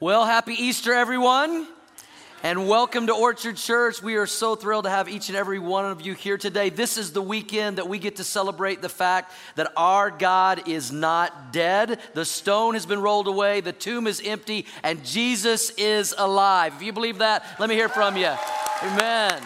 Well, 0.00 0.24
happy 0.24 0.54
Easter, 0.54 0.94
everyone. 0.94 1.66
And 2.44 2.68
welcome 2.68 3.08
to 3.08 3.12
Orchard 3.12 3.56
Church. 3.56 4.00
We 4.00 4.14
are 4.14 4.28
so 4.28 4.54
thrilled 4.54 4.84
to 4.84 4.90
have 4.90 5.08
each 5.08 5.28
and 5.28 5.36
every 5.36 5.58
one 5.58 5.86
of 5.86 6.02
you 6.02 6.14
here 6.14 6.38
today. 6.38 6.70
This 6.70 6.96
is 6.96 7.10
the 7.10 7.20
weekend 7.20 7.78
that 7.78 7.88
we 7.88 7.98
get 7.98 8.14
to 8.16 8.22
celebrate 8.22 8.80
the 8.80 8.88
fact 8.88 9.32
that 9.56 9.72
our 9.76 10.12
God 10.12 10.68
is 10.68 10.92
not 10.92 11.52
dead. 11.52 11.98
The 12.14 12.24
stone 12.24 12.74
has 12.74 12.86
been 12.86 13.00
rolled 13.00 13.26
away, 13.26 13.60
the 13.60 13.72
tomb 13.72 14.06
is 14.06 14.22
empty, 14.24 14.66
and 14.84 15.04
Jesus 15.04 15.70
is 15.70 16.14
alive. 16.16 16.74
If 16.76 16.82
you 16.84 16.92
believe 16.92 17.18
that, 17.18 17.44
let 17.58 17.68
me 17.68 17.74
hear 17.74 17.88
from 17.88 18.16
you. 18.16 18.32
Amen. 18.84 19.42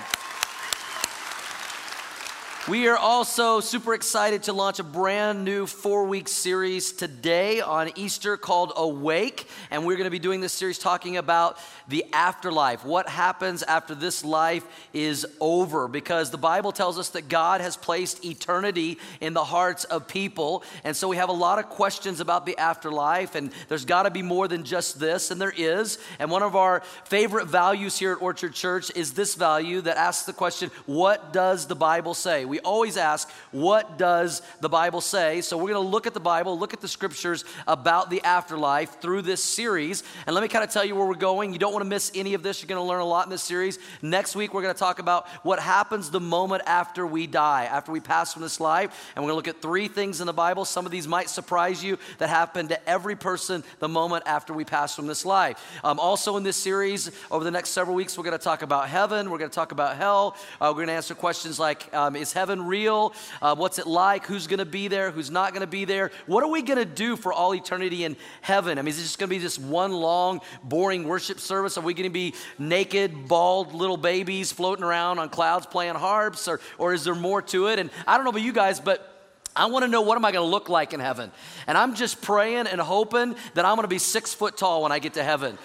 We 2.68 2.86
are 2.86 2.96
also 2.96 3.58
super 3.58 3.92
excited 3.92 4.44
to 4.44 4.52
launch 4.52 4.78
a 4.78 4.84
brand 4.84 5.44
new 5.44 5.66
four 5.66 6.04
week 6.04 6.28
series 6.28 6.92
today 6.92 7.60
on 7.60 7.90
Easter 7.96 8.36
called 8.36 8.72
Awake. 8.76 9.48
And 9.72 9.84
we're 9.84 9.96
going 9.96 10.04
to 10.04 10.12
be 10.12 10.20
doing 10.20 10.40
this 10.40 10.52
series 10.52 10.78
talking 10.78 11.16
about 11.16 11.58
the 11.88 12.04
afterlife, 12.12 12.84
what 12.84 13.08
happens 13.08 13.64
after 13.64 13.96
this 13.96 14.24
life 14.24 14.64
is 14.92 15.26
over. 15.40 15.88
Because 15.88 16.30
the 16.30 16.38
Bible 16.38 16.70
tells 16.70 17.00
us 17.00 17.08
that 17.10 17.28
God 17.28 17.60
has 17.60 17.76
placed 17.76 18.24
eternity 18.24 18.98
in 19.20 19.34
the 19.34 19.42
hearts 19.42 19.82
of 19.82 20.06
people. 20.06 20.62
And 20.84 20.96
so 20.96 21.08
we 21.08 21.16
have 21.16 21.30
a 21.30 21.32
lot 21.32 21.58
of 21.58 21.68
questions 21.68 22.20
about 22.20 22.46
the 22.46 22.56
afterlife. 22.58 23.34
And 23.34 23.50
there's 23.66 23.84
got 23.84 24.04
to 24.04 24.10
be 24.10 24.22
more 24.22 24.46
than 24.46 24.62
just 24.62 25.00
this, 25.00 25.32
and 25.32 25.40
there 25.40 25.52
is. 25.56 25.98
And 26.20 26.30
one 26.30 26.44
of 26.44 26.54
our 26.54 26.84
favorite 27.06 27.48
values 27.48 27.98
here 27.98 28.12
at 28.12 28.22
Orchard 28.22 28.54
Church 28.54 28.92
is 28.94 29.14
this 29.14 29.34
value 29.34 29.80
that 29.80 29.96
asks 29.96 30.26
the 30.26 30.32
question 30.32 30.70
what 30.86 31.32
does 31.32 31.66
the 31.66 31.74
Bible 31.74 32.14
say? 32.14 32.51
We 32.52 32.60
always 32.60 32.98
ask, 32.98 33.30
what 33.50 33.96
does 33.96 34.42
the 34.60 34.68
Bible 34.68 35.00
say? 35.00 35.40
So 35.40 35.56
we're 35.56 35.72
going 35.72 35.82
to 35.82 35.90
look 35.90 36.06
at 36.06 36.12
the 36.12 36.20
Bible, 36.20 36.58
look 36.58 36.74
at 36.74 36.82
the 36.82 36.88
scriptures 36.88 37.46
about 37.66 38.10
the 38.10 38.22
afterlife 38.24 39.00
through 39.00 39.22
this 39.22 39.42
series. 39.42 40.04
And 40.26 40.34
let 40.34 40.42
me 40.42 40.48
kind 40.48 40.62
of 40.62 40.70
tell 40.70 40.84
you 40.84 40.94
where 40.94 41.06
we're 41.06 41.14
going. 41.14 41.54
You 41.54 41.58
don't 41.58 41.72
want 41.72 41.82
to 41.82 41.88
miss 41.88 42.12
any 42.14 42.34
of 42.34 42.42
this. 42.42 42.60
You're 42.60 42.68
going 42.68 42.84
to 42.84 42.86
learn 42.86 43.00
a 43.00 43.06
lot 43.06 43.24
in 43.24 43.30
this 43.30 43.42
series. 43.42 43.78
Next 44.02 44.36
week, 44.36 44.52
we're 44.52 44.60
going 44.60 44.74
to 44.74 44.78
talk 44.78 44.98
about 44.98 45.26
what 45.42 45.60
happens 45.60 46.10
the 46.10 46.20
moment 46.20 46.62
after 46.66 47.06
we 47.06 47.26
die, 47.26 47.64
after 47.64 47.90
we 47.90 48.00
pass 48.00 48.34
from 48.34 48.42
this 48.42 48.60
life. 48.60 49.12
And 49.16 49.24
we're 49.24 49.30
going 49.30 49.42
to 49.42 49.48
look 49.48 49.56
at 49.56 49.62
three 49.62 49.88
things 49.88 50.20
in 50.20 50.26
the 50.26 50.34
Bible. 50.34 50.66
Some 50.66 50.84
of 50.84 50.92
these 50.92 51.08
might 51.08 51.30
surprise 51.30 51.82
you 51.82 51.96
that 52.18 52.28
happen 52.28 52.68
to 52.68 52.86
every 52.86 53.16
person 53.16 53.64
the 53.78 53.88
moment 53.88 54.24
after 54.26 54.52
we 54.52 54.66
pass 54.66 54.94
from 54.94 55.06
this 55.06 55.24
life. 55.24 55.58
Um, 55.82 55.98
also, 55.98 56.36
in 56.36 56.42
this 56.42 56.58
series, 56.58 57.10
over 57.30 57.44
the 57.44 57.50
next 57.50 57.70
several 57.70 57.96
weeks, 57.96 58.18
we're 58.18 58.24
going 58.24 58.38
to 58.38 58.44
talk 58.44 58.60
about 58.60 58.90
heaven. 58.90 59.30
We're 59.30 59.38
going 59.38 59.50
to 59.50 59.54
talk 59.54 59.72
about 59.72 59.96
hell. 59.96 60.36
Uh, 60.60 60.66
we're 60.68 60.84
going 60.84 60.88
to 60.88 60.92
answer 60.92 61.14
questions 61.14 61.58
like 61.58 61.92
um, 61.94 62.14
Is 62.14 62.34
heaven 62.34 62.41
heaven 62.42 62.66
real? 62.66 63.14
Uh, 63.40 63.54
what's 63.54 63.78
it 63.78 63.86
like? 63.86 64.26
Who's 64.26 64.48
going 64.48 64.58
to 64.58 64.64
be 64.64 64.88
there? 64.88 65.12
Who's 65.12 65.30
not 65.30 65.52
going 65.52 65.60
to 65.60 65.68
be 65.68 65.84
there? 65.84 66.10
What 66.26 66.42
are 66.42 66.50
we 66.50 66.60
going 66.60 66.78
to 66.78 66.84
do 66.84 67.14
for 67.14 67.32
all 67.32 67.54
eternity 67.54 68.02
in 68.02 68.16
heaven? 68.40 68.80
I 68.80 68.82
mean, 68.82 68.88
is 68.88 68.98
it 68.98 69.02
just 69.02 69.20
going 69.20 69.28
to 69.28 69.34
be 69.36 69.38
this 69.38 69.60
one 69.60 69.92
long, 69.92 70.40
boring 70.64 71.04
worship 71.04 71.38
service? 71.38 71.78
Are 71.78 71.82
we 71.82 71.94
going 71.94 72.10
to 72.10 72.12
be 72.12 72.34
naked, 72.58 73.28
bald 73.28 73.74
little 73.74 73.96
babies 73.96 74.50
floating 74.50 74.84
around 74.84 75.20
on 75.20 75.28
clouds 75.28 75.66
playing 75.66 75.94
harps? 75.94 76.48
Or, 76.48 76.58
or 76.78 76.92
is 76.92 77.04
there 77.04 77.14
more 77.14 77.42
to 77.42 77.68
it? 77.68 77.78
And 77.78 77.90
I 78.08 78.16
don't 78.16 78.24
know 78.24 78.30
about 78.30 78.42
you 78.42 78.52
guys, 78.52 78.80
but 78.80 79.08
I 79.54 79.66
want 79.66 79.84
to 79.84 79.88
know 79.88 80.00
what 80.00 80.16
am 80.16 80.24
I 80.24 80.32
going 80.32 80.44
to 80.44 80.50
look 80.50 80.68
like 80.68 80.94
in 80.94 80.98
heaven? 80.98 81.30
And 81.68 81.78
I'm 81.78 81.94
just 81.94 82.22
praying 82.22 82.66
and 82.66 82.80
hoping 82.80 83.36
that 83.54 83.64
I'm 83.64 83.76
going 83.76 83.84
to 83.84 83.88
be 83.88 83.98
six 83.98 84.34
foot 84.34 84.56
tall 84.56 84.82
when 84.82 84.90
I 84.90 84.98
get 84.98 85.14
to 85.14 85.22
heaven. 85.22 85.58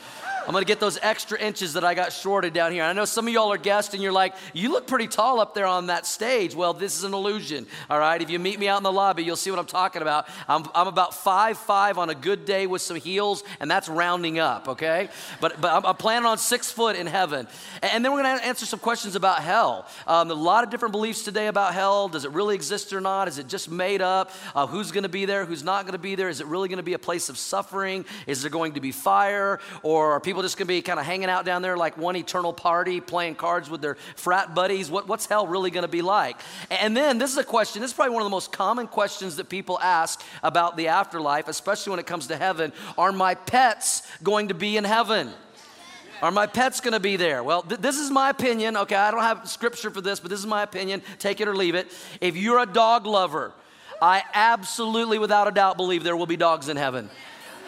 I'm 0.47 0.53
gonna 0.53 0.63
get 0.63 0.79
those 0.79 0.97
extra 1.01 1.37
inches 1.37 1.73
that 1.73 1.83
I 1.83 1.93
got 1.93 2.13
shorted 2.13 2.53
down 2.53 2.71
here. 2.71 2.83
I 2.83 2.93
know 2.93 3.03
some 3.03 3.27
of 3.27 3.33
y'all 3.33 3.51
are 3.51 3.57
guests 3.57 3.93
and 3.93 4.01
you're 4.01 4.13
like, 4.13 4.33
you 4.53 4.71
look 4.71 4.87
pretty 4.87 5.07
tall 5.07 5.41
up 5.41 5.53
there 5.53 5.65
on 5.65 5.87
that 5.87 6.05
stage. 6.05 6.55
Well, 6.55 6.73
this 6.73 6.95
is 6.97 7.03
an 7.03 7.13
illusion, 7.13 7.67
all 7.89 7.99
right? 7.99 8.21
If 8.21 8.29
you 8.29 8.39
meet 8.39 8.57
me 8.57 8.69
out 8.69 8.77
in 8.77 8.83
the 8.83 8.91
lobby, 8.91 9.25
you'll 9.25 9.35
see 9.35 9.51
what 9.51 9.59
I'm 9.59 9.65
talking 9.65 10.01
about. 10.01 10.25
I'm, 10.47 10.65
I'm 10.73 10.87
about 10.87 11.13
five 11.13 11.57
five 11.57 11.97
on 11.97 12.09
a 12.09 12.15
good 12.15 12.45
day 12.45 12.65
with 12.65 12.81
some 12.81 12.95
heels, 12.95 13.43
and 13.59 13.69
that's 13.69 13.89
rounding 13.89 14.39
up, 14.39 14.69
okay? 14.69 15.09
But, 15.41 15.59
but 15.59 15.73
I'm, 15.73 15.85
I'm 15.85 15.97
planning 15.97 16.25
on 16.25 16.37
six 16.37 16.71
foot 16.71 16.95
in 16.95 17.07
heaven. 17.07 17.45
And 17.81 18.05
then 18.05 18.13
we're 18.13 18.23
gonna 18.23 18.41
answer 18.41 18.65
some 18.65 18.79
questions 18.79 19.17
about 19.17 19.39
hell. 19.39 19.85
Um, 20.07 20.31
a 20.31 20.33
lot 20.33 20.63
of 20.63 20.69
different 20.69 20.93
beliefs 20.93 21.23
today 21.23 21.47
about 21.47 21.73
hell. 21.73 22.07
Does 22.07 22.23
it 22.23 22.31
really 22.31 22.55
exist 22.55 22.93
or 22.93 23.01
not? 23.01 23.27
Is 23.27 23.37
it 23.37 23.49
just 23.49 23.69
made 23.69 24.01
up? 24.01 24.31
Uh, 24.55 24.65
who's 24.65 24.93
gonna 24.93 25.09
be 25.09 25.25
there? 25.25 25.43
Who's 25.43 25.63
not 25.63 25.85
gonna 25.85 25.97
be 25.97 26.15
there? 26.15 26.29
Is 26.29 26.39
it 26.39 26.47
really 26.47 26.69
gonna 26.69 26.83
be 26.83 26.93
a 26.93 26.99
place 26.99 27.27
of 27.27 27.37
suffering? 27.37 28.05
Is 28.27 28.43
there 28.43 28.49
going 28.49 28.75
to 28.75 28.79
be 28.79 28.93
fire? 28.93 29.59
Or 29.83 30.13
are 30.13 30.21
people 30.21 30.36
people 30.37 30.43
just 30.43 30.55
going 30.55 30.67
to 30.67 30.73
be 30.73 30.83
kind 30.83 30.99
of 30.99 31.05
hanging 31.07 31.29
out 31.29 31.45
down 31.45 31.63
there 31.63 31.75
like 31.75 31.97
one 31.97 32.15
eternal 32.15 32.53
party, 32.53 33.01
playing 33.01 33.33
cards 33.33 33.71
with 33.71 33.81
their 33.81 33.95
frat 34.15 34.53
buddies? 34.53 34.91
What, 34.91 35.07
what's 35.07 35.25
hell 35.25 35.47
really 35.47 35.71
going 35.71 35.81
to 35.81 35.87
be 35.87 36.03
like? 36.03 36.39
And 36.69 36.95
then 36.95 37.17
this 37.17 37.31
is 37.31 37.39
a 37.39 37.43
question, 37.43 37.81
this 37.81 37.89
is 37.89 37.95
probably 37.95 38.13
one 38.13 38.21
of 38.21 38.27
the 38.27 38.35
most 38.35 38.51
common 38.51 38.85
questions 38.85 39.37
that 39.37 39.49
people 39.49 39.79
ask 39.79 40.21
about 40.43 40.77
the 40.77 40.89
afterlife, 40.89 41.47
especially 41.47 41.89
when 41.89 41.99
it 41.99 42.05
comes 42.05 42.27
to 42.27 42.37
heaven. 42.37 42.71
Are 42.99 43.11
my 43.11 43.33
pets 43.33 44.03
going 44.21 44.49
to 44.49 44.53
be 44.53 44.77
in 44.77 44.83
heaven? 44.83 45.31
Are 46.21 46.29
my 46.29 46.45
pets 46.45 46.81
going 46.81 46.93
to 46.93 46.99
be 46.99 47.15
there? 47.15 47.43
Well, 47.43 47.63
th- 47.63 47.81
this 47.81 47.97
is 47.97 48.11
my 48.11 48.29
opinion. 48.29 48.77
Okay, 48.77 48.95
I 48.95 49.09
don't 49.09 49.23
have 49.23 49.49
scripture 49.49 49.89
for 49.89 50.01
this, 50.01 50.19
but 50.19 50.29
this 50.29 50.39
is 50.39 50.45
my 50.45 50.61
opinion. 50.61 51.01
Take 51.17 51.41
it 51.41 51.47
or 51.47 51.55
leave 51.55 51.73
it. 51.73 51.91
If 52.21 52.37
you're 52.37 52.59
a 52.59 52.67
dog 52.67 53.07
lover, 53.07 53.53
I 53.99 54.21
absolutely, 54.35 55.17
without 55.17 55.47
a 55.47 55.51
doubt, 55.51 55.77
believe 55.77 56.03
there 56.03 56.15
will 56.15 56.27
be 56.27 56.37
dogs 56.37 56.69
in 56.69 56.77
heaven. 56.77 57.09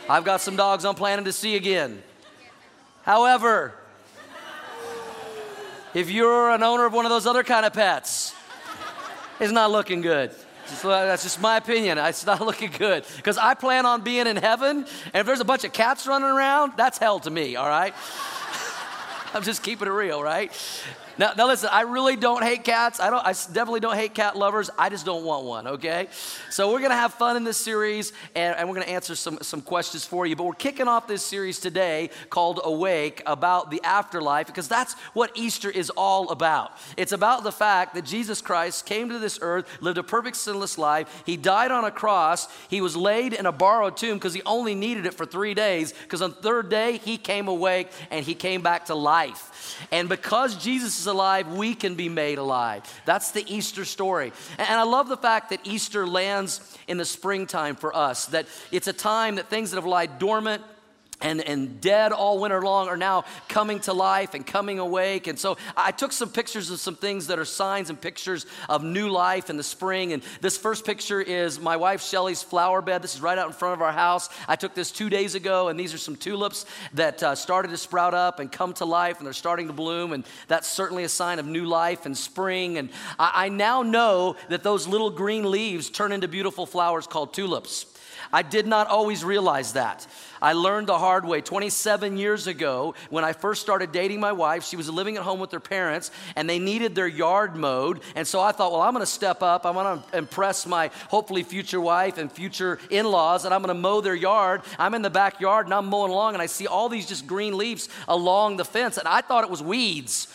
I've 0.07 0.23
got 0.23 0.41
some 0.41 0.55
dogs 0.55 0.85
I'm 0.85 0.93
planning 0.93 1.25
to 1.25 1.33
see 1.33 1.55
again. 1.55 2.03
However, 3.09 3.73
if 5.95 6.11
you're 6.11 6.51
an 6.51 6.61
owner 6.61 6.85
of 6.85 6.93
one 6.93 7.07
of 7.07 7.09
those 7.09 7.25
other 7.25 7.43
kind 7.43 7.65
of 7.65 7.73
pets, 7.73 8.35
it's 9.39 9.51
not 9.51 9.71
looking 9.71 10.01
good. 10.01 10.29
that's 10.83 11.23
just 11.23 11.41
my 11.41 11.57
opinion. 11.57 11.97
It's 11.97 12.23
not 12.23 12.39
looking 12.45 12.69
good. 12.69 13.03
Because 13.15 13.39
I 13.39 13.55
plan 13.55 13.87
on 13.87 14.03
being 14.03 14.27
in 14.27 14.37
heaven, 14.37 14.85
and 15.05 15.15
if 15.15 15.25
there's 15.25 15.39
a 15.39 15.43
bunch 15.43 15.63
of 15.63 15.73
cats 15.73 16.05
running 16.05 16.29
around, 16.29 16.73
that's 16.77 16.99
hell 16.99 17.19
to 17.21 17.31
me, 17.31 17.55
all 17.55 17.67
right? 17.67 17.95
I'm 19.33 19.41
just 19.41 19.63
keeping 19.63 19.87
it 19.87 19.91
real, 19.91 20.21
right? 20.21 20.51
Now, 21.19 21.33
now 21.35 21.47
listen, 21.47 21.67
I 21.69 21.81
really 21.81 22.15
don't 22.15 22.41
hate 22.41 22.63
cats. 22.63 23.01
I 23.01 23.09
don't. 23.09 23.23
I 23.25 23.33
definitely 23.33 23.81
don't 23.81 23.97
hate 23.97 24.13
cat 24.15 24.37
lovers. 24.37 24.69
I 24.77 24.87
just 24.87 25.05
don't 25.05 25.25
want 25.25 25.43
one. 25.43 25.67
Okay, 25.67 26.07
so 26.49 26.71
we're 26.71 26.79
gonna 26.79 26.93
have 26.93 27.13
fun 27.13 27.35
in 27.35 27.43
this 27.43 27.57
series, 27.57 28.13
and, 28.35 28.55
and 28.55 28.69
we're 28.69 28.75
gonna 28.75 28.85
answer 28.85 29.15
some 29.15 29.37
some 29.41 29.61
questions 29.61 30.05
for 30.05 30.25
you. 30.25 30.37
But 30.37 30.45
we're 30.45 30.53
kicking 30.53 30.87
off 30.87 31.07
this 31.07 31.21
series 31.21 31.59
today 31.59 32.09
called 32.29 32.61
Awake 32.63 33.21
about 33.25 33.69
the 33.69 33.81
afterlife 33.83 34.47
because 34.47 34.69
that's 34.69 34.93
what 35.13 35.31
Easter 35.35 35.69
is 35.69 35.89
all 35.89 36.29
about. 36.29 36.71
It's 36.95 37.11
about 37.11 37.43
the 37.43 37.51
fact 37.51 37.95
that 37.95 38.05
Jesus 38.05 38.41
Christ 38.41 38.85
came 38.85 39.09
to 39.09 39.19
this 39.19 39.39
earth, 39.41 39.67
lived 39.81 39.97
a 39.97 40.03
perfect 40.03 40.37
sinless 40.37 40.77
life. 40.77 41.23
He 41.25 41.35
died 41.35 41.71
on 41.71 41.83
a 41.83 41.91
cross. 41.91 42.47
He 42.69 42.79
was 42.79 42.95
laid 42.95 43.33
in 43.33 43.45
a 43.45 43.51
borrowed 43.51 43.97
tomb 43.97 44.15
because 44.15 44.33
he 44.33 44.41
only 44.45 44.73
needed 44.73 45.05
it 45.05 45.13
for 45.13 45.25
three 45.25 45.53
days. 45.53 45.91
Because 45.91 46.21
on 46.21 46.29
the 46.29 46.37
third 46.37 46.69
day 46.69 46.97
he 47.03 47.17
came 47.17 47.49
awake 47.49 47.89
and 48.09 48.25
he 48.25 48.35
came 48.35 48.61
back 48.61 48.85
to 48.85 48.95
life. 48.95 49.77
And 49.91 50.07
because 50.07 50.55
Jesus 50.55 50.97
is 50.97 51.08
alive, 51.09 51.47
we 51.47 51.73
can 51.73 51.95
be 51.95 52.07
made 52.09 52.37
alive. 52.37 52.83
That's 53.05 53.31
the 53.31 53.43
Easter 53.53 53.85
story. 53.85 54.31
And 54.57 54.79
I 54.79 54.83
love 54.83 55.09
the 55.09 55.17
fact 55.17 55.49
that 55.49 55.59
Easter 55.65 56.07
lands 56.07 56.77
in 56.87 56.97
the 56.97 57.05
springtime 57.05 57.75
for 57.75 57.95
us, 57.95 58.27
that 58.27 58.47
it's 58.71 58.87
a 58.87 58.93
time 58.93 59.35
that 59.35 59.49
things 59.49 59.71
that 59.71 59.77
have 59.77 59.85
lied 59.85 60.19
dormant, 60.19 60.63
and, 61.21 61.41
and 61.41 61.81
dead 61.81 62.11
all 62.11 62.39
winter 62.39 62.61
long 62.61 62.87
are 62.87 62.97
now 62.97 63.25
coming 63.47 63.79
to 63.81 63.93
life 63.93 64.33
and 64.33 64.45
coming 64.45 64.79
awake. 64.79 65.27
And 65.27 65.37
so 65.37 65.57
I 65.75 65.91
took 65.91 66.11
some 66.11 66.29
pictures 66.29 66.69
of 66.69 66.79
some 66.79 66.95
things 66.95 67.27
that 67.27 67.39
are 67.39 67.45
signs 67.45 67.89
and 67.89 67.99
pictures 67.99 68.45
of 68.67 68.83
new 68.83 69.09
life 69.09 69.49
in 69.49 69.57
the 69.57 69.63
spring. 69.63 70.13
And 70.13 70.23
this 70.41 70.57
first 70.57 70.85
picture 70.85 71.21
is 71.21 71.59
my 71.59 71.77
wife 71.77 72.01
Shelly's 72.01 72.41
flower 72.41 72.81
bed. 72.81 73.01
This 73.01 73.15
is 73.15 73.21
right 73.21 73.37
out 73.37 73.47
in 73.47 73.53
front 73.53 73.73
of 73.73 73.81
our 73.81 73.91
house. 73.91 74.29
I 74.47 74.55
took 74.55 74.73
this 74.73 74.91
two 74.91 75.09
days 75.09 75.35
ago, 75.35 75.67
and 75.67 75.79
these 75.79 75.93
are 75.93 75.97
some 75.97 76.15
tulips 76.15 76.65
that 76.93 77.21
uh, 77.21 77.35
started 77.35 77.69
to 77.69 77.77
sprout 77.77 78.13
up 78.13 78.39
and 78.39 78.51
come 78.51 78.73
to 78.73 78.85
life, 78.85 79.17
and 79.17 79.25
they're 79.25 79.33
starting 79.33 79.67
to 79.67 79.73
bloom. 79.73 80.13
And 80.13 80.25
that's 80.47 80.67
certainly 80.67 81.03
a 81.03 81.09
sign 81.09 81.39
of 81.39 81.45
new 81.45 81.65
life 81.65 82.05
and 82.05 82.17
spring. 82.17 82.77
And 82.77 82.89
I, 83.17 83.31
I 83.45 83.49
now 83.49 83.81
know 83.81 84.35
that 84.49 84.63
those 84.63 84.87
little 84.87 85.09
green 85.09 85.49
leaves 85.49 85.89
turn 85.89 86.11
into 86.11 86.27
beautiful 86.27 86.65
flowers 86.65 87.07
called 87.07 87.33
tulips. 87.33 87.85
I 88.31 88.41
did 88.41 88.67
not 88.67 88.87
always 88.87 89.23
realize 89.23 89.73
that. 89.73 90.05
I 90.41 90.53
learned 90.53 90.87
the 90.87 90.97
hard 90.97 91.25
way 91.25 91.41
27 91.41 92.17
years 92.17 92.47
ago 92.47 92.95
when 93.09 93.23
I 93.23 93.33
first 93.33 93.61
started 93.61 93.91
dating 93.91 94.19
my 94.19 94.31
wife. 94.31 94.63
She 94.63 94.77
was 94.77 94.89
living 94.89 95.17
at 95.17 95.23
home 95.23 95.39
with 95.39 95.51
her 95.51 95.59
parents 95.59 96.11
and 96.35 96.49
they 96.49 96.59
needed 96.59 96.95
their 96.95 97.07
yard 97.07 97.55
mowed. 97.55 98.01
And 98.15 98.27
so 98.27 98.39
I 98.39 98.51
thought, 98.51 98.71
well, 98.71 98.81
I'm 98.81 98.93
going 98.93 99.05
to 99.05 99.11
step 99.11 99.41
up. 99.41 99.65
I'm 99.65 99.73
going 99.73 100.01
to 100.01 100.17
impress 100.17 100.65
my 100.65 100.91
hopefully 101.09 101.43
future 101.43 101.81
wife 101.81 102.17
and 102.17 102.31
future 102.31 102.79
in 102.89 103.05
laws 103.05 103.45
and 103.45 103.53
I'm 103.53 103.61
going 103.61 103.75
to 103.75 103.81
mow 103.81 104.01
their 104.01 104.15
yard. 104.15 104.61
I'm 104.77 104.93
in 104.93 105.01
the 105.01 105.09
backyard 105.09 105.65
and 105.65 105.73
I'm 105.73 105.87
mowing 105.87 106.11
along 106.11 106.35
and 106.35 106.41
I 106.41 106.45
see 106.45 106.67
all 106.67 106.87
these 106.87 107.07
just 107.07 107.27
green 107.27 107.57
leaves 107.57 107.89
along 108.07 108.57
the 108.57 108.65
fence 108.65 108.97
and 108.97 109.07
I 109.07 109.21
thought 109.21 109.43
it 109.43 109.49
was 109.49 109.61
weeds. 109.61 110.27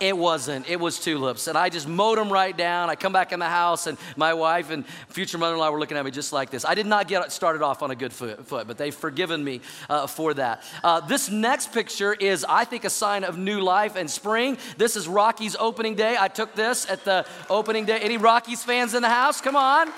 It 0.00 0.16
wasn't. 0.16 0.68
It 0.68 0.78
was 0.78 0.98
tulips. 0.98 1.46
And 1.48 1.56
I 1.56 1.68
just 1.68 1.88
mowed 1.88 2.18
them 2.18 2.30
right 2.30 2.56
down. 2.56 2.90
I 2.90 2.94
come 2.96 3.12
back 3.12 3.32
in 3.32 3.38
the 3.38 3.48
house, 3.48 3.86
and 3.86 3.96
my 4.16 4.34
wife 4.34 4.70
and 4.70 4.86
future 5.08 5.38
mother 5.38 5.54
in 5.54 5.60
law 5.60 5.70
were 5.70 5.80
looking 5.80 5.96
at 5.96 6.04
me 6.04 6.10
just 6.10 6.32
like 6.32 6.50
this. 6.50 6.64
I 6.64 6.74
did 6.74 6.86
not 6.86 7.08
get 7.08 7.32
started 7.32 7.62
off 7.62 7.82
on 7.82 7.90
a 7.90 7.94
good 7.94 8.12
foot, 8.12 8.48
but 8.48 8.78
they've 8.78 8.94
forgiven 8.94 9.42
me 9.42 9.60
uh, 9.88 10.06
for 10.06 10.34
that. 10.34 10.62
Uh, 10.84 11.00
this 11.00 11.30
next 11.30 11.72
picture 11.72 12.12
is, 12.12 12.44
I 12.48 12.64
think, 12.64 12.84
a 12.84 12.90
sign 12.90 13.24
of 13.24 13.38
new 13.38 13.60
life 13.60 13.96
and 13.96 14.10
spring. 14.10 14.58
This 14.76 14.96
is 14.96 15.08
Rockies' 15.08 15.56
opening 15.58 15.94
day. 15.94 16.16
I 16.18 16.28
took 16.28 16.54
this 16.54 16.88
at 16.90 17.04
the 17.04 17.26
opening 17.48 17.84
day. 17.84 17.98
Any 17.98 18.18
Rockies 18.18 18.62
fans 18.62 18.94
in 18.94 19.02
the 19.02 19.08
house? 19.08 19.40
Come 19.40 19.56
on. 19.56 19.92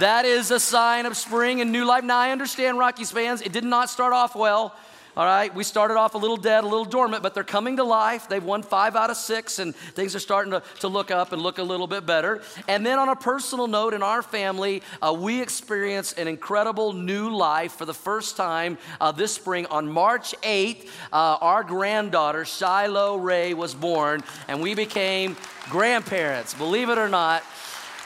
That 0.00 0.26
is 0.26 0.50
a 0.50 0.60
sign 0.60 1.06
of 1.06 1.16
spring 1.16 1.62
and 1.62 1.72
new 1.72 1.86
life. 1.86 2.04
Now, 2.04 2.18
I 2.18 2.30
understand 2.30 2.78
Rockies 2.78 3.10
fans, 3.10 3.40
it 3.40 3.52
did 3.52 3.64
not 3.64 3.88
start 3.88 4.12
off 4.12 4.36
well. 4.36 4.74
All 5.16 5.24
right, 5.24 5.54
we 5.54 5.64
started 5.64 5.94
off 5.94 6.14
a 6.14 6.18
little 6.18 6.36
dead, 6.36 6.62
a 6.62 6.66
little 6.66 6.84
dormant, 6.84 7.22
but 7.22 7.32
they're 7.32 7.42
coming 7.42 7.78
to 7.78 7.84
life. 7.84 8.28
They've 8.28 8.44
won 8.44 8.62
five 8.62 8.94
out 8.96 9.08
of 9.08 9.16
six, 9.16 9.58
and 9.58 9.74
things 9.74 10.14
are 10.14 10.20
starting 10.20 10.50
to, 10.50 10.62
to 10.80 10.88
look 10.88 11.10
up 11.10 11.32
and 11.32 11.40
look 11.40 11.56
a 11.56 11.62
little 11.62 11.86
bit 11.86 12.04
better. 12.04 12.42
And 12.68 12.84
then, 12.84 12.98
on 12.98 13.08
a 13.08 13.16
personal 13.16 13.66
note, 13.66 13.94
in 13.94 14.02
our 14.02 14.20
family, 14.20 14.82
uh, 15.00 15.16
we 15.18 15.40
experienced 15.40 16.18
an 16.18 16.28
incredible 16.28 16.92
new 16.92 17.34
life 17.34 17.72
for 17.72 17.86
the 17.86 17.94
first 17.94 18.36
time 18.36 18.76
uh, 19.00 19.10
this 19.10 19.32
spring. 19.32 19.64
On 19.70 19.88
March 19.88 20.34
8th, 20.42 20.86
uh, 21.14 21.38
our 21.40 21.64
granddaughter, 21.64 22.44
Shiloh 22.44 23.16
Ray, 23.16 23.54
was 23.54 23.74
born, 23.74 24.22
and 24.48 24.60
we 24.60 24.74
became 24.74 25.34
grandparents, 25.70 26.52
believe 26.52 26.90
it 26.90 26.98
or 26.98 27.08
not. 27.08 27.42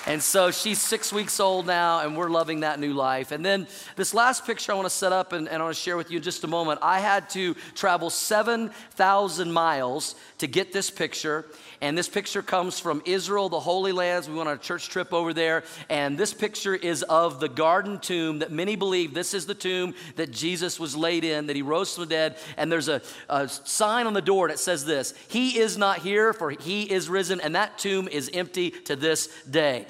And 0.06 0.23
so 0.23 0.50
she's 0.50 0.81
six 0.81 1.12
weeks 1.12 1.41
old 1.41 1.67
now, 1.67 2.00
and 2.00 2.17
we're 2.17 2.31
loving 2.31 2.61
that 2.61 2.81
new 2.81 2.94
life. 2.94 3.32
And 3.32 3.44
then 3.44 3.67
this 3.97 4.14
last 4.14 4.47
picture 4.47 4.73
I 4.73 4.75
want 4.75 4.87
to 4.87 4.94
set 4.94 5.12
up 5.12 5.35
and, 5.35 5.47
and 5.47 5.61
I 5.61 5.64
want 5.64 5.76
to 5.76 5.81
share 5.81 5.97
with 5.97 6.11
you 6.11 6.17
in 6.17 6.23
just 6.23 6.43
a 6.43 6.47
moment. 6.47 6.81
I 6.82 7.00
had 7.00 7.29
to 7.31 7.55
travel 7.75 8.08
7,000 8.08 9.52
miles 9.52 10.14
to 10.38 10.47
get 10.47 10.73
this 10.73 10.91
picture. 10.91 11.44
And 11.82 11.97
this 11.97 12.09
picture 12.09 12.43
comes 12.43 12.79
from 12.79 13.03
Israel, 13.06 13.49
the 13.49 13.61
Holy 13.61 13.93
Lands. 13.93 14.29
We 14.29 14.35
went 14.35 14.50
on 14.50 14.56
a 14.56 14.59
church 14.59 14.91
trip 14.91 15.15
over 15.15 15.32
there. 15.32 15.65
And 15.88 16.19
this 16.19 16.35
picture 16.35 16.75
is 16.75 17.03
of 17.05 17.41
the 17.41 17.49
garden 17.49 17.99
tomb 17.99 18.41
that 18.41 18.53
many 18.53 18.77
believe 18.77 19.15
this 19.15 19.32
is 19.32 19.47
the 19.47 19.55
tomb 19.55 19.94
that 20.17 20.31
Jesus 20.31 20.79
was 20.79 20.94
laid 20.94 21.25
in, 21.25 21.47
that 21.47 21.56
he 21.56 21.62
rose 21.62 21.94
from 21.94 22.05
the 22.05 22.11
dead. 22.11 22.37
And 22.59 22.71
there's 22.71 22.88
a, 22.88 23.00
a 23.31 23.49
sign 23.49 24.06
on 24.06 24.12
the 24.12 24.21
door 24.21 24.49
that 24.49 24.59
says 24.59 24.85
this 24.85 25.15
He 25.29 25.59
is 25.59 25.79
not 25.79 26.00
here, 26.00 26.35
for 26.35 26.50
he 26.50 26.82
is 26.82 27.09
risen. 27.09 27.41
And 27.41 27.55
that 27.55 27.79
tomb 27.79 28.09
is 28.09 28.31
empty 28.35 28.71
to 28.71 28.94
this 28.94 29.29
day. 29.44 29.87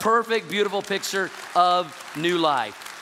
Perfect, 0.00 0.48
beautiful 0.48 0.80
picture 0.80 1.30
of 1.54 1.94
new 2.16 2.38
life. 2.38 2.94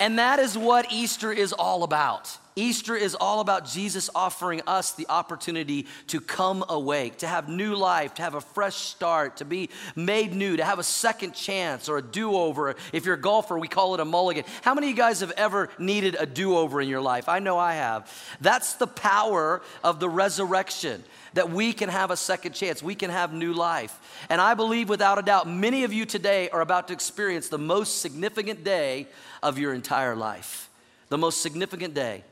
And 0.00 0.18
that 0.18 0.38
is 0.38 0.56
what 0.56 0.92
Easter 0.92 1.32
is 1.32 1.52
all 1.52 1.82
about. 1.82 2.36
Easter 2.56 2.96
is 2.96 3.14
all 3.14 3.40
about 3.40 3.64
Jesus 3.64 4.10
offering 4.14 4.60
us 4.66 4.92
the 4.92 5.06
opportunity 5.08 5.86
to 6.08 6.20
come 6.20 6.64
awake, 6.68 7.18
to 7.18 7.26
have 7.26 7.48
new 7.48 7.76
life, 7.76 8.14
to 8.14 8.22
have 8.22 8.34
a 8.34 8.40
fresh 8.40 8.76
start, 8.76 9.36
to 9.36 9.44
be 9.44 9.70
made 9.94 10.34
new, 10.34 10.56
to 10.56 10.64
have 10.64 10.78
a 10.78 10.84
second 10.84 11.32
chance 11.32 11.88
or 11.88 11.98
a 11.98 12.02
do 12.02 12.34
over. 12.34 12.74
If 12.92 13.06
you're 13.06 13.14
a 13.14 13.20
golfer, 13.20 13.58
we 13.58 13.68
call 13.68 13.94
it 13.94 14.00
a 14.00 14.04
mulligan. 14.04 14.44
How 14.62 14.74
many 14.74 14.88
of 14.88 14.90
you 14.90 14.96
guys 14.96 15.20
have 15.20 15.30
ever 15.32 15.70
needed 15.78 16.16
a 16.18 16.26
do 16.26 16.56
over 16.56 16.80
in 16.80 16.88
your 16.88 17.00
life? 17.00 17.28
I 17.28 17.38
know 17.38 17.56
I 17.56 17.74
have. 17.74 18.12
That's 18.40 18.74
the 18.74 18.86
power 18.86 19.62
of 19.84 20.00
the 20.00 20.08
resurrection 20.08 21.04
that 21.34 21.50
we 21.50 21.72
can 21.72 21.88
have 21.88 22.10
a 22.10 22.16
second 22.16 22.52
chance, 22.52 22.82
we 22.82 22.94
can 22.94 23.10
have 23.10 23.32
new 23.32 23.52
life. 23.52 23.96
And 24.28 24.40
I 24.40 24.54
believe 24.54 24.88
without 24.88 25.18
a 25.18 25.22
doubt, 25.22 25.48
many 25.48 25.84
of 25.84 25.92
you 25.92 26.04
today 26.04 26.50
are 26.50 26.60
about 26.60 26.88
to 26.88 26.94
experience 26.94 27.48
the 27.48 27.58
most 27.58 28.00
significant 28.00 28.64
day 28.64 29.06
of 29.42 29.58
your 29.58 29.72
entire 29.72 30.16
life. 30.16 30.68
The 31.08 31.18
most 31.18 31.40
significant 31.40 31.94
day. 31.94 32.24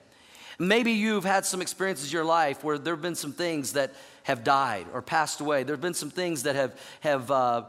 Maybe 0.58 0.92
you've 0.92 1.24
had 1.24 1.46
some 1.46 1.62
experiences 1.62 2.06
in 2.06 2.12
your 2.12 2.24
life 2.24 2.64
where 2.64 2.78
there 2.78 2.94
have 2.94 3.02
been 3.02 3.14
some 3.14 3.32
things 3.32 3.74
that 3.74 3.92
have 4.28 4.44
died 4.44 4.86
or 4.92 5.00
passed 5.00 5.40
away. 5.40 5.62
There 5.62 5.74
have 5.74 5.80
been 5.80 5.94
some 5.94 6.10
things 6.10 6.42
that 6.42 6.54
have, 6.54 6.78
have 7.00 7.30
uh, 7.30 7.64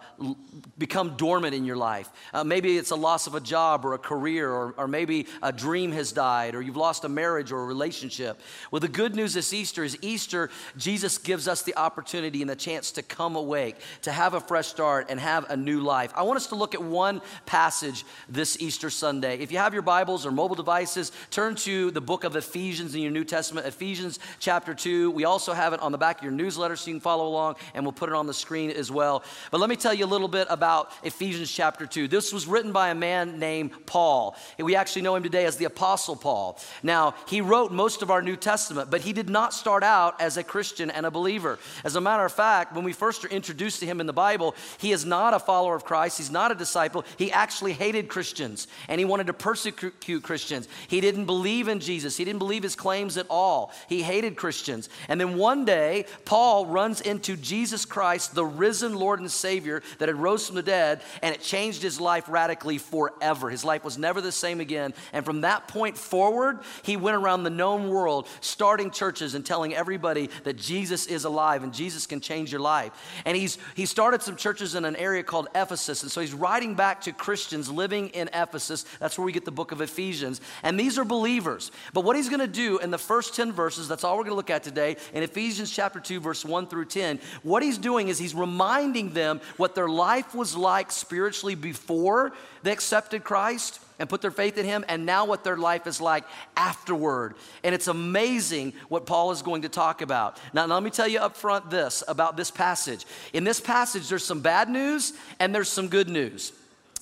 become 0.77 1.15
dormant 1.15 1.55
in 1.55 1.63
your 1.63 1.77
life. 1.77 2.09
Uh, 2.33 2.43
maybe 2.43 2.77
it's 2.77 2.91
a 2.91 2.97
loss 2.97 3.27
of 3.27 3.33
a 3.33 3.39
job 3.39 3.85
or 3.85 3.93
a 3.93 3.97
career, 3.97 4.51
or, 4.51 4.73
or 4.77 4.85
maybe 4.85 5.25
a 5.41 5.53
dream 5.53 5.93
has 5.93 6.11
died, 6.11 6.55
or 6.55 6.61
you've 6.61 6.75
lost 6.75 7.05
a 7.05 7.09
marriage 7.09 7.53
or 7.53 7.61
a 7.61 7.65
relationship. 7.65 8.41
Well, 8.71 8.81
the 8.81 8.89
good 8.89 9.15
news 9.15 9.33
this 9.35 9.53
Easter 9.53 9.85
is 9.85 9.97
Easter, 10.01 10.49
Jesus 10.75 11.17
gives 11.17 11.47
us 11.47 11.61
the 11.61 11.77
opportunity 11.77 12.41
and 12.41 12.49
the 12.49 12.57
chance 12.57 12.91
to 12.91 13.03
come 13.03 13.37
awake, 13.37 13.77
to 14.01 14.11
have 14.11 14.33
a 14.33 14.41
fresh 14.41 14.67
start, 14.67 15.07
and 15.09 15.17
have 15.17 15.49
a 15.49 15.55
new 15.55 15.79
life. 15.79 16.11
I 16.13 16.23
want 16.23 16.35
us 16.35 16.47
to 16.47 16.55
look 16.55 16.75
at 16.75 16.83
one 16.83 17.21
passage 17.45 18.03
this 18.27 18.59
Easter 18.59 18.89
Sunday. 18.89 19.39
If 19.39 19.53
you 19.53 19.59
have 19.59 19.73
your 19.73 19.81
Bibles 19.81 20.25
or 20.25 20.31
mobile 20.31 20.57
devices, 20.57 21.13
turn 21.31 21.55
to 21.55 21.89
the 21.91 22.01
book 22.01 22.25
of 22.25 22.35
Ephesians 22.35 22.95
in 22.95 23.01
your 23.01 23.11
New 23.11 23.23
Testament, 23.23 23.65
Ephesians 23.65 24.19
chapter 24.39 24.73
2. 24.73 25.11
We 25.11 25.23
also 25.23 25.53
have 25.53 25.71
it 25.71 25.79
on 25.79 25.93
the 25.93 25.97
back 25.97 26.17
of 26.17 26.23
your 26.23 26.33
New 26.33 26.48
newsletter 26.49 26.75
so 26.75 26.89
you 26.89 26.95
can 26.95 26.99
follow 26.99 27.27
along, 27.27 27.55
and 27.75 27.85
we'll 27.85 27.91
put 27.91 28.09
it 28.09 28.15
on 28.15 28.25
the 28.25 28.33
screen 28.33 28.71
as 28.71 28.89
well. 28.91 29.23
But 29.51 29.59
let 29.59 29.69
me 29.69 29.75
tell 29.75 29.93
you 29.93 30.03
a 30.03 30.07
little 30.07 30.27
bit 30.27 30.47
about 30.49 30.91
Ephesians 31.03 31.51
chapter 31.51 31.85
2. 31.85 32.07
This 32.07 32.33
was 32.33 32.47
written 32.47 32.71
by 32.71 32.89
a 32.89 32.95
man 32.95 33.37
named 33.37 33.85
Paul. 33.85 34.35
We 34.57 34.75
actually 34.75 35.03
know 35.03 35.15
him 35.15 35.21
today 35.21 35.45
as 35.45 35.57
the 35.57 35.65
Apostle 35.65 36.15
Paul. 36.15 36.59
Now, 36.81 37.13
he 37.27 37.39
wrote 37.41 37.71
most 37.71 38.01
of 38.01 38.09
our 38.09 38.23
New 38.23 38.35
Testament, 38.35 38.89
but 38.89 39.01
he 39.01 39.13
did 39.13 39.29
not 39.29 39.53
start 39.53 39.83
out 39.83 40.19
as 40.19 40.37
a 40.37 40.43
Christian 40.43 40.89
and 40.89 41.05
a 41.05 41.11
believer. 41.11 41.59
As 41.83 41.95
a 41.95 42.01
matter 42.01 42.25
of 42.25 42.31
fact, 42.31 42.73
when 42.73 42.83
we 42.83 42.93
first 42.93 43.23
are 43.23 43.29
introduced 43.29 43.79
to 43.81 43.85
him 43.85 44.01
in 44.01 44.07
the 44.07 44.13
Bible, 44.13 44.55
he 44.79 44.91
is 44.91 45.05
not 45.05 45.35
a 45.35 45.39
follower 45.39 45.75
of 45.75 45.85
Christ, 45.85 46.17
he's 46.17 46.31
not 46.31 46.51
a 46.51 46.55
disciple. 46.55 47.05
He 47.17 47.31
actually 47.31 47.73
hated 47.73 48.07
Christians 48.07 48.67
and 48.87 48.97
he 48.97 49.05
wanted 49.05 49.27
to 49.27 49.33
persecute 49.33 50.23
Christians. 50.23 50.67
He 50.87 50.99
didn't 50.99 51.25
believe 51.25 51.67
in 51.67 51.79
Jesus, 51.79 52.17
he 52.17 52.25
didn't 52.25 52.39
believe 52.39 52.63
his 52.63 52.75
claims 52.75 53.17
at 53.17 53.27
all. 53.29 53.71
He 53.87 54.01
hated 54.01 54.35
Christians. 54.35 54.89
And 55.07 55.21
then 55.21 55.37
one 55.37 55.63
day, 55.63 56.05
Paul 56.29 56.67
runs 56.67 57.01
into 57.01 57.35
Jesus 57.35 57.85
Christ, 57.85 58.35
the 58.35 58.45
risen 58.45 58.93
Lord 58.93 59.19
and 59.19 59.31
Savior 59.31 59.81
that 59.97 60.09
had 60.09 60.15
rose 60.15 60.45
from 60.45 60.57
the 60.57 60.61
dead, 60.61 61.01
and 61.23 61.33
it 61.33 61.41
changed 61.41 61.81
his 61.81 61.99
life 61.99 62.25
radically 62.29 62.77
forever. 62.77 63.49
His 63.49 63.65
life 63.65 63.83
was 63.83 63.97
never 63.97 64.21
the 64.21 64.31
same 64.31 64.59
again. 64.59 64.93
And 65.11 65.25
from 65.25 65.41
that 65.41 65.67
point 65.67 65.97
forward, 65.97 66.59
he 66.83 66.97
went 66.97 67.17
around 67.17 67.45
the 67.45 67.49
known 67.49 67.89
world, 67.89 68.27
starting 68.41 68.91
churches 68.91 69.33
and 69.33 69.43
telling 69.43 69.73
everybody 69.73 70.29
that 70.43 70.55
Jesus 70.55 71.07
is 71.07 71.23
alive 71.23 71.63
and 71.63 71.73
Jesus 71.73 72.05
can 72.05 72.21
change 72.21 72.51
your 72.51 72.61
life. 72.61 72.91
And 73.25 73.35
he's 73.35 73.57
he 73.73 73.87
started 73.87 74.21
some 74.21 74.35
churches 74.35 74.75
in 74.75 74.85
an 74.85 74.97
area 74.97 75.23
called 75.23 75.47
Ephesus. 75.55 76.03
And 76.03 76.11
so 76.11 76.21
he's 76.21 76.35
writing 76.35 76.75
back 76.75 77.01
to 77.01 77.11
Christians 77.11 77.71
living 77.71 78.09
in 78.09 78.29
Ephesus. 78.35 78.85
That's 78.99 79.17
where 79.17 79.25
we 79.25 79.31
get 79.31 79.45
the 79.45 79.51
book 79.51 79.71
of 79.71 79.81
Ephesians. 79.81 80.41
And 80.61 80.79
these 80.79 80.99
are 80.99 81.05
believers. 81.05 81.71
But 81.91 82.03
what 82.03 82.15
he's 82.15 82.29
going 82.29 82.39
to 82.39 82.47
do 82.47 82.77
in 82.77 82.91
the 82.91 82.99
first 82.99 83.35
10 83.35 83.51
verses, 83.51 83.87
that's 83.87 84.03
all 84.03 84.15
we're 84.15 84.25
going 84.25 84.33
to 84.33 84.35
look 84.35 84.51
at 84.51 84.61
today, 84.61 84.97
in 85.11 85.23
Ephesians 85.23 85.71
chapter 85.71 85.99
2, 85.99 86.18
verse 86.19 86.45
1 86.45 86.67
through 86.67 86.85
10, 86.85 87.19
what 87.43 87.63
he's 87.63 87.77
doing 87.77 88.07
is 88.07 88.17
he's 88.17 88.35
reminding 88.35 89.13
them 89.13 89.41
what 89.57 89.75
their 89.75 89.89
life 89.89 90.35
was 90.35 90.55
like 90.55 90.91
spiritually 90.91 91.55
before 91.55 92.33
they 92.63 92.71
accepted 92.71 93.23
Christ 93.23 93.79
and 93.99 94.07
put 94.07 94.21
their 94.21 94.31
faith 94.31 94.57
in 94.57 94.65
him, 94.65 94.85
and 94.87 95.05
now 95.05 95.25
what 95.25 95.43
their 95.43 95.57
life 95.57 95.85
is 95.85 95.99
like 95.99 96.23
afterward. 96.55 97.35
And 97.63 97.75
it's 97.75 97.87
amazing 97.87 98.73
what 98.87 99.05
Paul 99.05 99.31
is 99.31 99.41
going 99.41 99.63
to 99.63 99.69
talk 99.69 100.01
about. 100.01 100.39
Now, 100.53 100.65
let 100.65 100.81
me 100.81 100.89
tell 100.89 101.07
you 101.07 101.19
up 101.19 101.35
front 101.35 101.69
this 101.69 102.01
about 102.07 102.37
this 102.37 102.49
passage. 102.49 103.05
In 103.33 103.43
this 103.43 103.59
passage, 103.59 104.07
there's 104.07 104.23
some 104.23 104.39
bad 104.39 104.69
news 104.69 105.13
and 105.39 105.53
there's 105.53 105.67
some 105.67 105.89
good 105.89 106.09
news. 106.09 106.53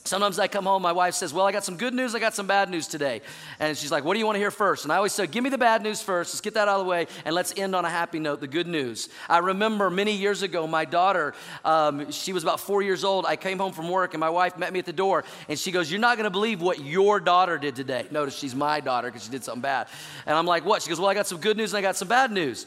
Sometimes 0.08 0.40
I 0.40 0.48
come 0.48 0.66
home, 0.66 0.82
my 0.82 0.94
wife 0.94 1.14
says, 1.14 1.34
Well, 1.34 1.46
I 1.46 1.52
got 1.52 1.64
some 1.64 1.76
good 1.78 1.94
news, 1.94 2.16
I 2.16 2.20
got 2.20 2.34
some 2.34 2.48
bad 2.48 2.70
news 2.70 2.88
today. 2.88 3.22
And 3.60 3.78
she's 3.78 3.92
like, 3.92 4.04
What 4.04 4.14
do 4.14 4.20
you 4.20 4.26
want 4.26 4.36
to 4.36 4.40
hear 4.40 4.52
first? 4.52 4.86
And 4.86 4.92
I 4.92 4.98
always 4.98 5.14
say, 5.14 5.28
Give 5.28 5.44
me 5.44 5.50
the 5.50 5.58
bad 5.58 5.84
news 5.84 6.02
first. 6.02 6.34
Let's 6.34 6.42
get 6.42 6.54
that 6.54 6.68
out 6.68 6.80
of 6.80 6.86
the 6.86 6.90
way, 6.90 7.08
and 7.26 7.36
let's 7.36 7.54
end 7.58 7.76
on 7.76 7.84
a 7.86 7.90
happy 7.90 8.20
note, 8.20 8.40
the 8.40 8.48
good 8.48 8.68
news. 8.68 9.10
I 9.28 9.40
remember 9.40 9.90
many 9.90 10.14
years 10.14 10.42
ago, 10.42 10.66
my 10.66 10.86
daughter, 10.86 11.34
um, 11.66 12.12
she 12.12 12.34
was 12.34 12.44
about 12.44 12.60
four 12.60 12.82
years 12.82 13.04
old. 13.04 13.26
I 13.26 13.36
came 13.36 13.60
home 13.60 13.74
from 13.74 13.90
work, 13.90 14.14
and 14.14 14.20
my 14.22 14.30
wife 14.30 14.58
met 14.58 14.72
me 14.72 14.80
at 14.80 14.86
the 14.86 14.94
door, 14.94 15.26
and 15.50 15.60
she 15.60 15.72
goes, 15.72 15.92
You're 15.92 16.00
not 16.00 16.18
going 16.18 16.26
to 16.26 16.32
believe 16.32 16.62
what 16.62 16.80
your 16.80 17.20
daughter 17.20 17.58
did 17.58 17.76
today. 17.76 18.08
Notice 18.10 18.38
she's 18.38 18.56
my 18.56 18.80
daughter 18.80 19.10
because 19.10 19.26
she 19.26 19.32
did 19.32 19.44
something 19.44 19.62
bad. 19.62 19.88
And 20.26 20.38
I'm 20.38 20.46
like, 20.46 20.66
What? 20.66 20.82
She 20.82 20.90
goes, 20.90 21.00
Well, 21.00 21.10
I 21.10 21.14
got 21.14 21.28
some 21.28 21.40
good 21.40 21.58
news, 21.58 21.74
and 21.74 21.80
I 21.80 21.82
got 21.82 21.96
some 21.96 22.08
bad 22.08 22.32
news. 22.32 22.66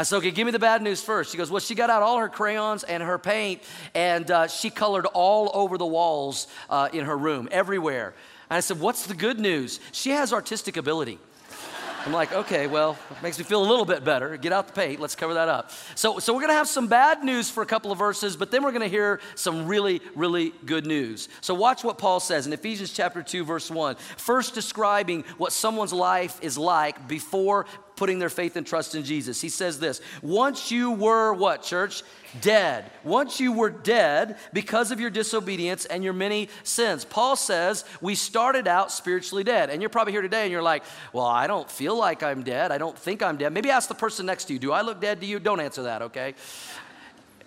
I 0.00 0.02
said, 0.02 0.16
okay, 0.16 0.30
give 0.30 0.46
me 0.46 0.50
the 0.50 0.58
bad 0.58 0.80
news 0.80 1.02
first. 1.02 1.30
She 1.30 1.36
goes, 1.36 1.50
well, 1.50 1.60
she 1.60 1.74
got 1.74 1.90
out 1.90 2.00
all 2.00 2.16
her 2.16 2.30
crayons 2.30 2.84
and 2.84 3.02
her 3.02 3.18
paint, 3.18 3.62
and 3.94 4.30
uh, 4.30 4.46
she 4.46 4.70
colored 4.70 5.04
all 5.04 5.50
over 5.52 5.76
the 5.76 5.84
walls 5.84 6.46
uh, 6.70 6.88
in 6.90 7.04
her 7.04 7.18
room, 7.18 7.50
everywhere. 7.52 8.14
And 8.48 8.56
I 8.56 8.60
said, 8.60 8.80
what's 8.80 9.04
the 9.04 9.12
good 9.12 9.38
news? 9.38 9.78
She 9.92 10.12
has 10.12 10.32
artistic 10.32 10.78
ability. 10.78 11.18
I'm 12.06 12.14
like, 12.14 12.32
okay, 12.32 12.66
well, 12.66 12.96
it 13.10 13.22
makes 13.22 13.38
me 13.38 13.44
feel 13.44 13.62
a 13.62 13.68
little 13.68 13.84
bit 13.84 14.02
better. 14.02 14.38
Get 14.38 14.54
out 14.54 14.68
the 14.68 14.72
paint. 14.72 15.00
Let's 15.00 15.14
cover 15.14 15.34
that 15.34 15.50
up. 15.50 15.70
So, 15.96 16.18
so 16.18 16.32
we're 16.32 16.46
to 16.46 16.54
have 16.54 16.66
some 16.66 16.86
bad 16.86 17.22
news 17.22 17.50
for 17.50 17.62
a 17.62 17.66
couple 17.66 17.92
of 17.92 17.98
verses, 17.98 18.36
but 18.38 18.50
then 18.50 18.62
we're 18.62 18.72
to 18.72 18.88
hear 18.88 19.20
some 19.34 19.66
really, 19.66 20.00
really 20.14 20.54
good 20.64 20.86
news. 20.86 21.28
So 21.42 21.52
watch 21.52 21.84
what 21.84 21.98
Paul 21.98 22.18
says 22.18 22.46
in 22.46 22.54
Ephesians 22.54 22.94
chapter 22.94 23.22
2, 23.22 23.44
verse 23.44 23.70
1. 23.70 23.96
First 24.16 24.54
describing 24.54 25.24
what 25.36 25.52
someone's 25.52 25.92
life 25.92 26.38
is 26.40 26.56
like 26.56 27.06
before 27.06 27.66
putting 28.00 28.18
their 28.18 28.30
faith 28.30 28.56
and 28.56 28.66
trust 28.66 28.94
in 28.94 29.04
Jesus. 29.04 29.42
He 29.42 29.50
says 29.50 29.78
this 29.78 30.00
Once 30.22 30.70
you 30.70 30.90
were 30.90 31.34
what, 31.34 31.62
church? 31.62 32.02
Dead. 32.40 32.90
Once 33.04 33.40
you 33.40 33.52
were 33.52 33.68
dead 33.68 34.38
because 34.54 34.90
of 34.90 35.00
your 35.00 35.10
disobedience 35.10 35.84
and 35.84 36.02
your 36.02 36.14
many 36.14 36.48
sins. 36.62 37.04
Paul 37.04 37.36
says 37.36 37.84
we 38.00 38.14
started 38.14 38.66
out 38.66 38.90
spiritually 38.90 39.44
dead. 39.44 39.68
And 39.68 39.82
you're 39.82 39.90
probably 39.90 40.14
here 40.14 40.22
today 40.22 40.44
and 40.44 40.50
you're 40.50 40.62
like, 40.62 40.82
well, 41.12 41.26
I 41.26 41.46
don't 41.46 41.70
feel 41.70 41.94
like 41.94 42.22
I'm 42.22 42.42
dead. 42.42 42.72
I 42.72 42.78
don't 42.78 42.96
think 42.96 43.22
I'm 43.22 43.36
dead. 43.36 43.52
Maybe 43.52 43.68
ask 43.68 43.86
the 43.86 43.94
person 43.94 44.24
next 44.24 44.46
to 44.46 44.54
you, 44.54 44.58
do 44.58 44.72
I 44.72 44.80
look 44.80 44.98
dead 44.98 45.20
to 45.20 45.26
you? 45.26 45.38
Don't 45.38 45.60
answer 45.60 45.82
that, 45.82 46.00
okay? 46.00 46.34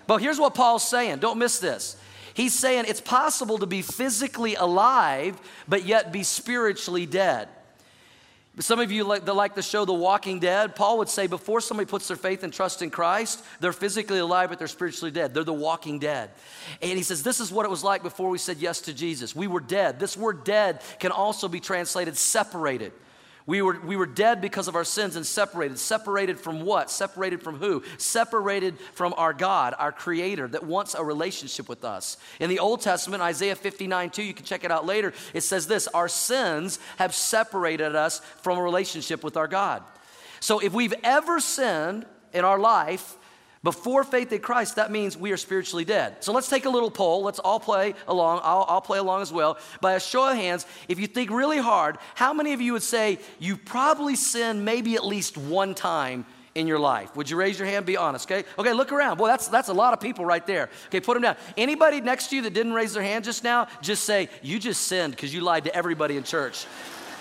But 0.05 0.17
here's 0.17 0.39
what 0.39 0.53
Paul's 0.53 0.87
saying. 0.87 1.17
Don't 1.17 1.39
miss 1.39 1.57
this. 1.57 1.97
He's 2.35 2.53
saying 2.53 2.85
it's 2.87 3.01
possible 3.01 3.57
to 3.57 3.65
be 3.65 3.81
physically 3.81 4.53
alive, 4.53 5.39
but 5.67 5.83
yet 5.83 6.11
be 6.11 6.21
spiritually 6.21 7.07
dead. 7.07 7.47
Some 8.59 8.79
of 8.79 8.91
you 8.91 9.03
like, 9.03 9.25
that 9.25 9.33
like 9.33 9.55
the 9.55 9.63
show 9.63 9.83
The 9.83 9.93
Walking 9.93 10.39
Dead, 10.39 10.75
Paul 10.75 10.99
would 10.99 11.09
say 11.09 11.25
before 11.25 11.59
somebody 11.59 11.89
puts 11.89 12.07
their 12.07 12.17
faith 12.17 12.43
and 12.43 12.53
trust 12.53 12.83
in 12.83 12.91
Christ, 12.91 13.43
they're 13.59 13.73
physically 13.73 14.19
alive, 14.19 14.49
but 14.49 14.59
they're 14.59 14.67
spiritually 14.67 15.09
dead. 15.09 15.33
They're 15.33 15.43
the 15.43 15.51
walking 15.51 15.97
dead. 15.97 16.29
And 16.79 16.95
he 16.95 17.03
says, 17.03 17.23
This 17.23 17.39
is 17.39 17.51
what 17.51 17.65
it 17.65 17.69
was 17.69 17.83
like 17.83 18.03
before 18.03 18.29
we 18.29 18.37
said 18.37 18.57
yes 18.57 18.81
to 18.81 18.93
Jesus. 18.93 19.35
We 19.35 19.47
were 19.47 19.59
dead. 19.59 19.99
This 19.99 20.15
word 20.15 20.43
dead 20.43 20.81
can 20.99 21.11
also 21.11 21.47
be 21.47 21.59
translated 21.59 22.15
separated. 22.15 22.93
We 23.45 23.61
were, 23.61 23.77
we 23.81 23.97
were 23.97 24.05
dead 24.05 24.39
because 24.39 24.69
of 24.69 24.75
our 24.75 24.85
sins 24.85 25.17
and 25.17 25.25
separated. 25.25 25.77
Separated 25.77 26.39
from 26.39 26.61
what? 26.61 26.89
Separated 26.89 27.43
from 27.43 27.57
who? 27.57 27.83
Separated 27.97 28.77
from 28.93 29.13
our 29.17 29.33
God, 29.33 29.75
our 29.77 29.91
Creator, 29.91 30.49
that 30.49 30.63
wants 30.63 30.95
a 30.95 31.03
relationship 31.03 31.67
with 31.67 31.83
us. 31.83 32.15
In 32.39 32.49
the 32.49 32.59
Old 32.59 32.81
Testament, 32.81 33.21
Isaiah 33.21 33.55
59 33.55 34.11
2, 34.11 34.23
you 34.23 34.33
can 34.33 34.45
check 34.45 34.63
it 34.63 34.71
out 34.71 34.85
later, 34.85 35.13
it 35.33 35.41
says 35.41 35.67
this 35.67 35.87
Our 35.87 36.07
sins 36.07 36.79
have 36.97 37.13
separated 37.13 37.95
us 37.95 38.19
from 38.41 38.57
a 38.57 38.63
relationship 38.63 39.23
with 39.23 39.35
our 39.35 39.47
God. 39.47 39.83
So 40.39 40.59
if 40.59 40.73
we've 40.73 40.95
ever 41.03 41.41
sinned 41.41 42.05
in 42.33 42.45
our 42.45 42.59
life, 42.59 43.17
before 43.63 44.03
faith 44.03 44.33
in 44.33 44.41
Christ, 44.41 44.75
that 44.75 44.91
means 44.91 45.17
we 45.17 45.31
are 45.31 45.37
spiritually 45.37 45.85
dead. 45.85 46.21
So 46.21 46.33
let's 46.33 46.49
take 46.49 46.65
a 46.65 46.69
little 46.69 46.91
poll. 46.91 47.23
Let's 47.23 47.39
all 47.39 47.61
play 47.61 47.93
along. 48.09 48.41
I'll, 48.43 48.65
I'll, 48.67 48.81
play 48.81 48.99
along 48.99 49.21
as 49.21 49.31
well. 49.31 49.57
By 49.79 49.93
a 49.93 50.01
show 50.01 50.29
of 50.29 50.35
hands, 50.35 50.65
if 50.89 50.99
you 50.99 51.07
think 51.07 51.31
really 51.31 51.59
hard, 51.59 51.97
how 52.13 52.33
many 52.33 52.51
of 52.51 52.59
you 52.59 52.73
would 52.73 52.83
say 52.83 53.19
you 53.39 53.55
probably 53.55 54.17
sinned 54.17 54.65
maybe 54.65 54.95
at 54.95 55.05
least 55.05 55.37
one 55.37 55.75
time 55.75 56.25
in 56.55 56.67
your 56.67 56.77
life? 56.77 57.15
Would 57.15 57.29
you 57.29 57.37
raise 57.37 57.57
your 57.57 57.65
hand? 57.65 57.85
Be 57.85 57.95
honest, 57.95 58.29
okay? 58.29 58.45
Okay, 58.59 58.73
look 58.73 58.91
around. 58.91 59.17
Boy, 59.17 59.27
that's, 59.27 59.47
that's 59.47 59.69
a 59.69 59.73
lot 59.73 59.93
of 59.93 60.01
people 60.01 60.25
right 60.25 60.45
there. 60.45 60.69
Okay, 60.87 60.99
put 60.99 61.13
them 61.13 61.23
down. 61.23 61.37
Anybody 61.55 62.01
next 62.01 62.31
to 62.31 62.35
you 62.35 62.41
that 62.41 62.53
didn't 62.53 62.73
raise 62.73 62.93
their 62.93 63.03
hand 63.03 63.23
just 63.23 63.45
now, 63.45 63.67
just 63.81 64.03
say, 64.03 64.27
You 64.41 64.59
just 64.59 64.81
sinned 64.81 65.15
because 65.15 65.33
you 65.33 65.39
lied 65.39 65.63
to 65.63 65.73
everybody 65.73 66.17
in 66.17 66.23
church. 66.23 66.65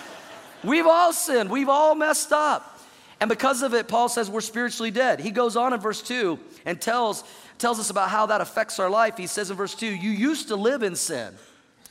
We've 0.64 0.86
all 0.86 1.12
sinned, 1.12 1.50
we've 1.50 1.68
all 1.68 1.94
messed 1.94 2.32
up. 2.32 2.80
And 3.22 3.28
because 3.28 3.62
of 3.62 3.72
it, 3.72 3.86
Paul 3.86 4.08
says 4.08 4.28
we're 4.28 4.40
spiritually 4.40 4.90
dead. 4.90 5.20
He 5.20 5.30
goes 5.30 5.54
on 5.54 5.72
in 5.72 5.78
verse 5.78 6.02
2 6.02 6.40
and 6.66 6.80
tells, 6.80 7.22
tells 7.56 7.78
us 7.78 7.88
about 7.88 8.08
how 8.08 8.26
that 8.26 8.40
affects 8.40 8.80
our 8.80 8.90
life. 8.90 9.16
He 9.16 9.28
says 9.28 9.48
in 9.48 9.56
verse 9.56 9.76
2 9.76 9.86
You 9.86 10.10
used 10.10 10.48
to 10.48 10.56
live 10.56 10.82
in 10.82 10.96
sin, 10.96 11.32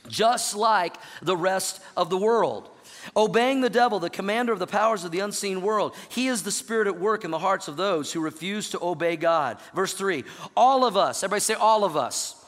just 0.09 0.57
like 0.57 0.97
the 1.21 1.38
rest 1.38 1.81
of 1.95 2.09
the 2.09 2.17
world. 2.17 2.69
Obeying 3.15 3.61
the 3.61 3.69
devil, 3.69 3.97
the 3.97 4.09
commander 4.09 4.51
of 4.51 4.59
the 4.59 4.67
powers 4.67 5.05
of 5.05 5.11
the 5.11 5.21
unseen 5.21 5.61
world. 5.61 5.95
He 6.09 6.27
is 6.27 6.43
the 6.43 6.51
spirit 6.51 6.88
at 6.88 7.00
work 7.00 7.23
in 7.23 7.31
the 7.31 7.39
hearts 7.39 7.69
of 7.69 7.77
those 7.77 8.11
who 8.11 8.19
refuse 8.19 8.69
to 8.71 8.83
obey 8.83 9.15
God. 9.15 9.57
Verse 9.73 9.93
3 9.93 10.25
All 10.57 10.83
of 10.83 10.97
us, 10.97 11.23
everybody 11.23 11.39
say, 11.39 11.53
all 11.53 11.85
of 11.85 11.95
us 11.95 12.40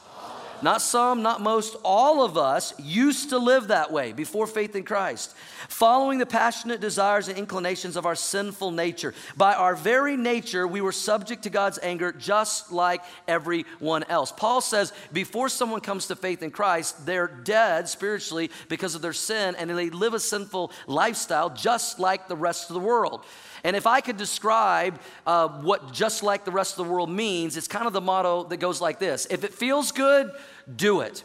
not 0.64 0.80
some, 0.80 1.22
not 1.22 1.42
most, 1.42 1.76
all 1.84 2.24
of 2.24 2.38
us 2.38 2.72
used 2.80 3.28
to 3.28 3.38
live 3.38 3.68
that 3.68 3.92
way 3.92 4.12
before 4.12 4.46
faith 4.46 4.74
in 4.74 4.82
Christ, 4.82 5.34
following 5.68 6.18
the 6.18 6.24
passionate 6.24 6.80
desires 6.80 7.28
and 7.28 7.36
inclinations 7.36 7.96
of 7.96 8.06
our 8.06 8.14
sinful 8.14 8.70
nature. 8.70 9.12
By 9.36 9.54
our 9.54 9.76
very 9.76 10.16
nature, 10.16 10.66
we 10.66 10.80
were 10.80 10.90
subject 10.90 11.42
to 11.42 11.50
God's 11.50 11.78
anger 11.82 12.12
just 12.12 12.72
like 12.72 13.02
everyone 13.28 14.04
else. 14.04 14.32
Paul 14.32 14.62
says 14.62 14.94
before 15.12 15.50
someone 15.50 15.82
comes 15.82 16.06
to 16.06 16.16
faith 16.16 16.42
in 16.42 16.50
Christ, 16.50 17.04
they're 17.04 17.28
dead 17.28 17.86
spiritually 17.86 18.50
because 18.70 18.94
of 18.94 19.02
their 19.02 19.12
sin 19.12 19.54
and 19.56 19.68
they 19.68 19.90
live 19.90 20.14
a 20.14 20.20
sinful 20.20 20.72
lifestyle 20.86 21.50
just 21.50 22.00
like 22.00 22.26
the 22.26 22.36
rest 22.36 22.70
of 22.70 22.74
the 22.74 22.80
world. 22.80 23.22
And 23.64 23.74
if 23.74 23.86
I 23.86 24.02
could 24.02 24.18
describe 24.18 25.00
uh, 25.26 25.48
what 25.48 25.92
just 25.92 26.22
like 26.22 26.44
the 26.44 26.50
rest 26.50 26.78
of 26.78 26.86
the 26.86 26.92
world 26.92 27.10
means, 27.10 27.56
it's 27.56 27.66
kind 27.66 27.86
of 27.86 27.94
the 27.94 28.00
motto 28.00 28.44
that 28.44 28.58
goes 28.58 28.80
like 28.80 28.98
this 28.98 29.26
If 29.30 29.42
it 29.42 29.52
feels 29.54 29.90
good, 29.90 30.30
do 30.76 31.00
it. 31.00 31.24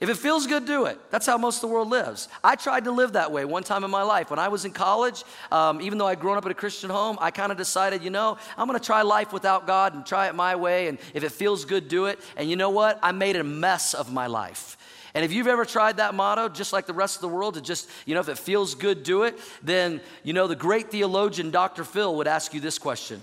If 0.00 0.08
it 0.08 0.16
feels 0.16 0.46
good, 0.46 0.64
do 0.64 0.84
it. 0.84 0.96
That's 1.10 1.26
how 1.26 1.36
most 1.38 1.56
of 1.56 1.62
the 1.62 1.74
world 1.74 1.90
lives. 1.90 2.28
I 2.44 2.54
tried 2.54 2.84
to 2.84 2.92
live 2.92 3.14
that 3.14 3.32
way 3.32 3.44
one 3.44 3.64
time 3.64 3.82
in 3.82 3.90
my 3.90 4.02
life. 4.02 4.30
When 4.30 4.38
I 4.38 4.46
was 4.46 4.64
in 4.64 4.70
college, 4.70 5.24
um, 5.50 5.80
even 5.80 5.98
though 5.98 6.06
I'd 6.06 6.20
grown 6.20 6.36
up 6.36 6.44
in 6.44 6.52
a 6.52 6.54
Christian 6.54 6.88
home, 6.88 7.18
I 7.20 7.32
kind 7.32 7.50
of 7.50 7.58
decided, 7.58 8.04
you 8.04 8.10
know, 8.10 8.38
I'm 8.56 8.68
going 8.68 8.78
to 8.78 8.84
try 8.84 9.02
life 9.02 9.32
without 9.32 9.66
God 9.66 9.94
and 9.94 10.06
try 10.06 10.28
it 10.28 10.36
my 10.36 10.54
way. 10.54 10.86
And 10.86 10.98
if 11.14 11.24
it 11.24 11.32
feels 11.32 11.64
good, 11.64 11.88
do 11.88 12.06
it. 12.06 12.20
And 12.36 12.48
you 12.48 12.54
know 12.54 12.70
what? 12.70 13.00
I 13.02 13.10
made 13.10 13.34
a 13.34 13.42
mess 13.42 13.92
of 13.92 14.12
my 14.12 14.28
life. 14.28 14.77
And 15.18 15.24
if 15.24 15.32
you've 15.32 15.48
ever 15.48 15.64
tried 15.64 15.96
that 15.96 16.14
motto, 16.14 16.48
just 16.48 16.72
like 16.72 16.86
the 16.86 16.92
rest 16.92 17.16
of 17.16 17.22
the 17.22 17.28
world, 17.28 17.54
to 17.54 17.60
just, 17.60 17.90
you 18.06 18.14
know, 18.14 18.20
if 18.20 18.28
it 18.28 18.38
feels 18.38 18.76
good, 18.76 19.02
do 19.02 19.24
it, 19.24 19.36
then, 19.64 20.00
you 20.22 20.32
know, 20.32 20.46
the 20.46 20.54
great 20.54 20.92
theologian 20.92 21.50
Dr. 21.50 21.82
Phil 21.82 22.14
would 22.14 22.28
ask 22.28 22.54
you 22.54 22.60
this 22.60 22.78
question 22.78 23.20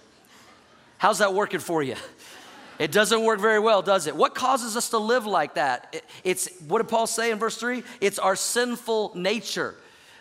How's 0.98 1.20
that 1.20 1.34
working 1.34 1.62
for 1.62 1.82
you? 1.82 1.96
It 2.80 2.92
doesn't 2.92 3.24
work 3.24 3.40
very 3.40 3.60
well, 3.60 3.82
does 3.82 4.08
it? 4.08 4.16
What 4.18 4.36
causes 4.36 4.76
us 4.76 4.90
to 4.90 4.98
live 4.98 5.26
like 5.26 5.54
that? 5.54 6.04
It's 6.26 6.50
what 6.68 6.80
did 6.80 6.90
Paul 6.90 7.08
say 7.08 7.32
in 7.32 7.40
verse 7.40 7.56
3? 7.56 7.82
It's 8.02 8.20
our 8.20 8.36
sinful 8.36 9.14
nature. 9.16 9.76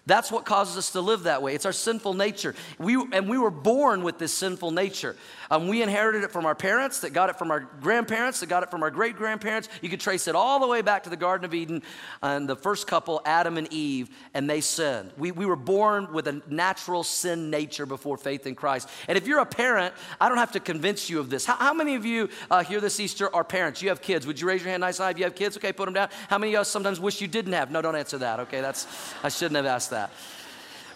That's 0.06 0.30
what 0.30 0.44
causes 0.44 0.76
us 0.76 0.90
to 0.90 1.00
live 1.00 1.22
that 1.22 1.40
way. 1.40 1.54
It's 1.54 1.64
our 1.64 1.72
sinful 1.72 2.12
nature. 2.12 2.54
We, 2.78 2.94
and 3.12 3.26
we 3.26 3.38
were 3.38 3.50
born 3.50 4.02
with 4.02 4.18
this 4.18 4.34
sinful 4.34 4.70
nature. 4.70 5.16
Um, 5.50 5.66
we 5.66 5.80
inherited 5.80 6.24
it 6.24 6.30
from 6.30 6.44
our 6.44 6.54
parents, 6.54 7.00
that 7.00 7.14
got 7.14 7.30
it 7.30 7.38
from 7.38 7.50
our 7.50 7.60
grandparents, 7.60 8.40
that 8.40 8.48
got 8.48 8.62
it 8.62 8.70
from 8.70 8.82
our 8.82 8.90
great 8.90 9.16
grandparents. 9.16 9.70
You 9.80 9.88
could 9.88 10.00
trace 10.00 10.28
it 10.28 10.34
all 10.34 10.60
the 10.60 10.66
way 10.66 10.82
back 10.82 11.04
to 11.04 11.10
the 11.10 11.16
Garden 11.16 11.46
of 11.46 11.54
Eden 11.54 11.82
and 12.22 12.46
the 12.46 12.56
first 12.56 12.86
couple, 12.86 13.22
Adam 13.24 13.56
and 13.56 13.72
Eve, 13.72 14.10
and 14.34 14.48
they 14.48 14.60
sinned. 14.60 15.10
We, 15.16 15.32
we 15.32 15.46
were 15.46 15.56
born 15.56 16.12
with 16.12 16.28
a 16.28 16.42
natural 16.48 17.02
sin 17.02 17.48
nature 17.48 17.86
before 17.86 18.18
faith 18.18 18.46
in 18.46 18.54
Christ. 18.54 18.90
And 19.08 19.16
if 19.16 19.26
you're 19.26 19.40
a 19.40 19.46
parent, 19.46 19.94
I 20.20 20.28
don't 20.28 20.38
have 20.38 20.52
to 20.52 20.60
convince 20.60 21.08
you 21.08 21.18
of 21.18 21.30
this. 21.30 21.46
How, 21.46 21.56
how 21.56 21.72
many 21.72 21.94
of 21.94 22.04
you 22.04 22.28
uh, 22.50 22.62
here 22.62 22.80
this 22.80 23.00
Easter 23.00 23.34
are 23.34 23.44
parents? 23.44 23.80
You 23.80 23.88
have 23.88 24.02
kids. 24.02 24.26
Would 24.26 24.38
you 24.38 24.46
raise 24.48 24.60
your 24.60 24.70
hand 24.70 24.82
nice 24.82 24.98
and 24.98 25.04
high 25.04 25.12
if 25.12 25.18
you 25.18 25.24
have 25.24 25.34
kids? 25.34 25.56
Okay, 25.56 25.72
put 25.72 25.86
them 25.86 25.94
down. 25.94 26.10
How 26.28 26.36
many 26.36 26.54
of 26.54 26.60
you 26.60 26.64
sometimes 26.64 27.00
wish 27.00 27.22
you 27.22 27.28
didn't 27.28 27.54
have? 27.54 27.70
No, 27.70 27.80
don't 27.80 27.96
answer 27.96 28.18
that. 28.18 28.40
Okay, 28.40 28.60
that's 28.60 28.86
I 29.22 29.30
shouldn't 29.30 29.56
have 29.56 29.66
asked 29.66 29.90
that. 29.90 29.93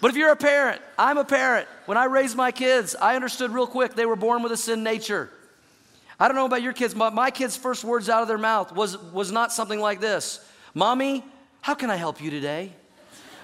But 0.00 0.10
if 0.10 0.16
you're 0.16 0.30
a 0.30 0.36
parent, 0.36 0.80
I'm 0.96 1.18
a 1.18 1.24
parent. 1.24 1.68
When 1.86 1.98
I 1.98 2.04
raised 2.04 2.36
my 2.36 2.52
kids, 2.52 2.94
I 3.00 3.16
understood 3.16 3.50
real 3.50 3.66
quick 3.66 3.94
they 3.94 4.06
were 4.06 4.16
born 4.16 4.42
with 4.42 4.52
a 4.52 4.56
sin 4.56 4.82
nature. 4.82 5.30
I 6.20 6.28
don't 6.28 6.36
know 6.36 6.46
about 6.46 6.62
your 6.62 6.72
kids, 6.72 6.94
but 6.94 7.14
my 7.14 7.30
kids' 7.30 7.56
first 7.56 7.84
words 7.84 8.08
out 8.08 8.22
of 8.22 8.28
their 8.28 8.38
mouth 8.38 8.72
was, 8.72 8.98
was 8.98 9.30
not 9.30 9.52
something 9.52 9.80
like 9.80 10.00
this 10.00 10.40
Mommy, 10.74 11.24
how 11.60 11.74
can 11.74 11.90
I 11.90 11.96
help 11.96 12.20
you 12.20 12.30
today? 12.30 12.72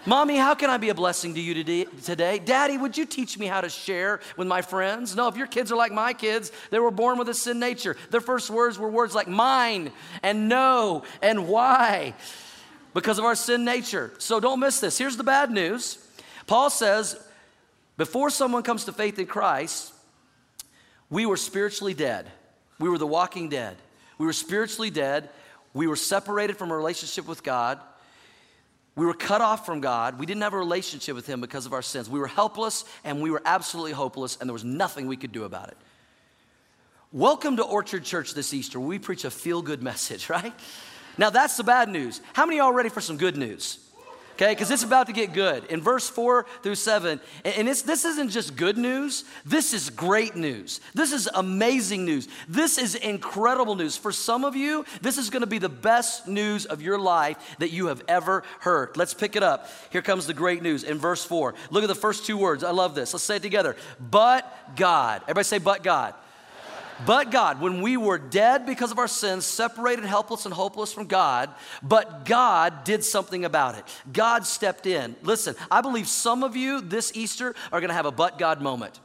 Mommy, 0.06 0.36
how 0.36 0.54
can 0.54 0.68
I 0.68 0.76
be 0.76 0.90
a 0.90 0.94
blessing 0.94 1.34
to 1.34 1.40
you 1.40 1.54
today? 1.54 2.38
Daddy, 2.38 2.76
would 2.76 2.98
you 2.98 3.06
teach 3.06 3.38
me 3.38 3.46
how 3.46 3.62
to 3.62 3.70
share 3.70 4.20
with 4.36 4.46
my 4.46 4.60
friends? 4.60 5.16
No, 5.16 5.28
if 5.28 5.36
your 5.36 5.46
kids 5.46 5.72
are 5.72 5.76
like 5.76 5.92
my 5.92 6.12
kids, 6.12 6.52
they 6.70 6.78
were 6.78 6.90
born 6.90 7.18
with 7.18 7.28
a 7.30 7.34
sin 7.34 7.58
nature. 7.58 7.96
Their 8.10 8.20
first 8.20 8.50
words 8.50 8.78
were 8.78 8.90
words 8.90 9.14
like 9.14 9.28
mine 9.28 9.92
and 10.22 10.48
no 10.48 11.04
and 11.22 11.48
why 11.48 12.14
because 12.94 13.18
of 13.18 13.24
our 13.24 13.34
sin 13.34 13.64
nature. 13.64 14.12
So 14.18 14.40
don't 14.40 14.60
miss 14.60 14.80
this. 14.80 14.96
Here's 14.96 15.16
the 15.16 15.24
bad 15.24 15.50
news 15.50 15.98
Paul 16.46 16.70
says, 16.70 17.18
before 17.96 18.30
someone 18.30 18.62
comes 18.62 18.84
to 18.86 18.92
faith 18.92 19.18
in 19.18 19.26
Christ, 19.26 19.92
we 21.10 21.26
were 21.26 21.36
spiritually 21.36 21.94
dead. 21.94 22.30
We 22.78 22.88
were 22.88 22.98
the 22.98 23.06
walking 23.06 23.48
dead. 23.48 23.76
We 24.18 24.26
were 24.26 24.32
spiritually 24.32 24.90
dead. 24.90 25.28
We 25.74 25.86
were 25.86 25.96
separated 25.96 26.56
from 26.56 26.70
a 26.70 26.76
relationship 26.76 27.26
with 27.26 27.42
God. 27.42 27.80
We 28.96 29.06
were 29.06 29.14
cut 29.14 29.40
off 29.40 29.66
from 29.66 29.80
God. 29.80 30.18
We 30.18 30.26
didn't 30.26 30.42
have 30.42 30.54
a 30.54 30.58
relationship 30.58 31.16
with 31.16 31.26
Him 31.26 31.40
because 31.40 31.66
of 31.66 31.72
our 31.72 31.82
sins. 31.82 32.08
We 32.08 32.20
were 32.20 32.28
helpless 32.28 32.84
and 33.02 33.22
we 33.22 33.30
were 33.30 33.42
absolutely 33.44 33.92
hopeless, 33.92 34.38
and 34.40 34.48
there 34.48 34.52
was 34.52 34.64
nothing 34.64 35.08
we 35.08 35.16
could 35.16 35.32
do 35.32 35.44
about 35.44 35.68
it. 35.68 35.76
Welcome 37.10 37.56
to 37.56 37.64
Orchard 37.64 38.04
Church 38.04 38.34
this 38.34 38.54
Easter. 38.54 38.78
We 38.78 38.98
preach 38.98 39.24
a 39.24 39.30
feel 39.30 39.62
good 39.62 39.82
message, 39.90 40.28
right? 40.28 40.52
Now, 41.16 41.30
that's 41.30 41.56
the 41.56 41.64
bad 41.64 41.88
news. 41.88 42.20
How 42.32 42.46
many 42.46 42.58
y'all 42.58 42.72
ready 42.72 42.88
for 42.88 43.00
some 43.00 43.16
good 43.16 43.36
news? 43.36 43.78
okay? 44.34 44.52
Because 44.52 44.70
it's 44.70 44.82
about 44.82 45.06
to 45.06 45.12
get 45.12 45.32
good. 45.32 45.64
In 45.66 45.80
verse 45.80 46.08
4 46.08 46.46
through 46.62 46.74
7, 46.74 47.20
and 47.44 47.68
this 47.68 48.04
isn't 48.04 48.30
just 48.30 48.56
good 48.56 48.76
news, 48.76 49.24
this 49.44 49.72
is 49.72 49.90
great 49.90 50.36
news. 50.36 50.80
This 50.94 51.12
is 51.12 51.28
amazing 51.34 52.04
news. 52.04 52.28
This 52.48 52.78
is 52.78 52.94
incredible 52.94 53.74
news. 53.74 53.96
For 53.96 54.12
some 54.12 54.44
of 54.44 54.56
you, 54.56 54.84
this 55.00 55.18
is 55.18 55.30
going 55.30 55.42
to 55.42 55.46
be 55.46 55.58
the 55.58 55.68
best 55.68 56.26
news 56.26 56.66
of 56.66 56.82
your 56.82 56.98
life 56.98 57.56
that 57.58 57.70
you 57.70 57.86
have 57.86 58.02
ever 58.08 58.42
heard. 58.60 58.96
Let's 58.96 59.14
pick 59.14 59.36
it 59.36 59.42
up. 59.42 59.68
Here 59.90 60.02
comes 60.02 60.26
the 60.26 60.34
great 60.34 60.62
news 60.62 60.84
in 60.84 60.98
verse 60.98 61.24
4. 61.24 61.54
Look 61.70 61.84
at 61.84 61.88
the 61.88 61.94
first 61.94 62.26
two 62.26 62.36
words. 62.36 62.64
I 62.64 62.70
love 62.70 62.94
this. 62.94 63.12
Let's 63.12 63.24
say 63.24 63.36
it 63.36 63.42
together. 63.42 63.76
But 64.00 64.76
God. 64.76 65.22
Everybody 65.22 65.44
say, 65.44 65.58
but 65.58 65.82
God. 65.82 66.14
But 67.06 67.30
God, 67.30 67.60
when 67.60 67.82
we 67.82 67.96
were 67.96 68.18
dead 68.18 68.66
because 68.66 68.90
of 68.90 68.98
our 68.98 69.08
sins, 69.08 69.44
separated, 69.44 70.04
helpless, 70.04 70.44
and 70.44 70.54
hopeless 70.54 70.92
from 70.92 71.06
God, 71.06 71.50
but 71.82 72.24
God 72.24 72.84
did 72.84 73.04
something 73.04 73.44
about 73.44 73.76
it. 73.76 73.84
God 74.12 74.46
stepped 74.46 74.86
in. 74.86 75.16
Listen, 75.22 75.54
I 75.70 75.80
believe 75.80 76.08
some 76.08 76.42
of 76.42 76.56
you 76.56 76.80
this 76.80 77.12
Easter 77.14 77.54
are 77.72 77.80
going 77.80 77.88
to 77.88 77.94
have 77.94 78.06
a 78.06 78.12
but 78.12 78.38
God 78.38 78.60
moment. 78.60 79.00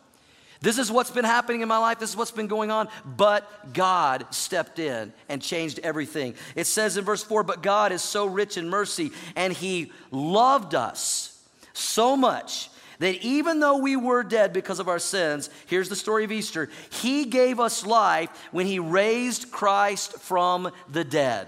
This 0.61 0.77
is 0.77 0.91
what's 0.91 1.11
been 1.11 1.25
happening 1.25 1.61
in 1.61 1.69
my 1.69 1.77
life. 1.77 1.99
This 1.99 2.09
is 2.09 2.17
what's 2.17 2.31
been 2.31 2.47
going 2.47 2.69
on. 2.69 2.89
But 3.05 3.73
God 3.73 4.25
stepped 4.31 4.77
in 4.77 5.13
and 5.29 5.41
changed 5.41 5.79
everything. 5.83 6.35
It 6.55 6.67
says 6.67 6.97
in 6.97 7.05
verse 7.05 7.23
4 7.23 7.43
But 7.43 7.63
God 7.63 7.91
is 7.91 8.01
so 8.01 8.25
rich 8.25 8.57
in 8.57 8.69
mercy, 8.69 9.11
and 9.35 9.53
He 9.53 9.91
loved 10.11 10.75
us 10.75 11.41
so 11.73 12.17
much 12.17 12.69
that 12.99 13.15
even 13.23 13.59
though 13.59 13.77
we 13.77 13.95
were 13.95 14.23
dead 14.23 14.53
because 14.53 14.79
of 14.79 14.87
our 14.87 14.99
sins, 14.99 15.49
here's 15.67 15.89
the 15.89 15.95
story 15.95 16.23
of 16.23 16.31
Easter, 16.31 16.69
He 16.89 17.25
gave 17.25 17.59
us 17.59 17.85
life 17.85 18.29
when 18.51 18.65
He 18.65 18.79
raised 18.79 19.51
Christ 19.51 20.19
from 20.19 20.71
the 20.89 21.03
dead. 21.03 21.47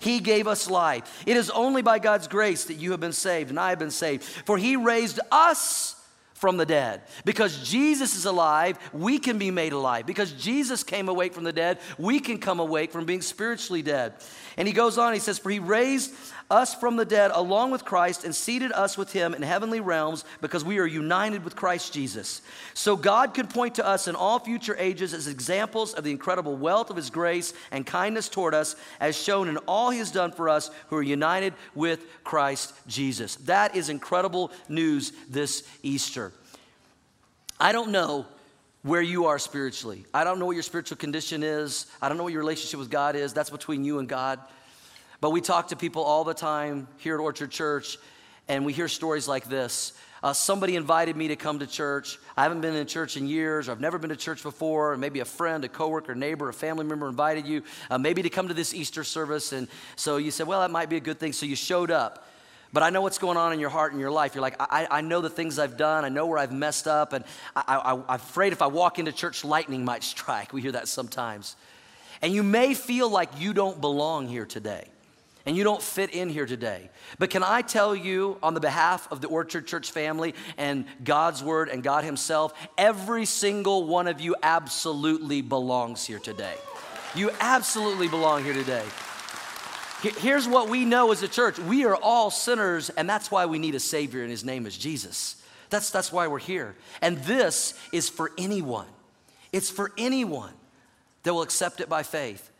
He 0.00 0.20
gave 0.20 0.46
us 0.46 0.68
life. 0.68 1.22
It 1.26 1.36
is 1.36 1.50
only 1.50 1.82
by 1.82 1.98
God's 1.98 2.28
grace 2.28 2.64
that 2.64 2.74
you 2.74 2.90
have 2.92 3.00
been 3.00 3.12
saved 3.12 3.50
and 3.50 3.58
I 3.58 3.70
have 3.70 3.78
been 3.78 3.90
saved. 3.90 4.22
For 4.22 4.58
He 4.58 4.76
raised 4.76 5.20
us 5.30 5.96
from 6.36 6.58
the 6.58 6.66
dead. 6.66 7.00
Because 7.24 7.66
Jesus 7.68 8.14
is 8.14 8.26
alive, 8.26 8.78
we 8.92 9.18
can 9.18 9.38
be 9.38 9.50
made 9.50 9.72
alive. 9.72 10.04
Because 10.04 10.32
Jesus 10.32 10.84
came 10.84 11.08
awake 11.08 11.32
from 11.32 11.44
the 11.44 11.52
dead, 11.52 11.78
we 11.98 12.20
can 12.20 12.38
come 12.38 12.60
awake 12.60 12.92
from 12.92 13.06
being 13.06 13.22
spiritually 13.22 13.80
dead. 13.80 14.12
And 14.58 14.68
he 14.68 14.74
goes 14.74 14.98
on, 14.98 15.14
he 15.14 15.18
says, 15.18 15.38
For 15.38 15.50
he 15.50 15.58
raised 15.58 16.14
us 16.50 16.74
from 16.74 16.96
the 16.96 17.04
dead 17.04 17.30
along 17.34 17.70
with 17.70 17.84
Christ 17.84 18.24
and 18.24 18.34
seated 18.34 18.72
us 18.72 18.96
with 18.96 19.12
him 19.12 19.34
in 19.34 19.42
heavenly 19.42 19.80
realms 19.80 20.24
because 20.40 20.64
we 20.64 20.78
are 20.78 20.86
united 20.86 21.44
with 21.44 21.56
Christ 21.56 21.92
Jesus. 21.92 22.42
So 22.74 22.96
God 22.96 23.34
could 23.34 23.50
point 23.50 23.74
to 23.76 23.86
us 23.86 24.06
in 24.06 24.14
all 24.14 24.38
future 24.38 24.76
ages 24.78 25.12
as 25.12 25.26
examples 25.26 25.94
of 25.94 26.04
the 26.04 26.10
incredible 26.10 26.56
wealth 26.56 26.90
of 26.90 26.96
his 26.96 27.10
grace 27.10 27.52
and 27.70 27.84
kindness 27.84 28.28
toward 28.28 28.54
us, 28.54 28.76
as 29.00 29.20
shown 29.20 29.48
in 29.48 29.56
all 29.58 29.90
he 29.90 29.98
has 29.98 30.10
done 30.10 30.30
for 30.30 30.48
us 30.48 30.70
who 30.88 30.96
are 30.96 31.02
united 31.02 31.54
with 31.74 32.06
Christ 32.22 32.74
Jesus. 32.86 33.36
That 33.36 33.74
is 33.74 33.88
incredible 33.88 34.52
news 34.68 35.12
this 35.28 35.66
Easter. 35.82 36.32
I 37.58 37.72
don't 37.72 37.90
know 37.90 38.26
where 38.82 39.02
you 39.02 39.26
are 39.26 39.38
spiritually. 39.38 40.04
I 40.14 40.22
don't 40.22 40.38
know 40.38 40.46
what 40.46 40.52
your 40.52 40.62
spiritual 40.62 40.96
condition 40.96 41.42
is. 41.42 41.86
I 42.00 42.08
don't 42.08 42.16
know 42.16 42.22
what 42.22 42.32
your 42.32 42.42
relationship 42.42 42.78
with 42.78 42.90
God 42.90 43.16
is. 43.16 43.32
That's 43.32 43.50
between 43.50 43.84
you 43.84 43.98
and 43.98 44.08
God. 44.08 44.38
But 45.20 45.30
we 45.30 45.40
talk 45.40 45.68
to 45.68 45.76
people 45.76 46.02
all 46.02 46.24
the 46.24 46.34
time 46.34 46.88
here 46.98 47.14
at 47.14 47.20
Orchard 47.20 47.50
Church, 47.50 47.98
and 48.48 48.64
we 48.64 48.72
hear 48.72 48.88
stories 48.88 49.26
like 49.26 49.48
this. 49.48 49.92
Uh, 50.22 50.32
somebody 50.32 50.76
invited 50.76 51.16
me 51.16 51.28
to 51.28 51.36
come 51.36 51.58
to 51.58 51.66
church. 51.66 52.18
I 52.36 52.42
haven't 52.42 52.60
been 52.60 52.74
in 52.74 52.86
church 52.86 53.16
in 53.16 53.26
years, 53.26 53.68
or 53.68 53.72
I've 53.72 53.80
never 53.80 53.98
been 53.98 54.10
to 54.10 54.16
church 54.16 54.42
before. 54.42 54.92
And 54.92 55.00
maybe 55.00 55.20
a 55.20 55.24
friend, 55.24 55.64
a 55.64 55.68
coworker, 55.68 56.14
neighbor, 56.14 56.48
a 56.48 56.54
family 56.54 56.84
member 56.84 57.08
invited 57.08 57.46
you, 57.46 57.62
uh, 57.90 57.98
maybe 57.98 58.22
to 58.22 58.30
come 58.30 58.48
to 58.48 58.54
this 58.54 58.74
Easter 58.74 59.04
service. 59.04 59.52
And 59.52 59.68
so 59.94 60.16
you 60.16 60.30
said, 60.30 60.46
well, 60.46 60.60
that 60.60 60.70
might 60.70 60.88
be 60.88 60.96
a 60.96 61.00
good 61.00 61.18
thing. 61.18 61.32
So 61.32 61.46
you 61.46 61.56
showed 61.56 61.90
up. 61.90 62.26
But 62.72 62.82
I 62.82 62.90
know 62.90 63.02
what's 63.02 63.18
going 63.18 63.36
on 63.36 63.52
in 63.52 63.60
your 63.60 63.70
heart 63.70 63.92
and 63.92 64.00
your 64.00 64.10
life. 64.10 64.34
You're 64.34 64.42
like, 64.42 64.56
I, 64.58 64.88
I 64.90 65.00
know 65.00 65.20
the 65.20 65.30
things 65.30 65.58
I've 65.58 65.76
done. 65.76 66.04
I 66.04 66.08
know 66.08 66.26
where 66.26 66.38
I've 66.38 66.52
messed 66.52 66.88
up. 66.88 67.12
And 67.12 67.24
I, 67.54 67.62
I, 67.76 67.92
I'm 67.92 68.04
afraid 68.08 68.52
if 68.52 68.62
I 68.62 68.66
walk 68.66 68.98
into 68.98 69.12
church, 69.12 69.44
lightning 69.44 69.84
might 69.84 70.02
strike. 70.14 70.52
We 70.52 70.60
hear 70.60 70.72
that 70.72 70.88
sometimes. 70.88 71.56
And 72.22 72.32
you 72.32 72.42
may 72.42 72.74
feel 72.74 73.08
like 73.08 73.28
you 73.38 73.52
don't 73.52 73.80
belong 73.80 74.26
here 74.26 74.46
today 74.46 74.88
and 75.46 75.56
you 75.56 75.62
don't 75.62 75.80
fit 75.80 76.10
in 76.10 76.28
here 76.28 76.44
today. 76.44 76.90
But 77.18 77.30
can 77.30 77.44
I 77.44 77.62
tell 77.62 77.94
you, 77.94 78.36
on 78.42 78.54
the 78.54 78.60
behalf 78.60 79.10
of 79.12 79.20
the 79.20 79.28
Orchard 79.28 79.66
Church 79.66 79.92
family 79.92 80.34
and 80.58 80.84
God's 81.04 81.42
Word 81.42 81.68
and 81.68 81.82
God 81.82 82.04
Himself, 82.04 82.52
every 82.76 83.24
single 83.24 83.86
one 83.86 84.08
of 84.08 84.20
you 84.20 84.34
absolutely 84.42 85.42
belongs 85.42 86.04
here 86.04 86.18
today. 86.18 86.56
You 87.14 87.30
absolutely 87.40 88.08
belong 88.08 88.42
here 88.44 88.52
today. 88.52 88.84
Here's 90.02 90.46
what 90.46 90.68
we 90.68 90.84
know 90.84 91.12
as 91.12 91.22
a 91.22 91.28
church 91.28 91.58
we 91.58 91.84
are 91.86 91.96
all 91.96 92.30
sinners, 92.30 92.90
and 92.90 93.08
that's 93.08 93.30
why 93.30 93.46
we 93.46 93.58
need 93.58 93.74
a 93.74 93.80
Savior, 93.80 94.22
and 94.22 94.30
His 94.30 94.44
name 94.44 94.66
is 94.66 94.76
Jesus. 94.76 95.42
That's, 95.70 95.90
that's 95.90 96.12
why 96.12 96.26
we're 96.26 96.38
here. 96.38 96.76
And 97.00 97.18
this 97.18 97.74
is 97.92 98.08
for 98.08 98.32
anyone. 98.36 98.86
It's 99.52 99.70
for 99.70 99.92
anyone 99.96 100.52
that 101.22 101.32
will 101.32 101.42
accept 101.42 101.80
it 101.80 101.88
by 101.88 102.02
faith. 102.02 102.50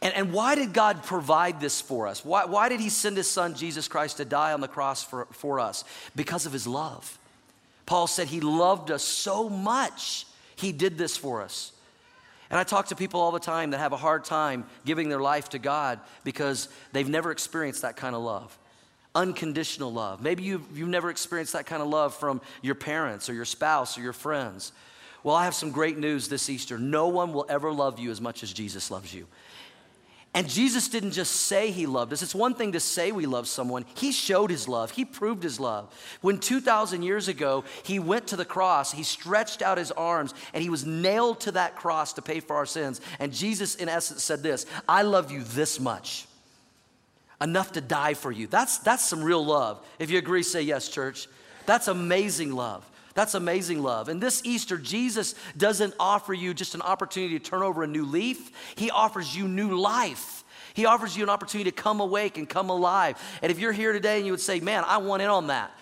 And, 0.00 0.14
and 0.14 0.32
why 0.32 0.54
did 0.54 0.72
God 0.72 1.02
provide 1.02 1.60
this 1.60 1.80
for 1.80 2.06
us? 2.06 2.24
Why, 2.24 2.44
why 2.44 2.68
did 2.68 2.80
He 2.80 2.88
send 2.88 3.16
His 3.16 3.28
Son, 3.28 3.54
Jesus 3.54 3.88
Christ, 3.88 4.18
to 4.18 4.24
die 4.24 4.52
on 4.52 4.60
the 4.60 4.68
cross 4.68 5.02
for, 5.02 5.26
for 5.32 5.58
us? 5.58 5.84
Because 6.14 6.46
of 6.46 6.52
His 6.52 6.66
love. 6.66 7.18
Paul 7.84 8.06
said 8.06 8.28
He 8.28 8.40
loved 8.40 8.90
us 8.90 9.02
so 9.02 9.48
much, 9.48 10.26
He 10.56 10.72
did 10.72 10.98
this 10.98 11.16
for 11.16 11.42
us. 11.42 11.72
And 12.50 12.58
I 12.58 12.64
talk 12.64 12.86
to 12.86 12.96
people 12.96 13.20
all 13.20 13.32
the 13.32 13.40
time 13.40 13.70
that 13.70 13.78
have 13.78 13.92
a 13.92 13.96
hard 13.96 14.24
time 14.24 14.64
giving 14.86 15.08
their 15.08 15.20
life 15.20 15.50
to 15.50 15.58
God 15.58 16.00
because 16.24 16.68
they've 16.92 17.08
never 17.08 17.30
experienced 17.30 17.82
that 17.82 17.96
kind 17.96 18.14
of 18.14 18.22
love. 18.22 18.56
Unconditional 19.14 19.92
love. 19.92 20.22
Maybe 20.22 20.44
you've, 20.44 20.78
you've 20.78 20.88
never 20.88 21.10
experienced 21.10 21.52
that 21.52 21.66
kind 21.66 21.82
of 21.82 21.88
love 21.88 22.14
from 22.14 22.40
your 22.62 22.74
parents 22.74 23.28
or 23.28 23.34
your 23.34 23.44
spouse 23.44 23.98
or 23.98 24.00
your 24.00 24.12
friends. 24.12 24.72
Well, 25.24 25.34
I 25.34 25.44
have 25.44 25.54
some 25.54 25.72
great 25.72 25.98
news 25.98 26.28
this 26.28 26.48
Easter. 26.48 26.78
No 26.78 27.08
one 27.08 27.32
will 27.32 27.44
ever 27.48 27.72
love 27.72 27.98
you 27.98 28.10
as 28.10 28.20
much 28.20 28.42
as 28.42 28.52
Jesus 28.52 28.90
loves 28.90 29.12
you. 29.12 29.26
And 30.38 30.48
Jesus 30.48 30.86
didn't 30.86 31.10
just 31.10 31.32
say 31.32 31.72
he 31.72 31.86
loved 31.86 32.12
us. 32.12 32.22
It's 32.22 32.32
one 32.32 32.54
thing 32.54 32.70
to 32.70 32.78
say 32.78 33.10
we 33.10 33.26
love 33.26 33.48
someone. 33.48 33.84
He 33.96 34.12
showed 34.12 34.52
his 34.52 34.68
love. 34.68 34.92
He 34.92 35.04
proved 35.04 35.42
his 35.42 35.58
love. 35.58 35.92
When 36.20 36.38
2,000 36.38 37.02
years 37.02 37.26
ago, 37.26 37.64
he 37.82 37.98
went 37.98 38.28
to 38.28 38.36
the 38.36 38.44
cross, 38.44 38.92
he 38.92 39.02
stretched 39.02 39.62
out 39.62 39.78
his 39.78 39.90
arms, 39.90 40.34
and 40.54 40.62
he 40.62 40.70
was 40.70 40.86
nailed 40.86 41.40
to 41.40 41.50
that 41.52 41.74
cross 41.74 42.12
to 42.12 42.22
pay 42.22 42.38
for 42.38 42.54
our 42.54 42.66
sins. 42.66 43.00
And 43.18 43.32
Jesus, 43.32 43.74
in 43.74 43.88
essence, 43.88 44.22
said 44.22 44.44
this 44.44 44.64
I 44.88 45.02
love 45.02 45.32
you 45.32 45.42
this 45.42 45.80
much, 45.80 46.28
enough 47.40 47.72
to 47.72 47.80
die 47.80 48.14
for 48.14 48.30
you. 48.30 48.46
That's, 48.46 48.78
that's 48.78 49.04
some 49.04 49.24
real 49.24 49.44
love. 49.44 49.84
If 49.98 50.08
you 50.08 50.18
agree, 50.18 50.44
say 50.44 50.62
yes, 50.62 50.88
church. 50.88 51.26
That's 51.66 51.88
amazing 51.88 52.52
love. 52.52 52.87
That's 53.18 53.34
amazing 53.34 53.82
love. 53.82 54.08
And 54.08 54.20
this 54.20 54.42
Easter, 54.44 54.78
Jesus 54.78 55.34
doesn't 55.56 55.92
offer 55.98 56.32
you 56.32 56.54
just 56.54 56.76
an 56.76 56.82
opportunity 56.82 57.36
to 57.36 57.44
turn 57.44 57.62
over 57.62 57.82
a 57.82 57.86
new 57.88 58.04
leaf, 58.04 58.52
He 58.76 58.92
offers 58.92 59.36
you 59.36 59.48
new 59.48 59.76
life. 59.76 60.44
He 60.72 60.86
offers 60.86 61.16
you 61.16 61.24
an 61.24 61.28
opportunity 61.28 61.68
to 61.68 61.74
come 61.74 61.98
awake 61.98 62.38
and 62.38 62.48
come 62.48 62.70
alive. 62.70 63.20
And 63.42 63.50
if 63.50 63.58
you're 63.58 63.72
here 63.72 63.92
today 63.92 64.18
and 64.18 64.26
you 64.26 64.30
would 64.30 64.40
say, 64.40 64.60
Man, 64.60 64.84
I 64.86 64.98
want 64.98 65.20
in 65.20 65.30
on 65.30 65.48
that. 65.48 65.72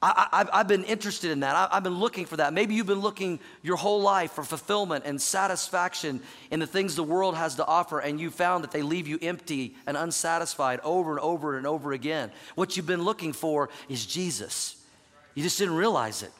I, 0.00 0.46
have 0.54 0.68
been 0.68 0.84
interested 0.84 1.32
in 1.32 1.40
that. 1.40 1.54
I, 1.54 1.68
I've 1.70 1.82
been 1.82 1.98
looking 1.98 2.24
for 2.24 2.38
that. 2.38 2.54
Maybe 2.54 2.74
you've 2.74 2.86
been 2.86 3.00
looking 3.00 3.38
your 3.60 3.76
whole 3.76 4.00
life 4.00 4.32
for 4.32 4.42
fulfillment 4.42 5.04
and 5.04 5.20
satisfaction 5.20 6.22
in 6.50 6.60
the 6.60 6.66
things 6.66 6.96
the 6.96 7.04
world 7.04 7.36
has 7.36 7.56
to 7.56 7.66
offer, 7.66 7.98
and 7.98 8.18
you 8.18 8.30
found 8.30 8.64
that 8.64 8.70
they 8.70 8.80
leave 8.80 9.06
you 9.06 9.18
empty 9.20 9.76
and 9.86 9.98
unsatisfied 9.98 10.80
over 10.82 11.10
and 11.10 11.20
over 11.20 11.58
and 11.58 11.66
over 11.66 11.92
again. 11.92 12.32
What 12.54 12.78
you've 12.78 12.86
been 12.86 13.02
looking 13.02 13.34
for 13.34 13.68
is 13.90 14.06
Jesus. 14.06 14.79
You 15.40 15.44
just 15.44 15.58
didn't 15.58 15.76
realize 15.76 16.22
it. 16.22 16.30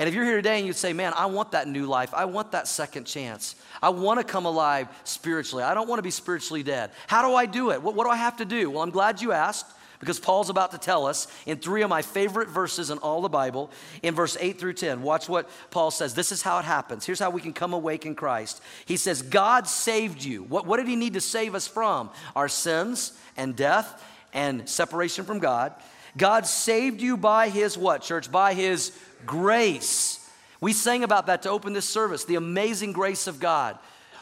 And 0.00 0.08
if 0.08 0.14
you're 0.14 0.24
here 0.24 0.34
today 0.34 0.58
and 0.58 0.66
you'd 0.66 0.74
say, 0.74 0.92
Man, 0.92 1.12
I 1.14 1.26
want 1.26 1.52
that 1.52 1.68
new 1.68 1.86
life, 1.86 2.12
I 2.12 2.24
want 2.24 2.50
that 2.50 2.66
second 2.66 3.04
chance, 3.04 3.54
I 3.80 3.90
want 3.90 4.18
to 4.18 4.24
come 4.24 4.44
alive 4.44 4.88
spiritually, 5.04 5.62
I 5.62 5.72
don't 5.72 5.88
want 5.88 6.00
to 6.00 6.02
be 6.02 6.10
spiritually 6.10 6.64
dead. 6.64 6.90
How 7.06 7.22
do 7.22 7.36
I 7.36 7.46
do 7.46 7.70
it? 7.70 7.80
What, 7.80 7.94
what 7.94 8.06
do 8.06 8.10
I 8.10 8.16
have 8.16 8.38
to 8.38 8.44
do? 8.44 8.68
Well, 8.68 8.82
I'm 8.82 8.90
glad 8.90 9.22
you 9.22 9.30
asked 9.30 9.66
because 10.00 10.18
Paul's 10.18 10.50
about 10.50 10.72
to 10.72 10.78
tell 10.78 11.06
us 11.06 11.28
in 11.46 11.58
three 11.58 11.82
of 11.82 11.90
my 11.90 12.02
favorite 12.02 12.48
verses 12.48 12.90
in 12.90 12.98
all 12.98 13.22
the 13.22 13.28
Bible, 13.28 13.70
in 14.02 14.16
verse 14.16 14.36
8 14.40 14.58
through 14.58 14.72
10. 14.72 15.02
Watch 15.02 15.28
what 15.28 15.48
Paul 15.70 15.92
says. 15.92 16.12
This 16.12 16.32
is 16.32 16.42
how 16.42 16.58
it 16.58 16.64
happens. 16.64 17.06
Here's 17.06 17.20
how 17.20 17.30
we 17.30 17.40
can 17.40 17.52
come 17.52 17.72
awake 17.72 18.04
in 18.04 18.16
Christ. 18.16 18.60
He 18.86 18.96
says, 18.96 19.22
God 19.22 19.68
saved 19.68 20.24
you. 20.24 20.42
What, 20.42 20.66
what 20.66 20.78
did 20.78 20.88
he 20.88 20.96
need 20.96 21.14
to 21.14 21.20
save 21.20 21.54
us 21.54 21.68
from? 21.68 22.10
Our 22.34 22.48
sins 22.48 23.12
and 23.36 23.54
death 23.54 24.02
and 24.32 24.68
separation 24.68 25.24
from 25.24 25.38
God. 25.38 25.72
God 26.16 26.46
saved 26.46 27.00
you 27.00 27.16
by 27.16 27.48
his 27.48 27.78
what, 27.78 28.02
church? 28.02 28.30
By 28.30 28.54
his 28.54 28.96
grace. 29.26 30.28
We 30.60 30.72
sang 30.72 31.04
about 31.04 31.26
that 31.26 31.42
to 31.42 31.50
open 31.50 31.72
this 31.72 31.88
service, 31.88 32.24
the 32.24 32.34
amazing 32.34 32.92
grace 32.92 33.26
of 33.26 33.40
God. 33.40 33.78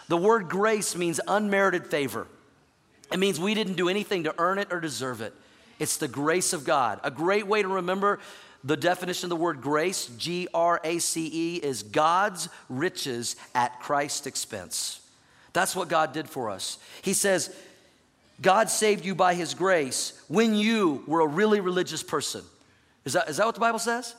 The 0.08 0.16
word 0.16 0.48
grace 0.48 0.96
means 0.96 1.20
unmerited 1.26 1.86
favor. 1.86 2.26
It 3.12 3.18
means 3.18 3.40
we 3.40 3.54
didn't 3.54 3.74
do 3.74 3.88
anything 3.88 4.24
to 4.24 4.34
earn 4.38 4.58
it 4.58 4.72
or 4.72 4.80
deserve 4.80 5.20
it. 5.20 5.34
It's 5.78 5.96
the 5.96 6.08
grace 6.08 6.52
of 6.52 6.64
God. 6.64 7.00
A 7.04 7.10
great 7.10 7.46
way 7.46 7.62
to 7.62 7.68
remember 7.68 8.18
the 8.64 8.76
definition 8.76 9.26
of 9.26 9.30
the 9.30 9.36
word 9.36 9.60
grace, 9.60 10.06
G 10.18 10.48
R 10.52 10.80
A 10.82 10.98
C 10.98 11.30
E, 11.32 11.56
is 11.56 11.82
God's 11.82 12.48
riches 12.68 13.36
at 13.54 13.80
Christ's 13.80 14.26
expense. 14.26 15.00
That's 15.52 15.76
what 15.76 15.88
God 15.88 16.12
did 16.12 16.28
for 16.28 16.50
us. 16.50 16.78
He 17.02 17.14
says, 17.14 17.54
God 18.40 18.70
saved 18.70 19.04
you 19.04 19.14
by 19.14 19.34
his 19.34 19.54
grace 19.54 20.12
when 20.28 20.54
you 20.54 21.02
were 21.06 21.20
a 21.20 21.26
really 21.26 21.60
religious 21.60 22.02
person. 22.02 22.42
Is 23.04 23.14
that, 23.14 23.28
is 23.28 23.38
that 23.38 23.46
what 23.46 23.54
the 23.54 23.60
Bible 23.60 23.78
says? 23.78 24.14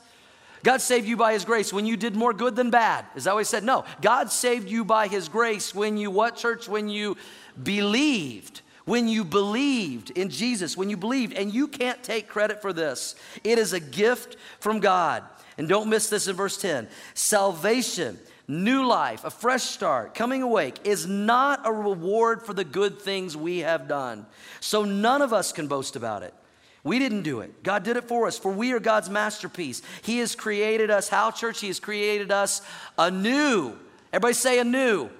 God 0.62 0.82
saved 0.82 1.08
you 1.08 1.16
by 1.16 1.32
his 1.32 1.44
grace 1.44 1.72
when 1.72 1.86
you 1.86 1.96
did 1.96 2.14
more 2.14 2.34
good 2.34 2.54
than 2.54 2.70
bad. 2.70 3.06
Is 3.14 3.24
that 3.24 3.34
what 3.34 3.40
he 3.40 3.44
said? 3.44 3.64
No. 3.64 3.84
God 4.02 4.30
saved 4.30 4.68
you 4.68 4.84
by 4.84 5.08
his 5.08 5.28
grace 5.28 5.74
when 5.74 5.96
you, 5.96 6.10
what, 6.10 6.36
church? 6.36 6.68
When 6.68 6.88
you 6.88 7.16
believed. 7.62 8.60
When 8.84 9.08
you 9.08 9.24
believed 9.24 10.10
in 10.10 10.28
Jesus, 10.28 10.76
when 10.76 10.90
you 10.90 10.96
believed, 10.96 11.32
and 11.34 11.54
you 11.54 11.68
can't 11.68 12.02
take 12.02 12.28
credit 12.28 12.60
for 12.60 12.72
this. 12.72 13.14
It 13.44 13.58
is 13.58 13.72
a 13.72 13.80
gift 13.80 14.36
from 14.58 14.80
God. 14.80 15.22
And 15.56 15.68
don't 15.68 15.88
miss 15.88 16.08
this 16.10 16.28
in 16.28 16.36
verse 16.36 16.60
10. 16.60 16.88
Salvation 17.14 18.18
new 18.50 18.86
life, 18.86 19.24
a 19.24 19.30
fresh 19.30 19.62
start, 19.62 20.14
coming 20.14 20.42
awake 20.42 20.76
is 20.84 21.06
not 21.06 21.66
a 21.66 21.72
reward 21.72 22.42
for 22.42 22.52
the 22.52 22.64
good 22.64 23.00
things 23.00 23.36
we 23.36 23.60
have 23.60 23.88
done. 23.88 24.26
So 24.60 24.84
none 24.84 25.22
of 25.22 25.32
us 25.32 25.52
can 25.52 25.68
boast 25.68 25.96
about 25.96 26.22
it. 26.22 26.34
We 26.82 26.98
didn't 26.98 27.22
do 27.22 27.40
it. 27.40 27.62
God 27.62 27.82
did 27.82 27.96
it 27.96 28.08
for 28.08 28.26
us, 28.26 28.38
for 28.38 28.50
we 28.50 28.72
are 28.72 28.80
God's 28.80 29.10
masterpiece. 29.10 29.82
He 30.02 30.18
has 30.18 30.34
created 30.34 30.90
us, 30.90 31.08
how, 31.08 31.30
church? 31.30 31.60
He 31.60 31.66
has 31.68 31.78
created 31.78 32.32
us 32.32 32.62
anew. 32.98 33.76
Everybody 34.12 34.34
say 34.34 34.58
anew. 34.58 35.10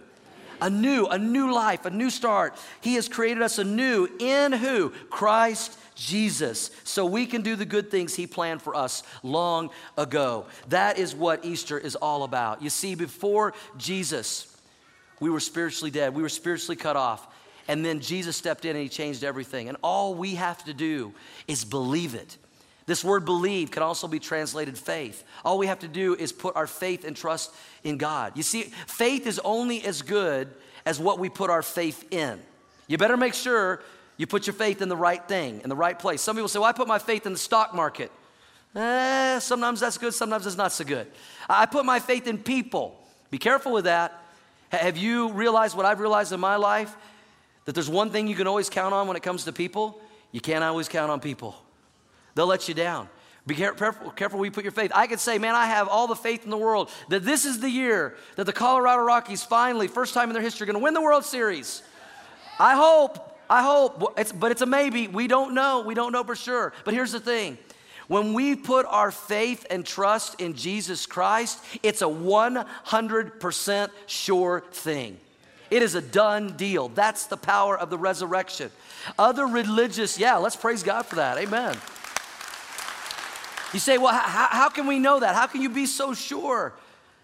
A 0.62 0.69
new, 0.69 1.07
a 1.07 1.19
new 1.19 1.55
life, 1.55 1.87
a 1.87 1.90
new 1.90 2.11
start. 2.11 2.55
He 2.81 2.95
has 2.95 3.09
created 3.09 3.43
us 3.43 3.59
anew 3.59 4.09
in 4.19 4.53
who? 4.53 4.90
Christ 5.09 5.79
Jesus, 6.00 6.70
so 6.82 7.04
we 7.04 7.26
can 7.26 7.42
do 7.42 7.56
the 7.56 7.66
good 7.66 7.90
things 7.90 8.14
He 8.14 8.26
planned 8.26 8.62
for 8.62 8.74
us 8.74 9.02
long 9.22 9.68
ago. 9.98 10.46
That 10.68 10.98
is 10.98 11.14
what 11.14 11.44
Easter 11.44 11.78
is 11.78 11.94
all 11.94 12.24
about. 12.24 12.62
You 12.62 12.70
see, 12.70 12.94
before 12.94 13.52
Jesus, 13.76 14.56
we 15.20 15.28
were 15.28 15.40
spiritually 15.40 15.90
dead, 15.90 16.14
we 16.14 16.22
were 16.22 16.30
spiritually 16.30 16.76
cut 16.76 16.96
off. 16.96 17.28
And 17.68 17.84
then 17.84 18.00
Jesus 18.00 18.34
stepped 18.34 18.64
in 18.64 18.74
and 18.74 18.82
he 18.82 18.88
changed 18.88 19.22
everything. 19.22 19.68
And 19.68 19.76
all 19.82 20.14
we 20.14 20.36
have 20.36 20.64
to 20.64 20.72
do 20.72 21.12
is 21.46 21.64
believe 21.66 22.14
it. 22.14 22.38
This 22.86 23.04
word 23.04 23.26
believe 23.26 23.70
can 23.70 23.82
also 23.82 24.08
be 24.08 24.18
translated 24.18 24.78
faith. 24.78 25.22
All 25.44 25.58
we 25.58 25.66
have 25.66 25.80
to 25.80 25.88
do 25.88 26.14
is 26.14 26.32
put 26.32 26.56
our 26.56 26.66
faith 26.66 27.04
and 27.04 27.14
trust 27.14 27.54
in 27.84 27.98
God. 27.98 28.32
You 28.36 28.42
see, 28.42 28.62
faith 28.86 29.26
is 29.26 29.38
only 29.44 29.84
as 29.84 30.00
good 30.00 30.48
as 30.86 30.98
what 30.98 31.18
we 31.18 31.28
put 31.28 31.50
our 31.50 31.62
faith 31.62 32.10
in. 32.10 32.40
You 32.88 32.96
better 32.96 33.18
make 33.18 33.34
sure 33.34 33.82
you 34.20 34.26
put 34.26 34.46
your 34.46 34.52
faith 34.52 34.83
in 34.83 34.90
the 34.90 34.96
right 34.98 35.26
thing, 35.26 35.62
in 35.62 35.70
the 35.70 35.74
right 35.76 35.98
place. 35.98 36.20
Some 36.20 36.37
people 36.37 36.48
say, 36.48 36.59
Well, 36.59 36.68
I 36.68 36.72
put 36.72 36.87
my 36.87 36.98
faith 36.98 37.24
in 37.24 37.33
the 37.33 37.38
stock 37.38 37.74
market. 37.74 38.12
Eh, 38.74 39.38
sometimes 39.38 39.80
that's 39.80 39.96
good, 39.96 40.12
sometimes 40.12 40.46
it's 40.46 40.59
not 40.59 40.72
so 40.72 40.85
good. 40.85 41.06
I 41.48 41.64
put 41.64 41.87
my 41.87 42.00
faith 42.00 42.26
in 42.26 42.37
people. 42.37 43.00
Be 43.30 43.38
careful 43.38 43.72
with 43.72 43.85
that. 43.85 44.22
Have 44.68 44.98
you 44.98 45.33
realized 45.33 45.74
what 45.74 45.87
I've 45.87 46.00
realized 46.00 46.33
in 46.33 46.40
my 46.40 46.56
life? 46.56 46.94
That 47.64 47.72
there's 47.74 47.88
one 47.88 48.11
thing 48.11 48.26
you 48.26 48.35
can 48.35 48.46
always 48.46 48.68
count 48.68 48.92
on 48.92 49.09
when 49.09 49.16
it 49.16 49.22
comes 49.22 49.44
to 49.44 49.54
people. 49.54 49.98
You 50.33 50.42
can't 50.42 50.62
always 50.62 50.87
count 50.87 51.11
on 51.11 51.20
people. 51.20 51.56
They'll 52.35 52.46
let 52.46 52.68
you 52.68 52.74
down. 52.74 53.09
Be 53.46 53.54
careful, 53.54 54.11
careful 54.11 54.38
where 54.38 54.44
you 54.44 54.52
put 54.52 54.64
your 54.64 54.70
faith. 54.70 54.92
I 54.94 55.06
could 55.06 55.18
say, 55.18 55.38
man, 55.38 55.54
I 55.54 55.64
have 55.64 55.88
all 55.88 56.06
the 56.06 56.14
faith 56.14 56.44
in 56.44 56.50
the 56.50 56.59
world 56.59 56.90
that 57.09 57.24
this 57.24 57.46
is 57.46 57.61
the 57.61 57.70
year 57.70 58.16
that 58.37 58.44
the 58.44 58.52
Colorado 58.52 59.00
Rockies 59.00 59.42
finally, 59.42 59.88
first 59.88 60.12
time 60.12 60.28
in 60.28 60.35
their 60.35 60.42
history, 60.42 60.64
are 60.64 60.66
going 60.66 60.78
to 60.78 60.85
win 60.85 60.92
the 60.92 61.00
World 61.00 61.24
Series. 61.24 61.83
I 62.59 62.76
hope, 62.76 63.30
I 63.50 63.62
hope, 63.64 64.14
it's, 64.16 64.30
but 64.30 64.52
it's 64.52 64.62
a 64.62 64.66
maybe. 64.66 65.08
We 65.08 65.26
don't 65.26 65.54
know. 65.54 65.82
We 65.84 65.94
don't 65.94 66.12
know 66.12 66.22
for 66.22 66.36
sure. 66.36 66.72
But 66.84 66.94
here's 66.94 67.12
the 67.12 67.20
thing 67.20 67.58
when 68.06 68.32
we 68.32 68.56
put 68.56 68.86
our 68.86 69.10
faith 69.10 69.66
and 69.70 69.84
trust 69.84 70.40
in 70.40 70.54
Jesus 70.54 71.04
Christ, 71.06 71.62
it's 71.82 72.00
a 72.00 72.06
100% 72.06 73.90
sure 74.06 74.64
thing. 74.72 75.18
It 75.70 75.82
is 75.82 75.94
a 75.94 76.02
done 76.02 76.56
deal. 76.56 76.88
That's 76.88 77.26
the 77.26 77.36
power 77.36 77.78
of 77.78 77.90
the 77.90 77.98
resurrection. 77.98 78.70
Other 79.18 79.46
religious, 79.46 80.18
yeah, 80.18 80.36
let's 80.36 80.56
praise 80.56 80.82
God 80.82 81.06
for 81.06 81.16
that. 81.16 81.38
Amen. 81.38 81.76
You 83.72 83.78
say, 83.78 83.98
well, 83.98 84.12
how, 84.12 84.48
how 84.50 84.68
can 84.68 84.86
we 84.86 84.98
know 84.98 85.20
that? 85.20 85.36
How 85.36 85.46
can 85.46 85.62
you 85.62 85.70
be 85.70 85.86
so 85.86 86.12
sure? 86.12 86.72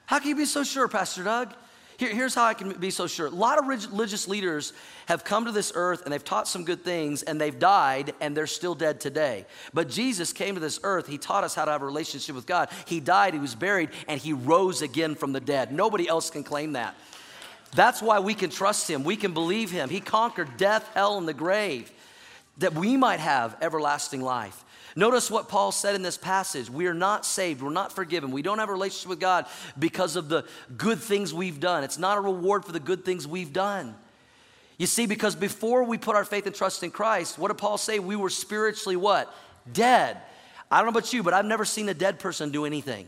How 0.06 0.20
can 0.20 0.28
you 0.28 0.36
be 0.36 0.44
so 0.44 0.62
sure, 0.62 0.86
Pastor 0.86 1.24
Doug? 1.24 1.52
Here, 1.98 2.14
here's 2.14 2.34
how 2.34 2.44
I 2.44 2.54
can 2.54 2.72
be 2.72 2.90
so 2.90 3.06
sure. 3.06 3.26
A 3.26 3.30
lot 3.30 3.58
of 3.58 3.66
religious 3.66 4.28
leaders 4.28 4.72
have 5.06 5.24
come 5.24 5.46
to 5.46 5.52
this 5.52 5.72
earth 5.74 6.02
and 6.04 6.12
they've 6.12 6.22
taught 6.22 6.46
some 6.46 6.64
good 6.64 6.84
things 6.84 7.22
and 7.22 7.40
they've 7.40 7.58
died 7.58 8.12
and 8.20 8.36
they're 8.36 8.46
still 8.46 8.74
dead 8.74 9.00
today. 9.00 9.46
But 9.72 9.88
Jesus 9.88 10.32
came 10.32 10.54
to 10.54 10.60
this 10.60 10.78
earth. 10.82 11.06
He 11.06 11.16
taught 11.16 11.44
us 11.44 11.54
how 11.54 11.64
to 11.64 11.70
have 11.70 11.82
a 11.82 11.86
relationship 11.86 12.34
with 12.34 12.46
God. 12.46 12.68
He 12.86 13.00
died, 13.00 13.32
he 13.32 13.40
was 13.40 13.54
buried, 13.54 13.90
and 14.08 14.20
he 14.20 14.32
rose 14.34 14.82
again 14.82 15.14
from 15.14 15.32
the 15.32 15.40
dead. 15.40 15.72
Nobody 15.72 16.06
else 16.06 16.28
can 16.28 16.44
claim 16.44 16.72
that. 16.72 16.94
That's 17.74 18.02
why 18.02 18.20
we 18.20 18.34
can 18.34 18.50
trust 18.50 18.88
him. 18.88 19.02
We 19.02 19.16
can 19.16 19.32
believe 19.32 19.70
him. 19.70 19.88
He 19.88 20.00
conquered 20.00 20.56
death, 20.56 20.88
hell, 20.94 21.18
and 21.18 21.26
the 21.26 21.34
grave 21.34 21.90
that 22.58 22.74
we 22.74 22.96
might 22.96 23.20
have 23.20 23.56
everlasting 23.60 24.20
life. 24.22 24.64
Notice 24.98 25.30
what 25.30 25.50
Paul 25.50 25.72
said 25.72 25.94
in 25.94 26.00
this 26.00 26.16
passage. 26.16 26.70
We 26.70 26.86
are 26.86 26.94
not 26.94 27.26
saved. 27.26 27.62
We're 27.62 27.70
not 27.70 27.92
forgiven. 27.92 28.30
We 28.30 28.40
don't 28.40 28.58
have 28.58 28.70
a 28.70 28.72
relationship 28.72 29.10
with 29.10 29.20
God 29.20 29.44
because 29.78 30.16
of 30.16 30.30
the 30.30 30.46
good 30.78 30.98
things 30.98 31.34
we've 31.34 31.60
done. 31.60 31.84
It's 31.84 31.98
not 31.98 32.16
a 32.16 32.20
reward 32.22 32.64
for 32.64 32.72
the 32.72 32.80
good 32.80 33.04
things 33.04 33.28
we've 33.28 33.52
done. 33.52 33.94
You 34.78 34.86
see, 34.86 35.06
because 35.06 35.36
before 35.36 35.84
we 35.84 35.98
put 35.98 36.16
our 36.16 36.24
faith 36.24 36.46
and 36.46 36.54
trust 36.54 36.82
in 36.82 36.90
Christ, 36.90 37.38
what 37.38 37.48
did 37.48 37.58
Paul 37.58 37.76
say? 37.76 37.98
We 37.98 38.16
were 38.16 38.30
spiritually 38.30 38.96
what? 38.96 39.32
Dead. 39.70 40.16
I 40.70 40.78
don't 40.78 40.86
know 40.86 40.98
about 40.98 41.12
you, 41.12 41.22
but 41.22 41.34
I've 41.34 41.44
never 41.44 41.66
seen 41.66 41.88
a 41.90 41.94
dead 41.94 42.18
person 42.18 42.50
do 42.50 42.64
anything. 42.64 43.06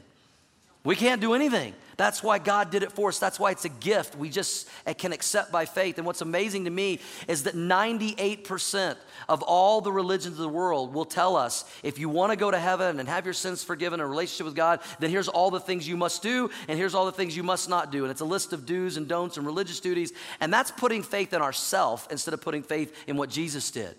We 0.89 0.97
can't 0.97 1.21
do 1.21 1.35
anything. 1.35 1.75
That's 1.99 2.23
why 2.23 2.39
God 2.39 2.71
did 2.71 2.83
it 2.83 2.93
for 2.93 3.11
us. 3.11 3.19
That's 3.19 3.39
why 3.39 3.51
it's 3.51 3.67
a 3.67 3.69
gift 3.69 4.17
we 4.17 4.31
just 4.31 4.71
can 4.97 5.13
accept 5.13 5.53
by 5.53 5.67
faith. 5.67 5.99
And 5.99 6.07
what's 6.07 6.23
amazing 6.23 6.65
to 6.65 6.71
me 6.71 7.01
is 7.27 7.43
that 7.43 7.55
98% 7.55 8.97
of 9.29 9.43
all 9.43 9.83
the 9.83 9.93
religions 9.93 10.39
of 10.39 10.43
the 10.43 10.49
world 10.49 10.95
will 10.95 11.05
tell 11.05 11.37
us 11.37 11.67
if 11.83 11.99
you 11.99 12.09
want 12.09 12.33
to 12.33 12.37
go 12.37 12.51
to 12.51 12.59
heaven 12.59 13.01
and 13.01 13.07
have 13.07 13.27
your 13.27 13.35
sins 13.35 13.63
forgiven, 13.63 14.01
a 14.01 14.07
relationship 14.07 14.47
with 14.47 14.55
God, 14.55 14.81
then 14.99 15.11
here's 15.11 15.29
all 15.29 15.51
the 15.51 15.61
things 15.61 15.87
you 15.87 15.99
must 15.99 16.23
do, 16.23 16.49
and 16.69 16.79
here's 16.79 16.95
all 16.95 17.05
the 17.05 17.13
things 17.13 17.37
you 17.37 17.43
must 17.43 17.69
not 17.69 17.93
do. 17.93 18.05
And 18.05 18.11
it's 18.11 18.23
a 18.23 18.25
list 18.25 18.55
of 18.55 18.65
do's 18.65 18.97
and 18.97 19.07
don'ts 19.07 19.37
and 19.37 19.45
religious 19.45 19.81
duties. 19.81 20.15
And 20.41 20.51
that's 20.51 20.71
putting 20.71 21.03
faith 21.03 21.35
in 21.35 21.43
ourself 21.43 22.09
instead 22.11 22.33
of 22.33 22.41
putting 22.41 22.63
faith 22.63 22.97
in 23.07 23.19
what 23.19 23.29
Jesus 23.29 23.71
did. 23.71 23.95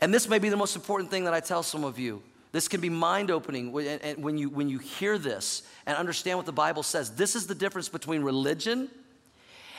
And 0.00 0.14
this 0.14 0.26
may 0.26 0.38
be 0.38 0.48
the 0.48 0.56
most 0.56 0.74
important 0.74 1.10
thing 1.10 1.24
that 1.24 1.34
I 1.34 1.40
tell 1.40 1.62
some 1.62 1.84
of 1.84 1.98
you. 1.98 2.22
This 2.52 2.68
can 2.68 2.80
be 2.80 2.90
mind 2.90 3.30
opening 3.30 3.72
when 3.72 4.38
you, 4.38 4.50
when 4.50 4.68
you 4.68 4.78
hear 4.78 5.18
this 5.18 5.62
and 5.86 5.96
understand 5.96 6.38
what 6.38 6.46
the 6.46 6.52
Bible 6.52 6.82
says. 6.82 7.10
This 7.10 7.34
is 7.34 7.46
the 7.46 7.54
difference 7.54 7.88
between 7.88 8.22
religion 8.22 8.90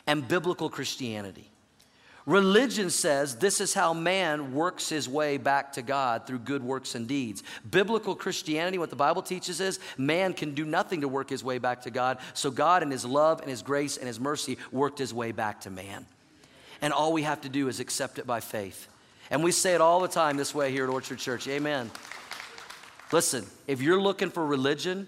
and 0.07 0.27
biblical 0.27 0.69
Christianity. 0.69 1.49
Religion 2.25 2.89
says 2.89 3.35
this 3.35 3.59
is 3.59 3.73
how 3.73 3.93
man 3.93 4.53
works 4.53 4.87
his 4.87 5.09
way 5.09 5.37
back 5.37 5.73
to 5.73 5.81
God 5.81 6.25
through 6.25 6.39
good 6.39 6.63
works 6.63 6.95
and 6.95 7.05
deeds. 7.05 7.43
Biblical 7.69 8.15
Christianity, 8.15 8.77
what 8.77 8.89
the 8.89 8.95
Bible 8.95 9.21
teaches 9.21 9.59
is 9.59 9.79
man 9.97 10.33
can 10.33 10.55
do 10.55 10.63
nothing 10.63 11.01
to 11.01 11.07
work 11.09 11.29
his 11.29 11.43
way 11.43 11.57
back 11.57 11.81
to 11.81 11.91
God. 11.91 12.19
So 12.33 12.49
God, 12.49 12.81
in 12.81 12.91
his 12.91 13.03
love 13.03 13.41
and 13.41 13.49
his 13.49 13.61
grace 13.61 13.97
and 13.97 14.07
his 14.07 14.21
mercy, 14.21 14.57
worked 14.71 14.99
his 14.99 15.13
way 15.13 15.33
back 15.33 15.61
to 15.61 15.69
man. 15.69 16.05
And 16.81 16.93
all 16.93 17.11
we 17.11 17.23
have 17.23 17.41
to 17.41 17.49
do 17.49 17.67
is 17.67 17.81
accept 17.81 18.19
it 18.19 18.25
by 18.25 18.39
faith. 18.39 18.87
And 19.29 19.43
we 19.43 19.51
say 19.51 19.75
it 19.75 19.81
all 19.81 19.99
the 19.99 20.07
time 20.07 20.37
this 20.37 20.55
way 20.55 20.71
here 20.71 20.85
at 20.85 20.89
Orchard 20.89 21.19
Church. 21.19 21.47
Amen. 21.47 21.91
Listen, 23.13 23.45
if 23.67 23.79
you're 23.79 24.01
looking 24.01 24.31
for 24.31 24.43
religion, 24.43 25.07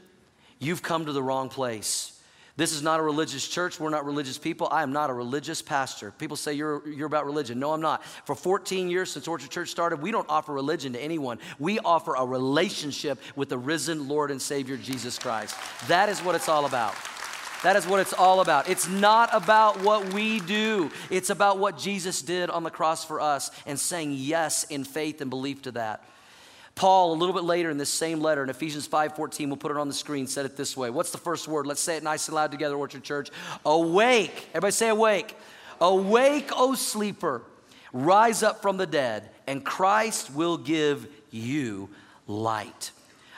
you've 0.60 0.84
come 0.84 1.08
to 1.08 1.12
the 1.12 1.24
wrong 1.24 1.50
place. 1.50 2.22
This 2.56 2.72
is 2.72 2.84
not 2.84 3.00
a 3.00 3.04
religious 3.04 3.48
church. 3.48 3.80
We're 3.80 3.90
not 3.90 4.06
religious 4.06 4.38
people. 4.38 4.68
I 4.72 4.84
am 4.84 4.94
not 4.94 5.10
a 5.10 5.14
religious 5.14 5.64
pastor. 5.64 6.12
People 6.12 6.38
say 6.38 6.54
you're, 6.54 6.88
you're 6.88 7.08
about 7.08 7.26
religion. 7.26 7.58
No, 7.60 7.74
I'm 7.74 7.82
not. 7.82 8.06
For 8.06 8.36
14 8.36 8.92
years 8.92 9.12
since 9.12 9.28
Orchard 9.28 9.50
Church 9.50 9.70
started, 9.70 10.04
we 10.04 10.12
don't 10.12 10.30
offer 10.30 10.54
religion 10.54 10.94
to 10.94 11.00
anyone. 11.00 11.40
We 11.58 11.80
offer 11.80 12.14
a 12.14 12.24
relationship 12.24 13.18
with 13.36 13.50
the 13.50 13.58
risen 13.58 14.08
Lord 14.08 14.30
and 14.30 14.40
Savior 14.40 14.78
Jesus 14.78 15.18
Christ. 15.18 15.58
That 15.88 16.08
is 16.08 16.20
what 16.22 16.36
it's 16.36 16.48
all 16.48 16.68
about. 16.68 16.94
That 17.64 17.76
is 17.76 17.88
what 17.88 18.02
it's 18.02 18.14
all 18.14 18.40
about. 18.40 18.70
It's 18.70 18.88
not 18.88 19.32
about 19.34 19.82
what 19.82 20.14
we 20.14 20.42
do, 20.42 20.92
it's 21.10 21.32
about 21.32 21.58
what 21.58 21.80
Jesus 21.80 22.22
did 22.22 22.52
on 22.52 22.62
the 22.62 22.70
cross 22.70 23.04
for 23.04 23.20
us 23.20 23.50
and 23.66 23.80
saying 23.80 24.14
yes 24.14 24.64
in 24.66 24.84
faith 24.84 25.22
and 25.22 25.32
belief 25.32 25.64
to 25.64 25.72
that. 25.72 26.06
Paul, 26.76 27.14
a 27.14 27.16
little 27.16 27.34
bit 27.34 27.46
later 27.46 27.70
in 27.70 27.78
this 27.78 27.90
same 27.90 28.20
letter, 28.20 28.44
in 28.44 28.50
Ephesians 28.50 28.86
5:14, 28.86 29.48
we'll 29.48 29.56
put 29.56 29.72
it 29.72 29.78
on 29.78 29.88
the 29.88 29.94
screen, 29.94 30.28
said 30.28 30.46
it 30.46 30.58
this 30.58 30.76
way. 30.76 30.90
What's 30.90 31.12
the 31.12 31.18
first 31.18 31.48
word? 31.48 31.66
Let's 31.66 31.80
say 31.80 31.96
it 31.96 32.04
nice 32.04 32.28
and 32.28 32.36
loud 32.36 32.52
together, 32.52 32.76
Orchard 32.76 33.04
Church. 33.04 33.30
Awake. 33.66 34.50
Everybody 34.50 34.72
say 34.72 34.90
awake. 34.90 35.38
Awake, 35.80 36.50
O 36.54 36.76
sleeper. 36.76 37.44
Rise 37.94 38.44
up 38.44 38.62
from 38.62 38.76
the 38.76 38.86
dead, 38.86 39.30
and 39.48 39.64
Christ 39.64 40.34
will 40.34 40.58
give 40.58 41.08
you 41.32 41.90
light. 42.28 42.92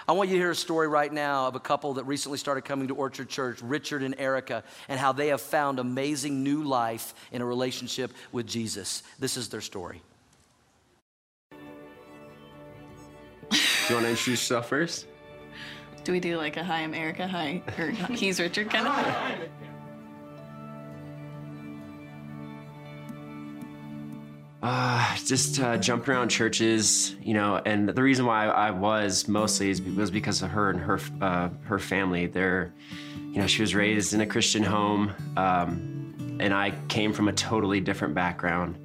I 0.07 0.13
want 0.13 0.29
you 0.29 0.35
to 0.37 0.41
hear 0.41 0.51
a 0.51 0.55
story 0.55 0.87
right 0.87 1.11
now 1.11 1.47
of 1.47 1.55
a 1.55 1.59
couple 1.59 1.95
that 1.95 2.05
recently 2.05 2.37
started 2.37 2.61
coming 2.61 2.87
to 2.87 2.95
Orchard 2.95 3.29
Church, 3.29 3.61
Richard 3.61 4.01
and 4.01 4.15
Erica, 4.17 4.63
and 4.87 4.99
how 4.99 5.11
they 5.11 5.27
have 5.27 5.41
found 5.41 5.79
amazing 5.79 6.43
new 6.43 6.63
life 6.63 7.13
in 7.31 7.41
a 7.41 7.45
relationship 7.45 8.11
with 8.31 8.47
Jesus. 8.47 9.03
This 9.19 9.37
is 9.37 9.49
their 9.49 9.61
story. 9.61 10.01
You 13.89 13.95
want 13.95 14.05
to 14.05 14.09
introduce 14.09 14.41
yourself 14.41 14.69
first? 14.69 15.07
Do 16.03 16.11
we 16.11 16.19
do 16.19 16.37
like 16.37 16.57
a 16.57 16.63
hi, 16.63 16.83
I'm 16.83 16.93
Erica, 16.93 17.27
hi, 17.27 17.61
or 17.77 17.91
he's 17.91 18.39
Richard 18.39 18.69
kind 18.69 18.87
of? 18.87 19.49
Uh, 24.63 25.15
just 25.25 25.59
uh, 25.59 25.77
jumping 25.77 26.13
around 26.13 26.29
churches, 26.29 27.15
you 27.21 27.33
know, 27.33 27.61
and 27.65 27.87
the 27.87 28.01
reason 28.01 28.25
why 28.25 28.47
I 28.47 28.71
was 28.71 29.27
mostly 29.27 29.69
is 29.69 29.81
was 29.81 30.11
because 30.11 30.41
of 30.41 30.49
her 30.49 30.69
and 30.69 30.79
her 30.79 30.99
uh, 31.21 31.49
her 31.63 31.79
family. 31.79 32.25
They're, 32.25 32.73
you 33.31 33.39
know, 33.39 33.47
she 33.47 33.61
was 33.61 33.75
raised 33.75 34.13
in 34.13 34.21
a 34.21 34.25
Christian 34.25 34.63
home, 34.63 35.13
um, 35.37 36.37
and 36.39 36.53
I 36.53 36.73
came 36.87 37.13
from 37.13 37.27
a 37.27 37.33
totally 37.33 37.79
different 37.79 38.15
background 38.15 38.77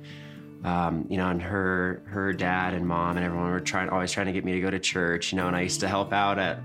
um, 0.64 1.06
you 1.08 1.16
know, 1.16 1.28
and 1.28 1.42
her 1.42 2.02
her 2.06 2.32
dad 2.32 2.74
and 2.74 2.86
mom 2.86 3.16
and 3.16 3.24
everyone 3.24 3.50
were 3.50 3.60
trying 3.60 3.88
always 3.88 4.12
trying 4.12 4.26
to 4.26 4.32
get 4.32 4.44
me 4.44 4.52
to 4.52 4.60
go 4.60 4.70
to 4.70 4.78
church, 4.78 5.32
you 5.32 5.36
know, 5.36 5.48
and 5.48 5.56
I 5.56 5.62
used 5.62 5.80
to 5.80 5.88
help 5.88 6.12
out 6.12 6.38
at 6.38 6.60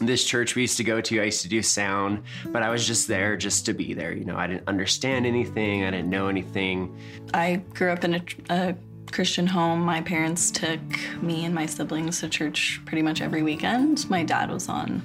this 0.00 0.24
church 0.24 0.54
we 0.54 0.62
used 0.62 0.76
to 0.76 0.84
go 0.84 1.00
to. 1.00 1.20
I 1.20 1.24
used 1.24 1.42
to 1.42 1.48
do 1.48 1.62
sound, 1.62 2.22
but 2.46 2.62
I 2.62 2.70
was 2.70 2.86
just 2.86 3.08
there 3.08 3.36
just 3.36 3.66
to 3.66 3.72
be 3.72 3.94
there. 3.94 4.12
You 4.12 4.24
know, 4.24 4.36
I 4.36 4.46
didn't 4.46 4.68
understand 4.68 5.26
anything. 5.26 5.84
I 5.84 5.90
didn't 5.90 6.10
know 6.10 6.28
anything. 6.28 6.96
I 7.34 7.62
grew 7.74 7.90
up 7.90 8.04
in 8.04 8.14
a, 8.14 8.22
a 8.50 8.74
Christian 9.10 9.46
home. 9.46 9.80
My 9.80 10.02
parents 10.02 10.50
took 10.50 10.80
me 11.22 11.44
and 11.44 11.54
my 11.54 11.66
siblings 11.66 12.20
to 12.20 12.28
church 12.28 12.80
pretty 12.84 13.02
much 13.02 13.20
every 13.20 13.42
weekend. 13.42 14.08
My 14.10 14.22
dad 14.22 14.50
was 14.50 14.68
on 14.68 15.02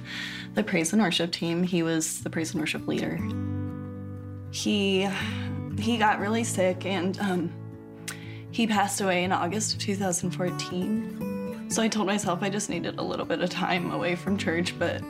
the 0.54 0.62
praise 0.62 0.92
and 0.92 1.00
worship 1.00 1.32
team. 1.32 1.62
He 1.62 1.82
was 1.82 2.22
the 2.22 2.30
praise 2.30 2.52
and 2.52 2.60
worship 2.60 2.86
leader. 2.86 3.18
He 4.50 5.08
he 5.78 5.96
got 5.96 6.20
really 6.20 6.44
sick 6.44 6.84
and 6.84 7.18
um, 7.18 7.52
he 8.52 8.66
passed 8.66 9.00
away 9.00 9.24
in 9.24 9.32
August 9.32 9.74
of 9.74 9.80
2014. 9.80 11.70
So 11.70 11.82
I 11.82 11.88
told 11.88 12.06
myself 12.06 12.42
I 12.42 12.50
just 12.50 12.68
needed 12.68 12.98
a 12.98 13.02
little 13.02 13.24
bit 13.24 13.40
of 13.40 13.48
time 13.48 13.90
away 13.90 14.14
from 14.14 14.36
church, 14.36 14.78
but 14.78 15.02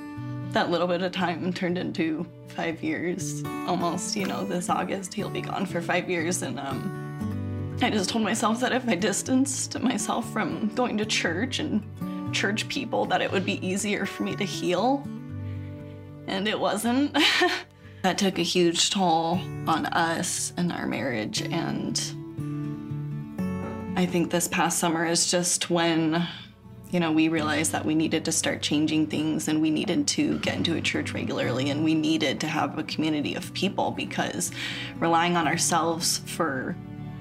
that 0.53 0.71
little 0.71 0.87
bit 0.87 1.03
of 1.03 1.11
time 1.11 1.53
turned 1.53 1.77
into 1.77 2.25
five 2.49 2.83
years 2.85 3.43
almost. 3.67 4.15
You 4.15 4.27
know, 4.27 4.45
this 4.45 4.71
August 4.71 5.13
he'll 5.13 5.29
be 5.29 5.41
gone 5.41 5.67
for 5.67 5.83
five 5.83 6.09
years. 6.09 6.43
And 6.43 6.61
um, 6.61 7.77
I 7.83 7.91
just 7.91 8.11
told 8.11 8.23
myself 8.23 8.61
that 8.61 8.73
if 8.73 8.89
I 8.89 8.95
distanced 8.95 9.81
myself 9.81 10.33
from 10.33 10.69
going 10.77 10.97
to 10.99 11.05
church 11.05 11.59
and 11.59 11.83
church 12.33 12.69
people, 12.69 13.07
that 13.07 13.21
it 13.21 13.33
would 13.33 13.45
be 13.45 13.67
easier 13.67 14.07
for 14.07 14.23
me 14.23 14.37
to 14.37 14.45
heal. 14.45 15.05
And 16.29 16.47
it 16.47 16.61
wasn't. 16.61 17.19
that 18.03 18.19
took 18.19 18.39
a 18.39 18.43
huge 18.43 18.91
toll 18.91 19.41
on 19.67 19.87
us 19.87 20.53
and 20.57 20.71
our 20.71 20.87
marriage. 20.87 21.43
And 21.43 22.01
I 23.95 24.07
think 24.07 24.31
this 24.31 24.49
past 24.49 24.79
summer 24.79 25.05
is 25.05 25.31
just 25.31 25.69
when 25.71 26.27
you 26.93 27.01
know, 27.01 27.11
we 27.11 27.29
realized 27.29 27.73
that 27.73 27.87
we 27.87 27.95
needed 27.95 28.27
to 28.27 28.33
start 28.33 28.61
changing 28.61 29.07
things 29.07 29.49
and 29.49 29.63
we 29.63 29.71
needed 29.71 30.07
to 30.07 30.39
get 30.41 30.57
into 30.57 30.77
a 30.77 30.81
church 30.81 31.15
regularly 31.15 31.71
and 31.71 31.83
we 31.83 31.95
needed 31.95 32.39
to 32.41 32.47
have 32.47 32.79
a 32.79 32.83
community 32.83 33.35
of 33.35 33.53
people 33.55 33.93
because 33.93 34.53
relying 34.99 35.35
on 35.35 35.49
ourselves 35.49 36.19
for 36.27 36.77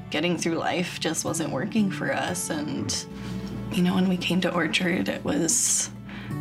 getting 0.10 0.38
through 0.38 0.56
life 0.56 1.00
just 1.00 1.24
wasn't 1.24 1.50
working 1.50 1.90
for 1.90 2.14
us. 2.14 2.50
And, 2.50 3.06
you 3.72 3.82
know, 3.82 3.96
when 3.96 4.10
we 4.10 4.18
came 4.18 4.42
to 4.42 4.54
Orchard, 4.54 5.08
it 5.10 5.24
was. 5.24 5.90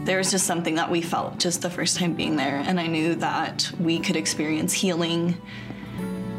There 0.05 0.19
was 0.19 0.31
just 0.31 0.47
something 0.47 0.77
that 0.77 0.91
we 0.91 1.03
felt 1.03 1.39
just 1.39 1.63
the 1.63 1.71
first 1.71 1.97
time 1.97 2.15
being 2.15 2.37
there, 2.37 2.63
and 2.65 2.79
I 2.79 2.87
knew 2.87 3.17
that 3.17 3.71
we 3.81 3.99
could 3.99 4.15
experience 4.17 4.73
healing 4.73 5.37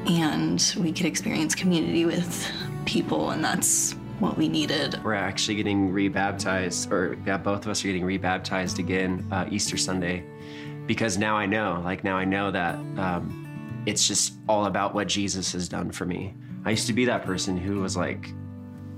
and 0.07 0.73
we 0.77 0.93
could 0.93 1.05
experience 1.05 1.53
community 1.53 2.05
with 2.05 2.49
people, 2.85 3.31
and 3.31 3.43
that's 3.43 3.93
what 4.19 4.37
we 4.37 4.47
needed. 4.47 5.03
We're 5.03 5.13
actually 5.15 5.55
getting 5.55 5.91
rebaptized, 5.91 6.91
or 6.91 7.17
yeah, 7.25 7.37
both 7.37 7.65
of 7.65 7.71
us 7.71 7.83
are 7.83 7.87
getting 7.87 8.05
rebaptized 8.05 8.79
again 8.79 9.25
uh, 9.31 9.45
Easter 9.49 9.77
Sunday, 9.77 10.23
because 10.85 11.17
now 11.17 11.35
I 11.35 11.45
know, 11.45 11.81
like 11.83 12.03
now 12.03 12.17
I 12.17 12.25
know 12.25 12.51
that 12.51 12.75
um, 12.97 13.83
it's 13.85 14.07
just 14.07 14.33
all 14.47 14.65
about 14.65 14.93
what 14.93 15.07
Jesus 15.07 15.51
has 15.53 15.67
done 15.67 15.91
for 15.91 16.05
me. 16.05 16.33
I 16.65 16.69
used 16.69 16.87
to 16.87 16.93
be 16.93 17.05
that 17.05 17.23
person 17.23 17.57
who 17.57 17.81
was 17.81 17.97
like, 17.97 18.29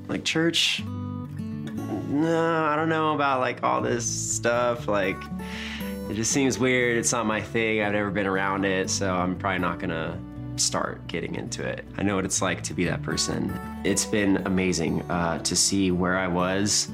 like 0.07 0.25
church. 0.25 0.83
No, 0.85 2.65
I 2.65 2.75
don't 2.75 2.89
know 2.89 3.13
about 3.15 3.39
like 3.39 3.63
all 3.63 3.81
this 3.81 4.05
stuff. 4.05 4.87
Like, 4.87 5.17
it 6.09 6.15
just 6.15 6.31
seems 6.31 6.59
weird. 6.59 6.97
It's 6.97 7.11
not 7.13 7.25
my 7.25 7.41
thing. 7.41 7.81
I've 7.81 7.93
never 7.93 8.11
been 8.11 8.27
around 8.27 8.65
it, 8.65 8.89
so 8.89 9.15
I'm 9.15 9.37
probably 9.37 9.59
not 9.59 9.79
gonna 9.79 10.19
start 10.55 11.05
getting 11.07 11.35
into 11.35 11.67
it. 11.67 11.85
I 11.97 12.03
know 12.03 12.15
what 12.15 12.25
it's 12.25 12.41
like 12.41 12.63
to 12.63 12.73
be 12.73 12.85
that 12.85 13.01
person. 13.01 13.57
It's 13.83 14.05
been 14.05 14.37
amazing 14.45 15.01
uh, 15.03 15.39
to 15.39 15.55
see 15.55 15.91
where 15.91 16.17
I 16.17 16.27
was 16.27 16.89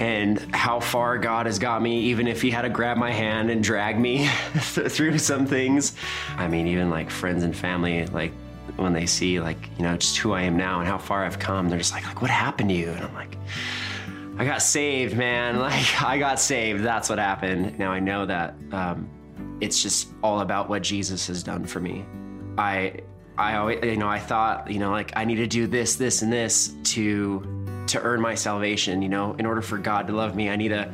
and 0.00 0.38
how 0.54 0.80
far 0.80 1.18
God 1.18 1.46
has 1.46 1.58
got 1.58 1.80
me, 1.80 2.00
even 2.00 2.26
if 2.26 2.42
He 2.42 2.50
had 2.50 2.62
to 2.62 2.68
grab 2.68 2.96
my 2.96 3.10
hand 3.10 3.50
and 3.50 3.62
drag 3.62 3.98
me 3.98 4.26
through 4.56 5.18
some 5.18 5.46
things. 5.46 5.94
I 6.36 6.48
mean, 6.48 6.66
even 6.66 6.90
like 6.90 7.10
friends 7.10 7.44
and 7.44 7.56
family, 7.56 8.06
like 8.06 8.32
when 8.76 8.92
they 8.92 9.06
see 9.06 9.40
like 9.40 9.68
you 9.78 9.84
know 9.84 9.96
just 9.96 10.16
who 10.16 10.32
I 10.32 10.42
am 10.42 10.56
now 10.56 10.80
and 10.80 10.88
how 10.88 10.98
far 10.98 11.24
I've 11.24 11.38
come, 11.38 11.68
they're 11.68 11.78
just 11.78 11.92
like, 11.92 12.06
like 12.06 12.22
what 12.22 12.30
happened 12.30 12.70
to 12.70 12.74
you? 12.74 12.90
And 12.90 13.04
I'm 13.04 13.14
like. 13.14 13.36
I 14.36 14.44
got 14.44 14.62
saved, 14.62 15.16
man. 15.16 15.58
Like, 15.60 16.02
I 16.02 16.18
got 16.18 16.40
saved. 16.40 16.82
That's 16.82 17.08
what 17.08 17.20
happened. 17.20 17.78
Now 17.78 17.92
I 17.92 18.00
know 18.00 18.26
that 18.26 18.56
um, 18.72 19.08
it's 19.60 19.80
just 19.80 20.08
all 20.24 20.40
about 20.40 20.68
what 20.68 20.82
Jesus 20.82 21.28
has 21.28 21.44
done 21.44 21.64
for 21.64 21.78
me. 21.78 22.04
I 22.58 23.00
I 23.36 23.56
always 23.56 23.84
you 23.84 23.96
know 23.96 24.08
I 24.08 24.18
thought 24.18 24.70
you 24.70 24.78
know 24.78 24.90
like 24.90 25.12
I 25.16 25.24
need 25.24 25.36
to 25.36 25.46
do 25.46 25.66
this 25.66 25.96
this 25.96 26.22
and 26.22 26.32
this 26.32 26.74
to 26.84 27.84
to 27.88 28.00
earn 28.00 28.20
my 28.20 28.34
salvation 28.34 29.02
you 29.02 29.08
know 29.08 29.34
in 29.38 29.46
order 29.46 29.62
for 29.62 29.78
God 29.78 30.06
to 30.06 30.12
love 30.12 30.34
me 30.34 30.50
I 30.50 30.56
need 30.56 30.68
to 30.68 30.90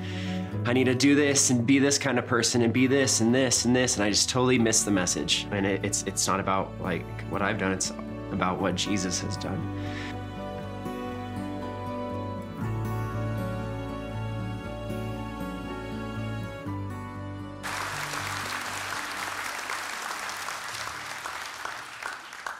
I 0.67 0.73
need 0.73 0.85
to 0.85 0.95
do 0.95 1.15
this 1.15 1.51
and 1.51 1.67
be 1.67 1.79
this 1.79 1.99
kind 1.99 2.19
of 2.19 2.27
person 2.27 2.63
and 2.63 2.73
be 2.73 2.87
this 2.87 3.21
and 3.21 3.35
this 3.35 3.65
and 3.65 3.75
this 3.75 3.97
and 3.97 4.05
I 4.05 4.11
just 4.11 4.29
totally 4.29 4.59
missed 4.59 4.85
the 4.85 4.91
message 4.91 5.47
and 5.51 5.67
it, 5.67 5.85
it's 5.85 6.03
it's 6.05 6.27
not 6.27 6.41
about 6.41 6.79
like 6.81 7.05
what 7.31 7.43
I've 7.43 7.59
done 7.59 7.73
it's 7.73 7.93
about 8.33 8.61
what 8.61 8.75
Jesus 8.75 9.21
has 9.21 9.37
done. 9.37 9.61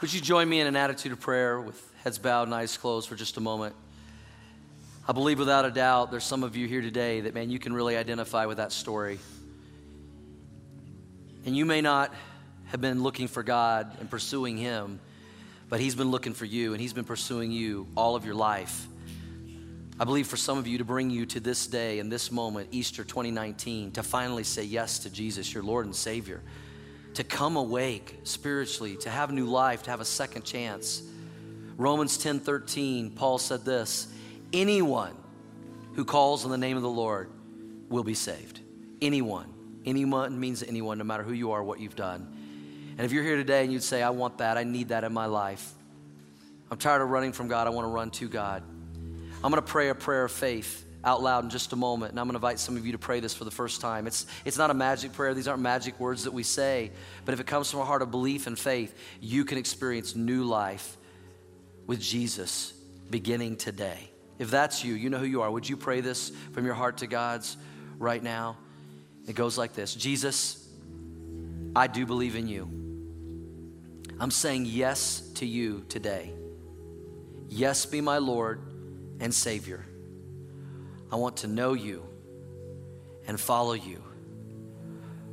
Would 0.01 0.11
you 0.11 0.19
join 0.19 0.49
me 0.49 0.59
in 0.59 0.65
an 0.65 0.75
attitude 0.75 1.11
of 1.11 1.19
prayer 1.19 1.61
with 1.61 1.79
heads 2.03 2.17
bowed 2.17 2.47
and 2.47 2.55
eyes 2.55 2.75
closed 2.75 3.07
for 3.07 3.15
just 3.15 3.37
a 3.37 3.39
moment? 3.39 3.75
I 5.07 5.11
believe 5.11 5.37
without 5.37 5.63
a 5.63 5.69
doubt 5.69 6.09
there's 6.09 6.23
some 6.23 6.41
of 6.41 6.55
you 6.55 6.67
here 6.67 6.81
today 6.81 7.21
that, 7.21 7.35
man, 7.35 7.51
you 7.51 7.59
can 7.59 7.71
really 7.71 7.95
identify 7.95 8.47
with 8.47 8.57
that 8.57 8.71
story. 8.71 9.19
And 11.45 11.55
you 11.55 11.67
may 11.67 11.81
not 11.81 12.11
have 12.65 12.81
been 12.81 13.03
looking 13.03 13.27
for 13.27 13.43
God 13.43 13.95
and 13.99 14.09
pursuing 14.09 14.57
Him, 14.57 14.99
but 15.69 15.79
He's 15.79 15.93
been 15.93 16.09
looking 16.09 16.33
for 16.33 16.45
you 16.45 16.73
and 16.73 16.81
He's 16.81 16.93
been 16.93 17.05
pursuing 17.05 17.51
you 17.51 17.85
all 17.95 18.15
of 18.15 18.25
your 18.25 18.35
life. 18.35 18.87
I 19.99 20.03
believe 20.03 20.25
for 20.25 20.37
some 20.37 20.57
of 20.57 20.65
you 20.65 20.79
to 20.79 20.83
bring 20.83 21.11
you 21.11 21.27
to 21.27 21.39
this 21.39 21.67
day 21.67 21.99
and 21.99 22.11
this 22.11 22.31
moment, 22.31 22.69
Easter 22.71 23.03
2019, 23.03 23.91
to 23.91 24.01
finally 24.01 24.45
say 24.45 24.63
yes 24.63 24.97
to 24.99 25.11
Jesus, 25.11 25.53
your 25.53 25.61
Lord 25.61 25.85
and 25.85 25.95
Savior 25.95 26.41
to 27.15 27.23
come 27.23 27.57
awake 27.57 28.19
spiritually, 28.23 28.95
to 28.97 29.09
have 29.09 29.31
new 29.31 29.45
life, 29.45 29.83
to 29.83 29.91
have 29.91 30.01
a 30.01 30.05
second 30.05 30.43
chance. 30.43 31.03
Romans 31.77 32.17
10 32.17 32.39
13, 32.39 33.11
Paul 33.11 33.37
said 33.37 33.65
this 33.65 34.07
anyone 34.53 35.15
who 35.93 36.05
calls 36.05 36.45
on 36.45 36.51
the 36.51 36.57
name 36.57 36.77
of 36.77 36.83
the 36.83 36.89
Lord 36.89 37.29
will 37.89 38.03
be 38.03 38.13
saved. 38.13 38.59
Anyone. 39.01 39.53
Anyone 39.85 40.39
means 40.39 40.61
anyone, 40.61 40.99
no 40.99 41.03
matter 41.03 41.23
who 41.23 41.33
you 41.33 41.51
are, 41.51 41.63
what 41.63 41.79
you've 41.79 41.95
done. 41.95 42.31
And 42.97 43.01
if 43.01 43.11
you're 43.11 43.23
here 43.23 43.35
today 43.35 43.63
and 43.63 43.73
you'd 43.73 43.83
say, 43.83 44.03
I 44.03 44.11
want 44.11 44.37
that, 44.37 44.57
I 44.57 44.63
need 44.63 44.89
that 44.89 45.03
in 45.03 45.11
my 45.11 45.25
life, 45.25 45.73
I'm 46.69 46.77
tired 46.77 47.01
of 47.01 47.09
running 47.09 47.31
from 47.31 47.47
God, 47.47 47.67
I 47.67 47.71
want 47.71 47.85
to 47.85 47.89
run 47.89 48.11
to 48.11 48.29
God. 48.29 48.63
I'm 49.43 49.51
going 49.51 49.55
to 49.55 49.61
pray 49.61 49.89
a 49.89 49.95
prayer 49.95 50.25
of 50.25 50.31
faith 50.31 50.85
out 51.03 51.21
loud 51.23 51.43
in 51.43 51.49
just 51.49 51.73
a 51.73 51.75
moment. 51.75 52.11
And 52.11 52.19
I'm 52.19 52.27
going 52.27 52.33
to 52.33 52.37
invite 52.37 52.59
some 52.59 52.77
of 52.77 52.85
you 52.85 52.91
to 52.91 52.97
pray 52.97 53.19
this 53.19 53.33
for 53.33 53.43
the 53.43 53.51
first 53.51 53.81
time. 53.81 54.07
It's, 54.07 54.25
it's 54.45 54.57
not 54.57 54.69
a 54.69 54.73
magic 54.73 55.13
prayer, 55.13 55.33
these 55.33 55.47
aren't 55.47 55.61
magic 55.61 55.99
words 55.99 56.25
that 56.25 56.33
we 56.33 56.43
say. 56.43 56.91
But 57.25 57.33
if 57.33 57.39
it 57.39 57.47
comes 57.47 57.71
from 57.71 57.79
a 57.79 57.85
heart 57.85 58.01
of 58.01 58.11
belief 58.11 58.47
and 58.47 58.57
faith, 58.57 58.95
you 59.19 59.45
can 59.45 59.57
experience 59.57 60.15
new 60.15 60.43
life 60.43 60.97
with 61.87 61.99
Jesus 61.99 62.73
beginning 63.09 63.57
today. 63.57 64.09
If 64.39 64.49
that's 64.49 64.83
you, 64.83 64.93
you 64.93 65.09
know 65.09 65.17
who 65.17 65.25
you 65.25 65.41
are. 65.41 65.51
Would 65.51 65.67
you 65.67 65.77
pray 65.77 66.01
this 66.01 66.31
from 66.53 66.65
your 66.65 66.73
heart 66.73 66.97
to 66.97 67.07
God's 67.07 67.57
right 67.97 68.21
now? 68.21 68.57
It 69.27 69.33
goes 69.33 69.57
like 69.57 69.73
this 69.73 69.93
Jesus, 69.93 70.67
I 71.75 71.87
do 71.87 72.05
believe 72.05 72.35
in 72.35 72.47
you. 72.47 72.69
I'm 74.19 74.31
saying 74.31 74.65
yes 74.65 75.21
to 75.35 75.45
you 75.45 75.83
today. 75.89 76.31
Yes, 77.49 77.85
be 77.85 78.01
my 78.01 78.19
Lord 78.19 78.61
and 79.19 79.33
Savior. 79.33 79.85
I 81.11 81.15
want 81.15 81.37
to 81.37 81.47
know 81.47 81.73
you 81.73 82.03
and 83.27 83.39
follow 83.39 83.73
you. 83.73 84.01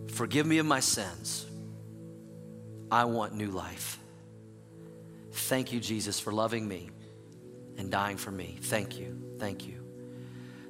Forgive 0.08 0.46
me 0.46 0.58
of 0.58 0.66
my 0.66 0.80
sins. 0.80 1.46
I 2.90 3.04
want 3.04 3.34
new 3.34 3.50
life. 3.50 3.98
Thank 5.32 5.72
you, 5.72 5.80
Jesus, 5.80 6.18
for 6.18 6.32
loving 6.32 6.66
me 6.66 6.90
and 7.76 7.90
dying 7.90 8.16
for 8.16 8.30
me. 8.30 8.58
Thank 8.62 8.98
you. 8.98 9.16
Thank 9.38 9.66
you. 9.66 9.84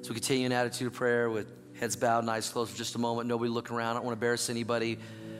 So 0.01 0.09
we 0.09 0.15
continue 0.15 0.45
in 0.45 0.51
attitude 0.51 0.87
of 0.87 0.93
prayer 0.93 1.29
with 1.29 1.47
heads 1.79 1.95
bowed 1.95 2.19
and 2.19 2.29
eyes 2.29 2.49
closed 2.49 2.71
for 2.71 2.77
just 2.77 2.95
a 2.95 2.99
moment. 2.99 3.27
Nobody 3.27 3.49
looking 3.49 3.75
around. 3.75 3.91
I 3.91 3.93
don't 3.95 4.05
want 4.05 4.19
to 4.19 4.23
embarrass 4.23 4.49
anybody. 4.49 4.99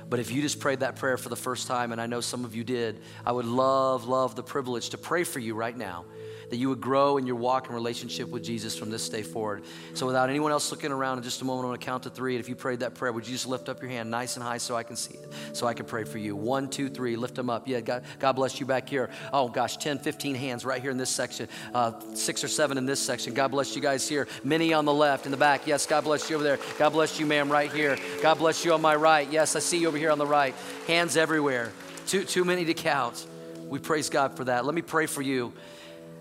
But 0.10 0.20
if 0.20 0.32
you 0.32 0.42
just 0.42 0.60
prayed 0.60 0.80
that 0.80 0.96
prayer 0.96 1.18
for 1.18 1.30
the 1.30 1.36
first 1.36 1.68
time, 1.68 1.92
and 1.92 2.02
I 2.02 2.08
know 2.08 2.22
some 2.22 2.44
of 2.44 2.56
you 2.56 2.64
did, 2.64 3.00
I 3.26 3.32
would 3.32 3.46
love, 3.46 4.08
love 4.08 4.36
the 4.36 4.42
privilege 4.42 4.90
to 4.90 4.98
pray 4.98 5.24
for 5.24 5.40
you 5.40 5.54
right 5.54 5.78
now 5.78 6.06
that 6.50 6.58
you 6.58 6.70
would 6.70 6.82
grow 6.82 7.18
in 7.18 7.28
your 7.28 7.36
walk 7.36 7.68
and 7.68 7.76
relationship 7.76 8.30
with 8.30 8.44
Jesus 8.44 8.78
from 8.78 8.90
this 8.90 9.08
day 9.08 9.22
forward. 9.22 9.64
So, 9.94 10.06
without 10.06 10.30
anyone 10.30 10.52
else 10.52 10.72
looking 10.72 10.92
around 10.92 11.18
in 11.18 11.24
just 11.24 11.42
a 11.42 11.46
moment, 11.46 11.68
going 11.68 11.80
to 11.80 11.86
count 11.86 12.04
to 12.04 12.10
three. 12.10 12.36
And 12.36 12.44
if 12.44 12.50
you 12.50 12.56
prayed 12.56 12.80
that 12.80 12.96
prayer, 12.96 13.12
would 13.12 13.28
you 13.28 13.34
just 13.34 13.48
lift 13.48 13.70
up 13.70 13.82
your 13.82 13.92
hand 13.92 14.10
nice 14.10 14.36
and 14.36 14.44
high 14.44 14.58
so 14.58 14.76
I 14.76 14.84
can 14.84 14.96
see 14.96 15.16
it, 15.16 15.32
so 15.54 15.68
I 15.68 15.74
can 15.74 15.86
pray 15.86 16.04
for 16.04 16.18
you? 16.18 16.36
One, 16.36 16.70
two, 16.70 16.90
three, 16.90 17.16
lift 17.16 17.36
them 17.36 17.50
up. 17.50 17.68
Yeah, 17.68 17.82
God, 17.82 18.04
God 18.20 18.34
bless 18.34 18.60
you 18.60 18.66
back 18.66 18.90
here. 18.90 19.10
Oh, 19.32 19.48
gosh, 19.48 19.78
10, 19.78 20.00
15 20.00 20.36
hands 20.36 20.66
right 20.66 20.82
here 20.82 20.92
in 20.92 20.98
this 20.98 21.10
section, 21.10 21.48
uh, 21.74 21.94
six 22.14 22.44
or 22.44 22.48
seven 22.48 22.78
in 22.78 22.86
this 22.86 23.00
section. 23.00 23.34
God 23.34 23.50
bless 23.50 23.76
you 23.76 23.82
guys 23.82 24.08
here. 24.08 24.28
Many 24.44 24.74
on 24.74 24.86
the 24.86 24.94
left, 24.94 25.26
in 25.26 25.32
the 25.32 25.38
back. 25.38 25.68
Yes, 25.68 25.86
God 25.86 26.04
bless 26.04 26.30
you 26.30 26.36
over 26.36 26.44
there. 26.44 26.60
God 26.78 26.90
bless 26.92 27.20
you, 27.20 27.26
ma'am, 27.26 27.52
right 27.52 27.72
here. 27.72 27.98
God 28.22 28.38
bless 28.40 28.66
you 28.66 28.74
on 28.74 28.82
my 28.82 28.96
right. 28.96 29.30
Yes, 29.32 29.56
I 29.56 29.60
see 29.60 29.80
you 29.80 29.88
over 29.88 29.98
here 29.98 30.12
on 30.12 30.18
the 30.18 30.26
right. 30.26 30.56
Hands 30.88 31.16
everywhere. 31.16 31.72
Too, 32.08 32.24
too 32.24 32.44
many 32.44 32.66
to 32.66 32.74
count. 32.74 33.28
We 33.68 33.78
praise 33.78 34.10
God 34.10 34.36
for 34.36 34.46
that. 34.46 34.66
Let 34.66 34.74
me 34.74 34.82
pray 34.82 35.06
for 35.06 35.22
you. 35.22 35.54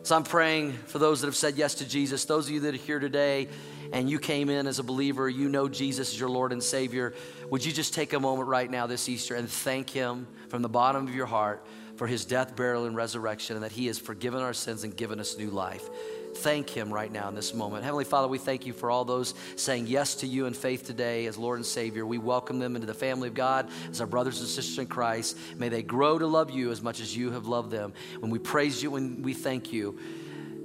So 0.09 0.16
I'm 0.16 0.23
praying 0.23 0.73
for 0.73 0.99
those 0.99 1.21
that 1.21 1.27
have 1.27 1.37
said 1.37 1.59
yes 1.59 1.75
to 1.75 1.87
Jesus, 1.87 2.25
those 2.25 2.47
of 2.47 2.55
you 2.55 2.61
that 2.61 2.75
are 2.75 2.79
here 2.79 2.99
today 2.99 3.47
and 3.92 4.09
you 4.09 4.18
came 4.18 4.49
in 4.49 4.66
as 4.66 4.79
a 4.79 4.83
believer, 4.83 5.29
you 5.29 5.51
know 5.51 5.68
Jesus 5.68 6.14
is 6.14 6.18
your 6.18 6.31
Lord 6.31 6.51
and 6.51 6.62
Savior. 6.62 7.12
Would 7.51 7.62
you 7.62 7.73
just 7.73 7.92
take 7.92 8.14
a 8.14 8.18
moment 8.18 8.49
right 8.49 8.71
now 8.71 8.87
this 8.87 9.07
Easter 9.07 9.35
and 9.35 9.51
thank 9.51 9.90
Him 9.90 10.27
from 10.49 10.62
the 10.62 10.68
bottom 10.71 11.07
of 11.07 11.14
your 11.14 11.27
heart 11.27 11.66
for 11.97 12.07
His 12.07 12.25
death, 12.25 12.57
burial, 12.57 12.87
and 12.87 12.97
resurrection, 12.97 13.57
and 13.57 13.62
that 13.66 13.73
He 13.73 13.87
has 13.88 13.99
forgiven 13.99 14.40
our 14.40 14.55
sins 14.55 14.83
and 14.83 14.97
given 14.97 15.21
us 15.21 15.37
new 15.37 15.51
life? 15.51 15.90
Thank 16.38 16.70
Him 16.70 16.92
right 16.92 17.11
now 17.11 17.29
in 17.29 17.35
this 17.35 17.53
moment. 17.53 17.85
Heavenly 17.85 18.05
Father, 18.05 18.29
we 18.29 18.38
thank 18.38 18.66
you 18.66 18.72
for 18.72 18.90
all 18.90 19.05
those 19.05 19.35
saying 19.57 19.87
yes 19.87 20.14
to 20.16 20.27
you 20.27 20.46
in 20.46 20.55
faith 20.55 20.87
today 20.87 21.27
as 21.27 21.37
Lord 21.37 21.59
and 21.59 21.66
Savior. 21.66 22.07
We 22.07 22.18
welcome 22.18 22.59
them 22.59 22.77
into 22.77 22.87
the 22.87 22.94
family 22.94 23.29
of 23.29 23.35
God 23.35 23.68
as 23.90 24.01
our 24.01 24.07
brothers 24.07 24.40
and 24.40 24.48
sisters 24.48 24.79
in 24.79 24.87
Christ. 24.87 25.37
May 25.57 25.68
they 25.68 25.83
grow 25.83 26.18
to 26.18 26.27
love 26.27 26.51
you 26.51 26.70
as 26.70 26.81
much 26.83 27.01
as 27.01 27.16
you 27.16 27.33
have 27.33 27.46
loved 27.46 27.70
them. 27.70 27.92
When 28.20 28.31
we 28.31 28.38
praise 28.38 28.83
you, 28.83 28.90
when 28.90 29.22
we 29.22 29.35
thank 29.35 29.72
you, 29.72 29.98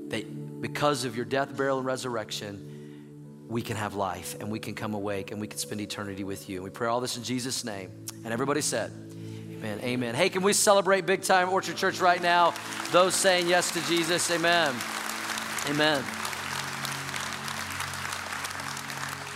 that 0.09 0.61
because 0.61 1.05
of 1.05 1.15
your 1.15 1.25
death, 1.25 1.55
burial, 1.57 1.77
and 1.77 1.85
resurrection, 1.85 2.69
we 3.49 3.61
can 3.61 3.75
have 3.75 3.95
life 3.95 4.35
and 4.39 4.51
we 4.51 4.59
can 4.59 4.75
come 4.75 4.93
awake 4.93 5.31
and 5.31 5.41
we 5.41 5.47
can 5.47 5.57
spend 5.57 5.81
eternity 5.81 6.23
with 6.23 6.49
you. 6.49 6.57
And 6.57 6.63
we 6.63 6.69
pray 6.69 6.87
all 6.87 7.01
this 7.01 7.17
in 7.17 7.23
Jesus' 7.23 7.63
name. 7.63 7.91
And 8.23 8.31
everybody 8.31 8.61
said, 8.61 8.91
Amen. 9.63 9.79
Amen. 9.81 10.15
Hey, 10.15 10.27
can 10.27 10.43
we 10.43 10.51
celebrate 10.51 11.05
big 11.05 11.21
time 11.21 11.49
Orchard 11.49 11.77
Church 11.77 12.01
right 12.01 12.21
now? 12.21 12.53
Those 12.91 13.15
saying 13.15 13.47
yes 13.47 13.71
to 13.71 13.81
Jesus. 13.87 14.29
Amen. 14.29 14.75
Amen. 15.65 16.22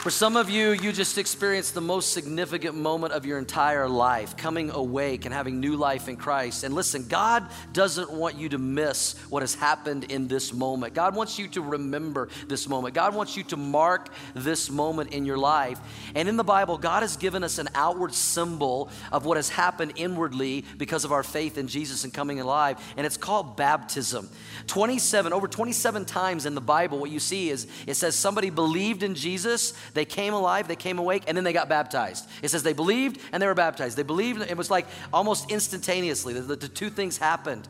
For 0.07 0.11
some 0.11 0.37
of 0.37 0.49
you, 0.49 0.71
you 0.71 0.93
just 0.93 1.17
experienced 1.17 1.73
the 1.73 1.81
most 1.81 2.13
significant 2.13 2.75
moment 2.75 3.11
of 3.11 3.25
your 3.25 3.37
entire 3.37 3.89
life, 3.89 4.37
coming 4.37 4.69
awake 4.69 5.25
and 5.25 5.33
having 5.33 5.59
new 5.59 5.75
life 5.75 6.07
in 6.07 6.15
Christ. 6.15 6.63
And 6.63 6.73
listen, 6.73 7.05
God 7.09 7.45
doesn't 7.73 8.09
want 8.09 8.37
you 8.37 8.47
to 8.47 8.57
miss 8.57 9.17
what 9.29 9.43
has 9.43 9.53
happened 9.53 10.05
in 10.05 10.29
this 10.29 10.53
moment. 10.53 10.93
God 10.93 11.13
wants 11.13 11.37
you 11.37 11.49
to 11.49 11.61
remember 11.61 12.29
this 12.47 12.69
moment. 12.69 12.95
God 12.95 13.15
wants 13.15 13.35
you 13.35 13.43
to 13.43 13.57
mark 13.57 14.07
this 14.33 14.71
moment 14.71 15.11
in 15.11 15.25
your 15.25 15.37
life. 15.37 15.77
And 16.15 16.29
in 16.29 16.37
the 16.37 16.43
Bible, 16.45 16.77
God 16.77 17.03
has 17.03 17.17
given 17.17 17.43
us 17.43 17.57
an 17.57 17.67
outward 17.75 18.13
symbol 18.13 18.89
of 19.11 19.25
what 19.25 19.35
has 19.35 19.49
happened 19.49 19.91
inwardly 19.97 20.63
because 20.77 21.03
of 21.03 21.11
our 21.11 21.21
faith 21.21 21.57
in 21.57 21.67
Jesus 21.67 22.05
and 22.05 22.13
coming 22.13 22.39
alive, 22.39 22.81
and 22.95 23.05
it's 23.05 23.17
called 23.17 23.57
baptism. 23.57 24.29
27, 24.67 25.33
over 25.33 25.49
27 25.49 26.05
times 26.05 26.45
in 26.45 26.55
the 26.55 26.61
Bible, 26.61 26.97
what 26.97 27.11
you 27.11 27.19
see 27.19 27.49
is 27.49 27.67
it 27.85 27.95
says 27.95 28.15
somebody 28.15 28.49
believed 28.49 29.03
in 29.03 29.13
Jesus 29.13 29.73
they 29.97 30.05
came 30.05 30.33
alive, 30.33 30.67
they 30.67 30.75
came 30.75 30.99
awake, 30.99 31.23
and 31.27 31.35
then 31.35 31.43
they 31.43 31.53
got 31.53 31.69
baptized. 31.69 32.27
It 32.41 32.49
says 32.49 32.63
they 32.63 32.73
believed 32.73 33.19
and 33.31 33.41
they 33.41 33.47
were 33.47 33.55
baptized. 33.55 33.97
They 33.97 34.03
believed, 34.03 34.41
it 34.41 34.57
was 34.57 34.69
like 34.69 34.87
almost 35.11 35.51
instantaneously. 35.51 36.33
The, 36.33 36.41
the, 36.41 36.55
the 36.55 36.67
two 36.67 36.89
things 36.89 37.17
happened. 37.17 37.67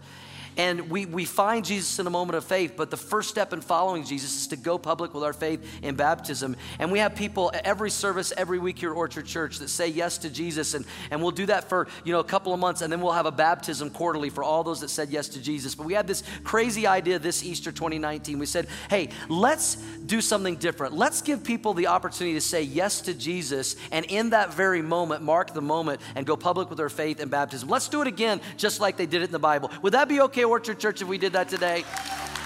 And 0.57 0.89
we, 0.89 1.05
we 1.05 1.25
find 1.25 1.63
Jesus 1.63 1.99
in 1.99 2.07
a 2.07 2.09
moment 2.09 2.35
of 2.35 2.43
faith, 2.43 2.73
but 2.75 2.89
the 2.89 2.97
first 2.97 3.29
step 3.29 3.53
in 3.53 3.61
following 3.61 4.03
Jesus 4.03 4.35
is 4.35 4.47
to 4.47 4.57
go 4.57 4.77
public 4.79 5.13
with 5.13 5.23
our 5.23 5.33
faith 5.33 5.63
in 5.83 5.95
baptism. 5.95 6.55
And 6.79 6.91
we 6.91 6.99
have 6.99 7.15
people 7.15 7.51
at 7.53 7.65
every 7.65 7.91
service, 7.91 8.33
every 8.35 8.57
week 8.57 8.79
here 8.79 8.91
at 8.91 8.97
Orchard 8.97 9.27
Church 9.27 9.59
that 9.59 9.69
say 9.69 9.87
yes 9.87 10.17
to 10.19 10.29
Jesus. 10.29 10.73
And, 10.73 10.85
and 11.11 11.21
we'll 11.21 11.31
do 11.31 11.45
that 11.45 11.69
for, 11.69 11.87
you 12.03 12.11
know, 12.11 12.19
a 12.19 12.23
couple 12.23 12.53
of 12.53 12.59
months, 12.59 12.81
and 12.81 12.91
then 12.91 13.01
we'll 13.01 13.13
have 13.13 13.27
a 13.27 13.31
baptism 13.31 13.91
quarterly 13.91 14.31
for 14.31 14.43
all 14.43 14.63
those 14.63 14.81
that 14.81 14.89
said 14.89 15.09
yes 15.09 15.29
to 15.29 15.41
Jesus. 15.41 15.75
But 15.75 15.85
we 15.85 15.93
had 15.93 16.07
this 16.07 16.23
crazy 16.43 16.87
idea 16.87 17.19
this 17.19 17.43
Easter 17.43 17.71
2019. 17.71 18.39
We 18.39 18.47
said, 18.47 18.67
hey, 18.89 19.09
let's 19.29 19.75
do 19.75 20.21
something 20.21 20.55
different. 20.55 20.95
Let's 20.95 21.21
give 21.21 21.43
people 21.43 21.75
the 21.75 21.87
opportunity 21.87 22.33
to 22.33 22.41
say 22.41 22.63
yes 22.63 23.01
to 23.01 23.13
Jesus, 23.13 23.75
and 23.91 24.05
in 24.05 24.31
that 24.31 24.53
very 24.53 24.81
moment, 24.81 25.21
mark 25.21 25.53
the 25.53 25.61
moment 25.61 26.01
and 26.15 26.25
go 26.25 26.35
public 26.35 26.69
with 26.69 26.77
their 26.77 26.89
faith 26.89 27.19
and 27.19 27.29
baptism. 27.29 27.69
Let's 27.69 27.87
do 27.89 28.01
it 28.01 28.07
again, 28.07 28.41
just 28.57 28.79
like 28.79 28.97
they 28.97 29.05
did 29.05 29.21
it 29.21 29.25
in 29.25 29.31
the 29.31 29.39
Bible. 29.39 29.69
Would 29.83 29.93
that 29.93 30.09
be 30.09 30.21
okay? 30.21 30.46
Orchard 30.47 30.79
Church 30.79 31.01
if 31.01 31.07
we 31.07 31.17
did 31.17 31.33
that 31.33 31.49
today? 31.49 31.83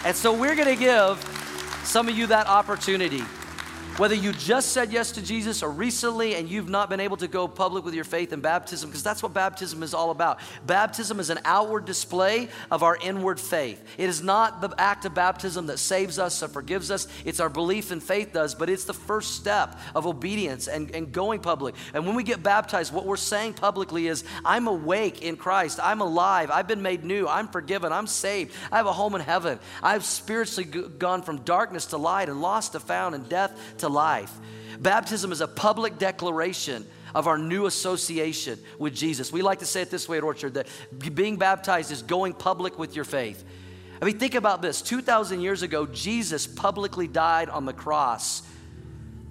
And 0.04 0.16
so 0.16 0.34
we're 0.34 0.56
going 0.56 0.68
to 0.68 0.76
give 0.76 1.20
some 1.84 2.10
of 2.10 2.18
you 2.18 2.28
that 2.28 2.48
opportunity. 2.48 3.24
Whether 4.02 4.16
you 4.16 4.34
just 4.34 4.72
said 4.72 4.92
yes 4.92 5.12
to 5.12 5.22
Jesus 5.22 5.62
or 5.62 5.70
recently 5.70 6.34
and 6.34 6.50
you've 6.50 6.68
not 6.68 6.90
been 6.90 7.00
able 7.00 7.18
to 7.18 7.28
go 7.28 7.48
public 7.48 7.86
with 7.86 7.94
your 7.94 8.04
faith 8.04 8.34
in 8.34 8.42
baptism, 8.42 8.90
because 8.90 9.04
that's 9.04 9.22
what 9.22 9.32
baptism 9.32 9.84
is 9.84 9.94
all 9.94 10.10
about. 10.10 10.40
Baptism 10.66 11.20
is 11.20 11.30
an 11.30 11.38
outward 11.46 11.86
display 11.86 12.50
of 12.72 12.82
our 12.82 12.98
inward 13.04 13.40
faith. 13.40 13.80
It 14.00 14.10
is 14.10 14.24
not 14.24 14.60
the 14.60 14.74
act 14.80 15.06
of 15.06 15.14
baptism 15.14 15.68
that 15.68 15.78
saves 15.78 16.18
us 16.18 16.42
or 16.42 16.48
forgives 16.48 16.90
us, 16.90 17.08
it's 17.26 17.40
our 17.40 17.48
belief 17.48 17.92
and 17.92 18.02
faith 18.02 18.34
does, 18.34 18.56
but 18.56 18.72
it's 18.72 18.86
the 18.86 18.94
first 18.96 19.36
step 19.36 19.80
of 19.94 20.08
obedience 20.08 20.68
and, 20.68 20.90
and 20.96 21.12
going 21.12 21.40
public. 21.40 21.76
And 21.94 22.08
when 22.08 22.16
we 22.16 22.24
get 22.24 22.42
baptized, 22.42 22.92
what 22.92 23.06
we're 23.06 23.18
saying 23.18 23.54
publicly 23.54 24.08
is, 24.08 24.24
I'm 24.44 24.68
awake 24.68 25.22
in 25.22 25.38
Christ, 25.38 25.80
I'm 25.80 26.02
alive, 26.02 26.50
I've 26.50 26.68
been 26.68 26.82
made 26.82 27.04
new, 27.04 27.28
I'm 27.28 27.48
forgiven, 27.50 27.92
I'm 27.92 28.08
saved, 28.08 28.52
I 28.72 28.78
have 28.78 28.88
a 28.88 28.94
home 28.94 29.14
in 29.14 29.22
heaven, 29.22 29.60
I've 29.84 30.06
spiritually 30.06 30.90
gone 30.98 31.22
from 31.22 31.44
darkness 31.44 31.86
to 31.88 31.98
light 31.98 32.30
and 32.30 32.42
lost 32.42 32.72
to 32.72 32.80
found 32.80 33.14
and 33.14 33.30
death 33.30 33.56
to 33.78 33.91
life. 33.92 34.32
Baptism 34.80 35.32
is 35.32 35.42
a 35.42 35.48
public 35.48 35.98
declaration 35.98 36.86
of 37.14 37.28
our 37.28 37.38
new 37.38 37.66
association 37.66 38.58
with 38.80 38.96
Jesus. 38.96 39.32
We 39.32 39.42
like 39.42 39.60
to 39.60 39.66
say 39.66 39.82
it 39.82 39.92
this 39.92 40.08
way 40.08 40.18
at 40.18 40.24
Orchard 40.24 40.56
that 40.56 40.68
being 41.14 41.38
baptized 41.38 41.92
is 41.92 42.02
going 42.02 42.34
public 42.34 42.80
with 42.80 42.96
your 42.96 43.06
faith. 43.06 43.44
I 44.02 44.06
mean, 44.06 44.18
think 44.18 44.34
about 44.34 44.62
this 44.62 44.82
2,000 44.82 45.42
years 45.42 45.62
ago, 45.62 45.86
Jesus 45.86 46.48
publicly 46.48 47.08
died 47.08 47.50
on 47.50 47.66
the 47.66 47.74
cross 47.74 48.42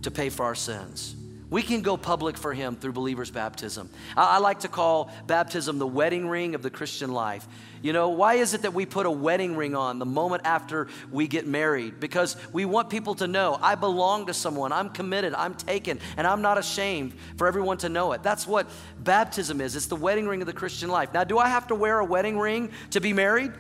to 0.02 0.10
pay 0.10 0.28
for 0.28 0.44
our 0.44 0.54
sins. 0.54 1.16
We 1.50 1.62
can 1.62 1.82
go 1.82 1.96
public 1.96 2.38
for 2.38 2.54
him 2.54 2.76
through 2.76 2.92
believers' 2.92 3.30
baptism. 3.30 3.90
I, 4.16 4.36
I, 4.36 4.38
like 4.38 4.60
to 4.60 4.68
call 4.68 5.10
baptism 5.26 5.80
the 5.80 5.86
wedding 5.86 6.28
ring 6.28 6.54
of 6.54 6.62
the 6.62 6.70
Christian 6.70 7.12
life. 7.12 7.46
You 7.82 7.92
know, 7.92 8.10
why 8.10 8.34
is 8.34 8.54
it 8.54 8.62
that 8.62 8.72
we 8.72 8.86
put 8.86 9.04
a 9.04 9.10
wedding 9.10 9.56
ring 9.56 9.74
on 9.74 9.98
the 9.98 10.06
moment 10.06 10.42
after 10.44 10.86
we 11.10 11.26
get 11.26 11.48
married? 11.48 11.98
Because 11.98 12.36
we 12.52 12.64
want 12.64 12.88
people 12.88 13.16
to 13.16 13.26
know 13.26 13.58
I 13.60 13.74
belong 13.74 14.26
to 14.26 14.34
someone, 14.34 14.70
I'm 14.70 14.90
committed, 14.90 15.34
I'm 15.34 15.54
taken, 15.54 15.98
and 16.16 16.24
I'm 16.26 16.40
not 16.40 16.56
ashamed 16.56 17.14
for 17.36 17.48
everyone 17.48 17.78
to 17.78 17.88
know 17.88 18.12
it. 18.12 18.22
That's 18.22 18.46
what 18.46 18.68
baptism 19.00 19.60
is. 19.60 19.74
It's 19.74 19.86
the 19.86 19.96
wedding 19.96 20.28
ring 20.28 20.42
of 20.42 20.46
the 20.46 20.52
Christian 20.52 20.88
life. 20.88 21.12
Now, 21.12 21.24
do 21.24 21.38
I 21.38 21.48
have 21.48 21.66
to 21.68 21.74
wear 21.74 21.98
a 21.98 22.04
wedding 22.04 22.38
ring 22.38 22.70
to 22.90 23.00
be 23.00 23.12
married? 23.12 23.52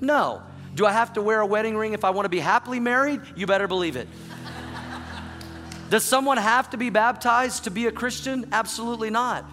No. 0.00 0.42
Do 0.74 0.86
I 0.86 0.92
have 0.92 1.14
to 1.14 1.22
wear 1.22 1.40
a 1.40 1.46
wedding 1.46 1.76
ring 1.76 1.94
if 1.94 2.04
I 2.04 2.10
want 2.10 2.26
to 2.26 2.30
be 2.30 2.38
happily 2.38 2.80
married? 2.80 3.20
You 3.34 3.46
better 3.46 3.66
believe 3.66 3.96
it. 3.96 4.08
Does 5.90 6.04
someone 6.04 6.36
have 6.36 6.70
to 6.70 6.76
be 6.76 6.88
baptized 6.88 7.64
to 7.64 7.70
be 7.70 7.86
a 7.86 7.92
Christian? 7.92 8.46
Absolutely 8.52 9.10
not. 9.10 9.44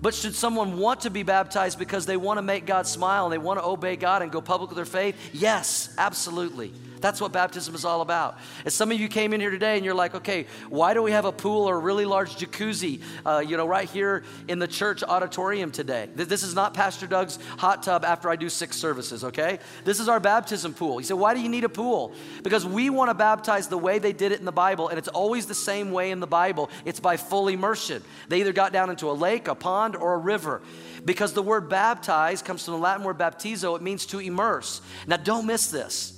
But 0.00 0.14
should 0.14 0.34
someone 0.34 0.78
want 0.78 1.00
to 1.00 1.10
be 1.10 1.22
baptized 1.22 1.78
because 1.78 2.06
they 2.06 2.16
want 2.16 2.38
to 2.38 2.42
make 2.42 2.66
God 2.66 2.86
smile 2.86 3.24
and 3.24 3.32
they 3.32 3.38
want 3.38 3.58
to 3.58 3.64
obey 3.64 3.96
God 3.96 4.22
and 4.22 4.30
go 4.30 4.40
public 4.40 4.70
with 4.70 4.76
their 4.76 4.84
faith? 4.84 5.16
Yes, 5.32 5.92
absolutely. 5.98 6.72
That's 7.00 7.20
what 7.20 7.32
baptism 7.32 7.74
is 7.74 7.84
all 7.84 8.00
about. 8.00 8.38
And 8.64 8.72
some 8.72 8.90
of 8.90 8.98
you 8.98 9.08
came 9.08 9.32
in 9.32 9.40
here 9.40 9.50
today 9.50 9.76
and 9.76 9.84
you're 9.84 9.94
like, 9.94 10.14
okay, 10.14 10.46
why 10.68 10.94
do 10.94 11.02
we 11.02 11.12
have 11.12 11.24
a 11.24 11.32
pool 11.32 11.68
or 11.68 11.76
a 11.76 11.78
really 11.78 12.04
large 12.04 12.36
jacuzzi, 12.36 13.00
uh, 13.24 13.38
you 13.38 13.56
know, 13.56 13.66
right 13.66 13.88
here 13.88 14.24
in 14.48 14.58
the 14.58 14.68
church 14.68 15.02
auditorium 15.02 15.70
today? 15.70 16.08
This 16.14 16.42
is 16.42 16.54
not 16.54 16.74
Pastor 16.74 17.06
Doug's 17.06 17.38
hot 17.58 17.82
tub 17.82 18.04
after 18.04 18.30
I 18.30 18.36
do 18.36 18.48
six 18.48 18.76
services, 18.76 19.24
okay? 19.24 19.58
This 19.84 20.00
is 20.00 20.08
our 20.08 20.20
baptism 20.20 20.74
pool. 20.74 21.00
You 21.00 21.06
say, 21.06 21.14
why 21.14 21.34
do 21.34 21.40
you 21.40 21.48
need 21.48 21.64
a 21.64 21.68
pool? 21.68 22.12
Because 22.42 22.66
we 22.66 22.90
want 22.90 23.10
to 23.10 23.14
baptize 23.14 23.68
the 23.68 23.78
way 23.78 23.98
they 23.98 24.12
did 24.12 24.32
it 24.32 24.40
in 24.40 24.44
the 24.44 24.52
Bible, 24.52 24.88
and 24.88 24.98
it's 24.98 25.08
always 25.08 25.46
the 25.46 25.54
same 25.54 25.92
way 25.92 26.10
in 26.10 26.20
the 26.20 26.26
Bible. 26.26 26.70
It's 26.84 27.00
by 27.00 27.16
full 27.16 27.48
immersion. 27.48 28.02
They 28.28 28.40
either 28.40 28.52
got 28.52 28.72
down 28.72 28.90
into 28.90 29.10
a 29.10 29.12
lake, 29.12 29.48
a 29.48 29.54
pond, 29.54 29.96
or 29.96 30.14
a 30.14 30.18
river. 30.18 30.62
Because 31.04 31.32
the 31.32 31.42
word 31.42 31.68
baptize 31.68 32.42
comes 32.42 32.64
from 32.64 32.74
the 32.74 32.80
Latin 32.80 33.04
word 33.04 33.18
baptizo, 33.18 33.76
it 33.76 33.82
means 33.82 34.06
to 34.06 34.18
immerse. 34.18 34.80
Now, 35.06 35.16
don't 35.16 35.46
miss 35.46 35.70
this. 35.70 36.17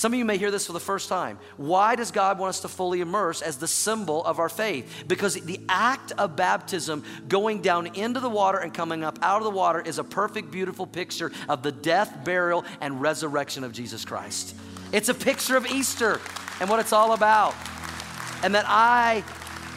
Some 0.00 0.14
of 0.14 0.18
you 0.18 0.24
may 0.24 0.38
hear 0.38 0.50
this 0.50 0.66
for 0.66 0.72
the 0.72 0.80
first 0.80 1.10
time. 1.10 1.38
Why 1.58 1.94
does 1.94 2.10
God 2.10 2.38
want 2.38 2.48
us 2.48 2.60
to 2.60 2.68
fully 2.68 3.02
immerse 3.02 3.42
as 3.42 3.58
the 3.58 3.68
symbol 3.68 4.24
of 4.24 4.38
our 4.38 4.48
faith? 4.48 5.04
Because 5.06 5.34
the 5.34 5.60
act 5.68 6.12
of 6.12 6.36
baptism, 6.36 7.04
going 7.28 7.60
down 7.60 7.88
into 7.88 8.18
the 8.18 8.30
water 8.30 8.56
and 8.56 8.72
coming 8.72 9.04
up 9.04 9.18
out 9.20 9.42
of 9.42 9.44
the 9.44 9.50
water, 9.50 9.78
is 9.78 9.98
a 9.98 10.02
perfect, 10.02 10.50
beautiful 10.50 10.86
picture 10.86 11.30
of 11.50 11.62
the 11.62 11.70
death, 11.70 12.24
burial, 12.24 12.64
and 12.80 13.02
resurrection 13.02 13.62
of 13.62 13.72
Jesus 13.72 14.06
Christ. 14.06 14.56
It's 14.90 15.10
a 15.10 15.14
picture 15.14 15.58
of 15.58 15.66
Easter 15.66 16.18
and 16.60 16.70
what 16.70 16.80
it's 16.80 16.94
all 16.94 17.12
about. 17.12 17.54
And 18.42 18.54
that 18.54 18.64
I 18.66 19.22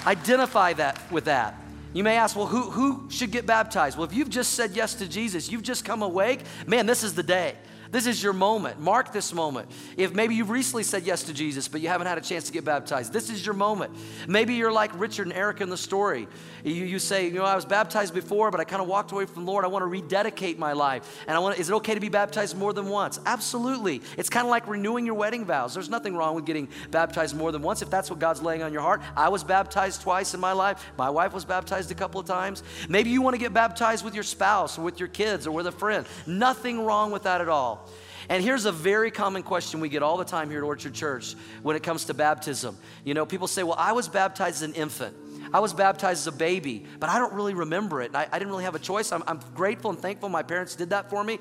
identify 0.08 0.72
that 0.72 1.02
with 1.12 1.26
that. 1.26 1.54
You 1.92 2.06
may 2.06 2.16
ask, 2.16 2.38
well, 2.38 2.48
who, 2.48 2.72
who 2.72 3.10
should 3.10 3.32
get 3.32 3.46
baptized? 3.46 3.98
Well, 3.98 4.08
if 4.08 4.14
you've 4.14 4.30
just 4.30 4.54
said 4.54 4.72
yes 4.72 4.94
to 4.94 5.06
Jesus, 5.06 5.52
you've 5.52 5.64
just 5.64 5.84
come 5.84 6.02
awake, 6.02 6.40
man, 6.66 6.86
this 6.86 7.04
is 7.04 7.14
the 7.14 7.24
day. 7.24 7.56
This 7.94 8.08
is 8.08 8.24
your 8.24 8.34
moment. 8.34 8.80
Mark 8.80 9.14
this 9.14 9.32
moment. 9.36 9.70
If 9.98 10.16
maybe 10.16 10.34
you've 10.34 10.50
recently 10.50 10.82
said 10.82 11.04
yes 11.04 11.22
to 11.24 11.34
Jesus, 11.34 11.68
but 11.68 11.80
you 11.80 11.90
haven't 11.90 12.08
had 12.08 12.18
a 12.18 12.22
chance 12.22 12.46
to 12.46 12.52
get 12.52 12.66
baptized, 12.66 13.14
this 13.14 13.30
is 13.30 13.46
your 13.46 13.54
moment. 13.54 13.96
Maybe 14.28 14.56
you're 14.56 14.72
like 14.72 15.00
Richard 15.00 15.28
and 15.28 15.36
Erica 15.36 15.62
in 15.62 15.70
the 15.70 15.78
story. 15.78 16.28
You, 16.64 16.74
you 16.74 16.98
say, 16.98 17.28
you 17.28 17.36
know, 17.36 17.44
I 17.44 17.56
was 17.56 17.66
baptized 17.66 18.16
before, 18.16 18.50
but 18.50 18.60
I 18.60 18.64
kind 18.64 18.82
of 18.82 18.88
walked 18.88 19.12
away 19.12 19.26
from 19.26 19.46
the 19.46 19.52
Lord. 19.52 19.64
I 19.64 19.68
want 19.68 19.84
to 19.84 19.88
rededicate 19.88 20.58
my 20.58 20.74
life. 20.74 21.24
And 21.28 21.38
I 21.38 21.40
want 21.40 21.60
is 21.60 21.70
it 21.70 21.74
okay 21.76 21.94
to 21.94 22.00
be 22.00 22.10
baptized 22.10 22.58
more 22.58 22.74
than 22.74 22.88
once? 22.88 23.20
Absolutely. 23.28 24.02
It's 24.18 24.30
kind 24.30 24.48
of 24.48 24.50
like 24.50 24.68
renewing 24.68 25.06
your 25.06 25.14
wedding 25.14 25.46
vows. 25.46 25.76
There's 25.76 25.90
nothing 25.90 26.16
wrong 26.16 26.34
with 26.34 26.48
getting 26.48 26.70
baptized 26.90 27.38
more 27.38 27.52
than 27.52 27.62
once 27.62 27.84
if 27.84 27.92
that's 27.92 28.10
what 28.10 28.18
God's 28.18 28.42
laying 28.42 28.64
on 28.64 28.74
your 28.74 28.82
heart. 28.82 29.04
I 29.16 29.30
was 29.30 29.44
baptized 29.44 30.02
twice 30.02 30.34
in 30.34 30.40
my 30.40 30.54
life. 30.54 30.84
My 30.98 31.12
wife 31.12 31.32
was 31.32 31.46
baptized 31.46 31.92
a 31.92 31.96
couple 31.96 32.20
of 32.20 32.26
times. 32.26 32.64
Maybe 32.90 33.12
you 33.12 33.22
want 33.22 33.36
to 33.36 33.40
get 33.40 33.54
baptized 33.54 34.04
with 34.04 34.16
your 34.16 34.24
spouse 34.24 34.80
or 34.80 34.82
with 34.82 35.00
your 35.00 35.10
kids 35.10 35.46
or 35.46 35.52
with 35.52 35.68
a 35.68 35.72
friend. 35.72 36.08
Nothing 36.26 36.84
wrong 36.84 37.12
with 37.12 37.22
that 37.22 37.40
at 37.40 37.50
all. 37.50 37.83
And 38.30 38.44
here's 38.44 38.66
a 38.66 38.72
very 38.72 39.12
common 39.12 39.44
question 39.44 39.80
we 39.80 39.90
get 39.90 40.04
all 40.04 40.18
the 40.18 40.26
time 40.26 40.50
here 40.50 40.60
at 40.60 40.64
Orchard 40.64 40.94
Church 40.94 41.36
when 41.62 41.76
it 41.76 41.84
comes 41.84 42.06
to 42.06 42.14
baptism. 42.14 42.78
You 43.04 43.14
know, 43.14 43.26
people 43.26 43.48
say, 43.48 43.64
Well, 43.64 43.76
I 43.78 43.92
was 43.92 44.08
baptized 44.08 44.58
as 44.58 44.62
an 44.64 44.74
infant. 44.74 45.16
I 45.54 45.60
was 45.60 45.74
baptized 45.74 46.22
as 46.22 46.28
a 46.28 46.38
baby, 46.38 46.86
but 47.00 47.10
I 47.10 47.20
don't 47.20 47.34
really 47.34 47.54
remember 47.54 48.02
it. 48.02 48.16
I, 48.16 48.28
I 48.32 48.40
didn't 48.40 48.50
really 48.50 48.64
have 48.64 48.76
a 48.76 48.80
choice. 48.80 49.12
I'm, 49.12 49.24
I'm 49.28 49.40
grateful 49.54 49.92
and 49.92 50.00
thankful 50.00 50.30
my 50.30 50.42
parents 50.42 50.76
did 50.76 50.90
that 50.90 51.10
for 51.10 51.24
me. 51.24 51.40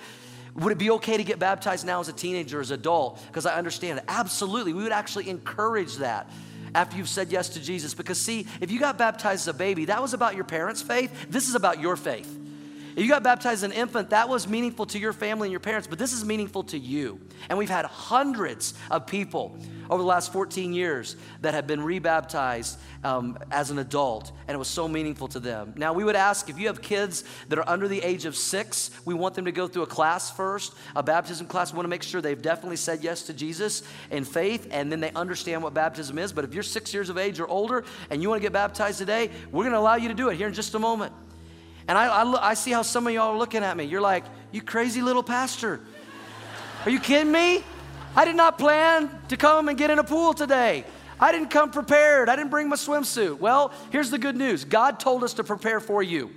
Would 0.56 0.72
it 0.72 0.78
be 0.78 0.90
okay 0.90 1.16
to 1.16 1.24
get 1.24 1.38
baptized 1.38 1.86
now 1.86 2.00
as 2.00 2.09
a 2.09 2.12
teenager, 2.12 2.61
as 2.61 2.70
an 2.70 2.80
adult? 2.80 3.24
Because 3.26 3.46
I 3.46 3.56
understand 3.56 3.98
it. 3.98 4.04
Absolutely. 4.09 4.74
We 4.74 4.82
would 4.82 4.92
actually 4.92 5.30
encourage 5.30 5.96
that 5.96 6.28
after 6.74 6.96
you've 6.96 7.09
said 7.09 7.32
yes 7.32 7.50
to 7.50 7.61
Jesus. 7.61 7.94
Because, 7.94 8.20
see, 8.20 8.46
if 8.61 8.70
you 8.70 8.78
got 8.78 8.98
baptized 8.98 9.48
as 9.48 9.48
a 9.48 9.54
baby, 9.54 9.86
that 9.86 10.02
was 10.02 10.12
about 10.12 10.34
your 10.34 10.44
parents' 10.44 10.82
faith. 10.82 11.26
This 11.30 11.48
is 11.48 11.54
about 11.54 11.80
your 11.80 11.96
faith. 11.96 12.38
If 12.95 12.99
you 12.99 13.09
got 13.09 13.22
baptized 13.22 13.64
as 13.64 13.70
an 13.70 13.72
infant, 13.72 14.11
that 14.11 14.28
was 14.28 14.47
meaningful 14.47 14.84
to 14.86 14.99
your 14.99 15.14
family 15.14 15.49
and 15.49 15.51
your 15.51 15.61
parents, 15.61 15.86
but 15.86 15.99
this 15.99 16.12
is 16.12 16.26
meaningful 16.26 16.62
to 16.64 16.78
you. 16.78 17.18
And 17.49 17.59
we've 17.59 17.70
had 17.70 17.86
hundreds 17.86 18.74
of 18.90 19.07
people 19.07 19.57
over 19.88 20.03
the 20.03 20.09
last 20.09 20.30
14 20.30 20.74
years 20.74 21.16
that 21.40 21.55
have 21.55 21.66
been 21.66 21.82
rebaptized 21.82 22.78
um, 23.03 23.38
as 23.51 23.70
an 23.70 23.78
adult, 23.78 24.32
and 24.47 24.55
it 24.55 24.59
was 24.59 24.68
so 24.68 24.86
meaningful 24.88 25.26
to 25.28 25.40
them. 25.40 25.72
Now, 25.76 25.95
we 25.95 26.05
would 26.05 26.16
ask 26.16 26.51
if 26.51 26.59
you 26.59 26.66
have 26.66 26.82
kids 26.82 27.24
that 27.49 27.59
are 27.59 27.68
under 27.68 27.88
the 27.88 28.03
age 28.03 28.26
of 28.26 28.36
six, 28.36 28.90
we 29.07 29.14
want 29.14 29.34
them 29.34 29.47
to 29.47 29.53
go 29.53 29.66
through 29.66 29.82
a 29.82 29.86
class 29.86 30.30
first, 30.30 30.74
a 30.95 31.03
baptism 31.03 31.47
class. 31.47 31.72
We 31.72 31.76
want 31.76 31.86
to 31.86 31.90
make 31.90 32.03
sure 32.03 32.20
they've 32.20 32.40
definitely 32.40 32.76
said 32.76 33.03
yes 33.03 33.22
to 33.22 33.32
Jesus 33.32 33.82
in 34.11 34.24
faith, 34.24 34.68
and 34.70 34.93
then 34.93 35.01
they 35.01 35.12
understand 35.12 35.62
what 35.62 35.72
baptism 35.72 36.18
is. 36.18 36.32
But 36.32 36.45
if 36.45 36.53
you're 36.53 36.62
six 36.62 36.93
years 36.93 37.09
of 37.09 37.16
age 37.16 37.40
or 37.40 37.49
older 37.49 37.84
and 38.11 38.20
you 38.20 38.28
want 38.28 38.40
to 38.40 38.45
get 38.45 38.53
baptized 38.53 38.99
today, 38.99 39.30
we're 39.51 39.64
going 39.64 39.72
to 39.72 39.78
allow 39.78 39.97
you 39.97 40.09
to 40.09 40.14
do 40.14 40.28
it 40.28 40.36
here 40.36 40.47
in 40.47 40.55
just 40.55 40.74
a 40.74 40.78
moment. 40.78 41.12
And 41.88 41.98
I, 41.98 42.06
I, 42.06 42.50
I 42.50 42.54
see 42.54 42.70
how 42.70 42.82
some 42.82 43.06
of 43.06 43.12
y'all 43.12 43.34
are 43.34 43.38
looking 43.38 43.62
at 43.62 43.76
me. 43.76 43.84
You're 43.84 44.00
like, 44.00 44.24
you 44.50 44.62
crazy 44.62 45.02
little 45.02 45.22
pastor. 45.22 45.80
Are 46.84 46.90
you 46.90 47.00
kidding 47.00 47.32
me? 47.32 47.62
I 48.14 48.24
did 48.24 48.36
not 48.36 48.58
plan 48.58 49.10
to 49.28 49.36
come 49.36 49.68
and 49.68 49.78
get 49.78 49.90
in 49.90 49.98
a 49.98 50.04
pool 50.04 50.34
today. 50.34 50.84
I 51.18 51.32
didn't 51.32 51.50
come 51.50 51.70
prepared. 51.70 52.28
I 52.28 52.36
didn't 52.36 52.50
bring 52.50 52.68
my 52.68 52.76
swimsuit. 52.76 53.38
Well, 53.38 53.72
here's 53.90 54.10
the 54.10 54.18
good 54.18 54.36
news 54.36 54.64
God 54.64 54.98
told 55.00 55.24
us 55.24 55.34
to 55.34 55.44
prepare 55.44 55.80
for 55.80 56.02
you. 56.02 56.30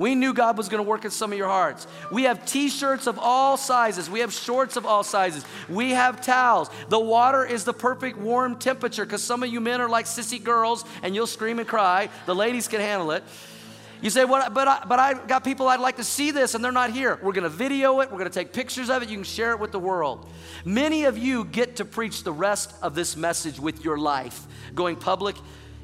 We 0.00 0.14
knew 0.14 0.32
God 0.32 0.56
was 0.56 0.70
going 0.70 0.82
to 0.82 0.88
work 0.88 1.04
in 1.04 1.10
some 1.10 1.30
of 1.30 1.36
your 1.36 1.48
hearts. 1.48 1.86
We 2.10 2.22
have 2.22 2.46
t 2.46 2.70
shirts 2.70 3.06
of 3.06 3.18
all 3.18 3.58
sizes. 3.58 4.08
We 4.08 4.20
have 4.20 4.32
shorts 4.32 4.76
of 4.76 4.86
all 4.86 5.04
sizes. 5.04 5.44
We 5.68 5.90
have 5.90 6.22
towels. 6.22 6.70
The 6.88 6.98
water 6.98 7.44
is 7.44 7.64
the 7.64 7.74
perfect 7.74 8.16
warm 8.16 8.56
temperature 8.56 9.04
because 9.04 9.22
some 9.22 9.42
of 9.42 9.50
you 9.50 9.60
men 9.60 9.78
are 9.78 9.90
like 9.90 10.06
sissy 10.06 10.42
girls 10.42 10.86
and 11.02 11.14
you'll 11.14 11.26
scream 11.26 11.58
and 11.58 11.68
cry. 11.68 12.08
The 12.24 12.34
ladies 12.34 12.66
can 12.66 12.80
handle 12.80 13.10
it. 13.10 13.22
You 14.02 14.08
say, 14.08 14.24
well, 14.24 14.48
but 14.50 14.66
I, 14.66 14.84
but 14.86 14.98
I've 14.98 15.28
got 15.28 15.44
people 15.44 15.68
I'd 15.68 15.80
like 15.80 15.96
to 15.96 16.04
see 16.04 16.30
this 16.30 16.54
and 16.54 16.64
they're 16.64 16.72
not 16.72 16.90
here. 16.90 17.18
We're 17.22 17.32
going 17.32 17.44
to 17.44 17.50
video 17.50 18.00
it. 18.00 18.10
We're 18.10 18.18
going 18.18 18.30
to 18.30 18.34
take 18.34 18.52
pictures 18.52 18.88
of 18.88 19.02
it. 19.02 19.10
You 19.10 19.16
can 19.16 19.24
share 19.24 19.52
it 19.52 19.60
with 19.60 19.72
the 19.72 19.78
world. 19.78 20.28
Many 20.64 21.04
of 21.04 21.18
you 21.18 21.44
get 21.44 21.76
to 21.76 21.84
preach 21.84 22.22
the 22.22 22.32
rest 22.32 22.74
of 22.82 22.94
this 22.94 23.16
message 23.16 23.60
with 23.60 23.84
your 23.84 23.98
life, 23.98 24.46
going 24.74 24.96
public 24.96 25.36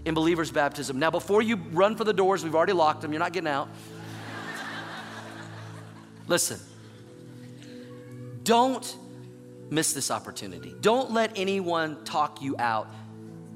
in 0.07 0.15
believer's 0.15 0.51
baptism. 0.51 0.99
Now, 0.99 1.11
before 1.11 1.43
you 1.43 1.57
run 1.73 1.97
for 1.97 2.05
the 2.05 2.13
doors, 2.13 2.43
we've 2.43 2.55
already 2.55 2.73
locked 2.73 3.03
them. 3.03 3.13
You're 3.13 3.21
not 3.21 3.33
getting 3.33 3.49
out. 3.49 3.69
Listen, 6.27 6.59
don't 8.45 8.97
miss 9.69 9.93
this 9.93 10.11
opportunity. 10.11 10.75
Don't 10.81 11.11
let 11.13 11.33
anyone 11.37 12.03
talk 12.05 12.41
you 12.41 12.57
out 12.59 12.89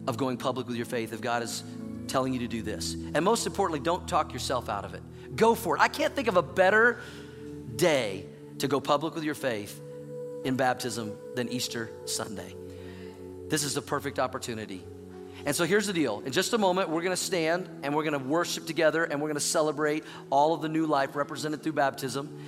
of 0.06 0.16
going 0.16 0.36
public 0.36 0.66
with 0.66 0.76
your 0.76 0.86
faith 0.86 1.12
if 1.12 1.20
God 1.20 1.42
is 1.42 1.62
telling 2.10 2.32
you 2.32 2.40
to 2.40 2.48
do 2.48 2.62
this. 2.62 2.94
And 3.14 3.24
most 3.24 3.46
importantly, 3.46 3.80
don't 3.80 4.06
talk 4.06 4.32
yourself 4.32 4.68
out 4.68 4.84
of 4.84 4.94
it. 4.94 5.02
Go 5.36 5.54
for 5.54 5.76
it. 5.76 5.80
I 5.80 5.88
can't 5.88 6.14
think 6.14 6.28
of 6.28 6.36
a 6.36 6.42
better 6.42 7.00
day 7.76 8.26
to 8.58 8.68
go 8.68 8.80
public 8.80 9.14
with 9.14 9.24
your 9.24 9.34
faith 9.34 9.80
in 10.44 10.56
baptism 10.56 11.16
than 11.34 11.48
Easter 11.48 11.90
Sunday. 12.04 12.54
This 13.48 13.64
is 13.64 13.74
the 13.74 13.82
perfect 13.82 14.18
opportunity. 14.18 14.82
And 15.46 15.56
so 15.56 15.64
here's 15.64 15.86
the 15.86 15.92
deal. 15.92 16.22
In 16.26 16.32
just 16.32 16.52
a 16.52 16.58
moment, 16.58 16.90
we're 16.90 17.00
going 17.00 17.16
to 17.16 17.22
stand 17.22 17.68
and 17.82 17.94
we're 17.94 18.04
going 18.04 18.20
to 18.20 18.28
worship 18.28 18.66
together 18.66 19.04
and 19.04 19.20
we're 19.20 19.28
going 19.28 19.34
to 19.34 19.40
celebrate 19.40 20.04
all 20.28 20.52
of 20.52 20.60
the 20.60 20.68
new 20.68 20.86
life 20.86 21.16
represented 21.16 21.62
through 21.62 21.72
baptism. 21.72 22.38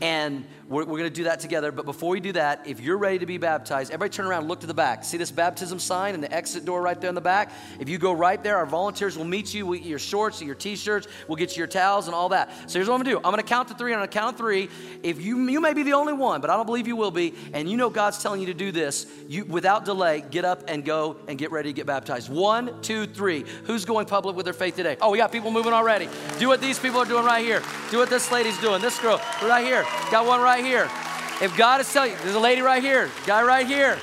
And 0.00 0.44
we're, 0.68 0.84
we're 0.84 0.98
going 0.98 1.04
to 1.04 1.10
do 1.10 1.24
that 1.24 1.40
together. 1.40 1.70
But 1.70 1.84
before 1.84 2.10
we 2.10 2.20
do 2.20 2.32
that, 2.32 2.66
if 2.66 2.80
you're 2.80 2.96
ready 2.96 3.18
to 3.18 3.26
be 3.26 3.38
baptized, 3.38 3.90
everybody 3.90 4.10
turn 4.10 4.26
around 4.26 4.48
look 4.48 4.60
to 4.60 4.66
the 4.66 4.74
back. 4.74 5.04
See 5.04 5.18
this 5.18 5.30
baptism 5.30 5.78
sign 5.78 6.14
and 6.14 6.22
the 6.22 6.32
exit 6.32 6.64
door 6.64 6.80
right 6.80 7.00
there 7.00 7.08
in 7.08 7.14
the 7.14 7.20
back? 7.20 7.52
If 7.78 7.88
you 7.88 7.98
go 7.98 8.12
right 8.12 8.42
there, 8.42 8.56
our 8.56 8.66
volunteers 8.66 9.16
will 9.16 9.24
meet 9.24 9.52
you 9.52 9.66
with 9.66 9.84
your 9.84 9.98
shorts 9.98 10.40
your 10.46 10.54
t 10.54 10.76
shirts. 10.76 11.08
We'll 11.28 11.36
get 11.36 11.56
you 11.56 11.58
your 11.58 11.66
towels 11.66 12.06
and 12.06 12.14
all 12.14 12.30
that. 12.30 12.50
So 12.70 12.78
here's 12.78 12.88
what 12.88 12.94
I'm 12.94 13.02
going 13.02 13.16
to 13.16 13.20
do 13.20 13.26
I'm 13.26 13.32
going 13.32 13.42
to 13.42 13.42
count 13.42 13.68
to 13.68 13.74
three. 13.74 13.92
Going 13.92 14.06
to 14.06 14.08
count 14.08 14.36
to 14.36 14.42
three. 14.42 14.68
If 15.02 15.20
you, 15.20 15.48
you 15.48 15.60
may 15.60 15.74
be 15.74 15.82
the 15.82 15.94
only 15.94 16.12
one, 16.12 16.40
but 16.40 16.50
I 16.50 16.56
don't 16.56 16.66
believe 16.66 16.86
you 16.86 16.96
will 16.96 17.10
be, 17.10 17.34
and 17.52 17.68
you 17.70 17.76
know 17.76 17.90
God's 17.90 18.22
telling 18.22 18.40
you 18.40 18.46
to 18.46 18.54
do 18.54 18.72
this, 18.72 19.06
you 19.28 19.44
without 19.44 19.84
delay, 19.84 20.24
get 20.30 20.44
up 20.44 20.64
and 20.68 20.84
go 20.84 21.16
and 21.28 21.38
get 21.38 21.50
ready 21.50 21.70
to 21.70 21.72
get 21.72 21.86
baptized. 21.86 22.28
One, 22.30 22.80
two, 22.82 23.06
three. 23.06 23.44
Who's 23.64 23.84
going 23.84 24.06
public 24.06 24.36
with 24.36 24.44
their 24.44 24.52
faith 24.52 24.76
today? 24.76 24.96
Oh, 25.00 25.10
we 25.10 25.18
got 25.18 25.32
people 25.32 25.50
moving 25.50 25.72
already. 25.72 26.08
Do 26.38 26.48
what 26.48 26.60
these 26.60 26.78
people 26.78 27.00
are 27.00 27.06
doing 27.06 27.24
right 27.24 27.44
here. 27.44 27.62
Do 27.90 27.98
what 27.98 28.10
this 28.10 28.30
lady's 28.30 28.58
doing. 28.60 28.80
This 28.80 28.98
girl 29.00 29.20
right 29.42 29.64
here. 29.64 29.84
Got 30.10 30.26
one 30.26 30.40
right 30.56 30.64
here. 30.64 30.88
If 31.42 31.54
God 31.54 31.82
is 31.82 31.92
telling 31.92 32.12
you, 32.12 32.16
there's 32.22 32.34
a 32.34 32.40
lady 32.40 32.62
right 32.62 32.82
here, 32.82 33.10
guy 33.26 33.42
right 33.42 33.66
here. 33.66 33.98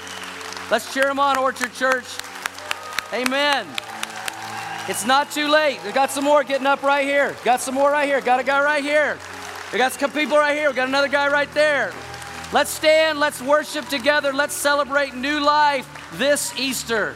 Let's 0.70 0.93
cheer 0.93 1.10
him 1.10 1.20
on, 1.20 1.36
Orchard 1.36 1.74
Church. 1.74 2.06
Amen. 3.12 3.66
It's 4.88 5.04
not 5.06 5.32
too 5.32 5.47
late. 5.47 5.80
We 5.84 5.91
got 5.91 6.12
some 6.12 6.24
more 6.24 6.43
getting 6.43 6.68
up 6.68 6.84
right 6.84 7.08
here. 7.08 7.36
Got 7.43 7.60
some 7.60 7.74
more 7.74 7.89
right 7.89 8.08
here. 8.08 8.22
Got 8.22 8.39
a 8.39 8.43
guy 8.43 8.64
right 8.64 8.84
here. 8.84 9.18
We 9.72 9.80
got 9.80 9.93
some 9.93 10.12
people 10.12 10.38
right 10.38 10.56
here. 10.56 10.70
We 10.70 10.76
got 10.76 10.89
another 10.89 11.08
guy 11.08 11.28
right 11.28 11.51
there. 11.56 11.91
Let's 12.51 12.70
stand. 12.70 13.20
Let's 13.20 13.41
worship 13.41 13.88
together. 13.88 14.32
Let's 14.32 14.54
celebrate 14.54 15.16
new 15.16 15.39
life 15.39 15.88
this 16.14 16.54
Easter. 16.60 17.16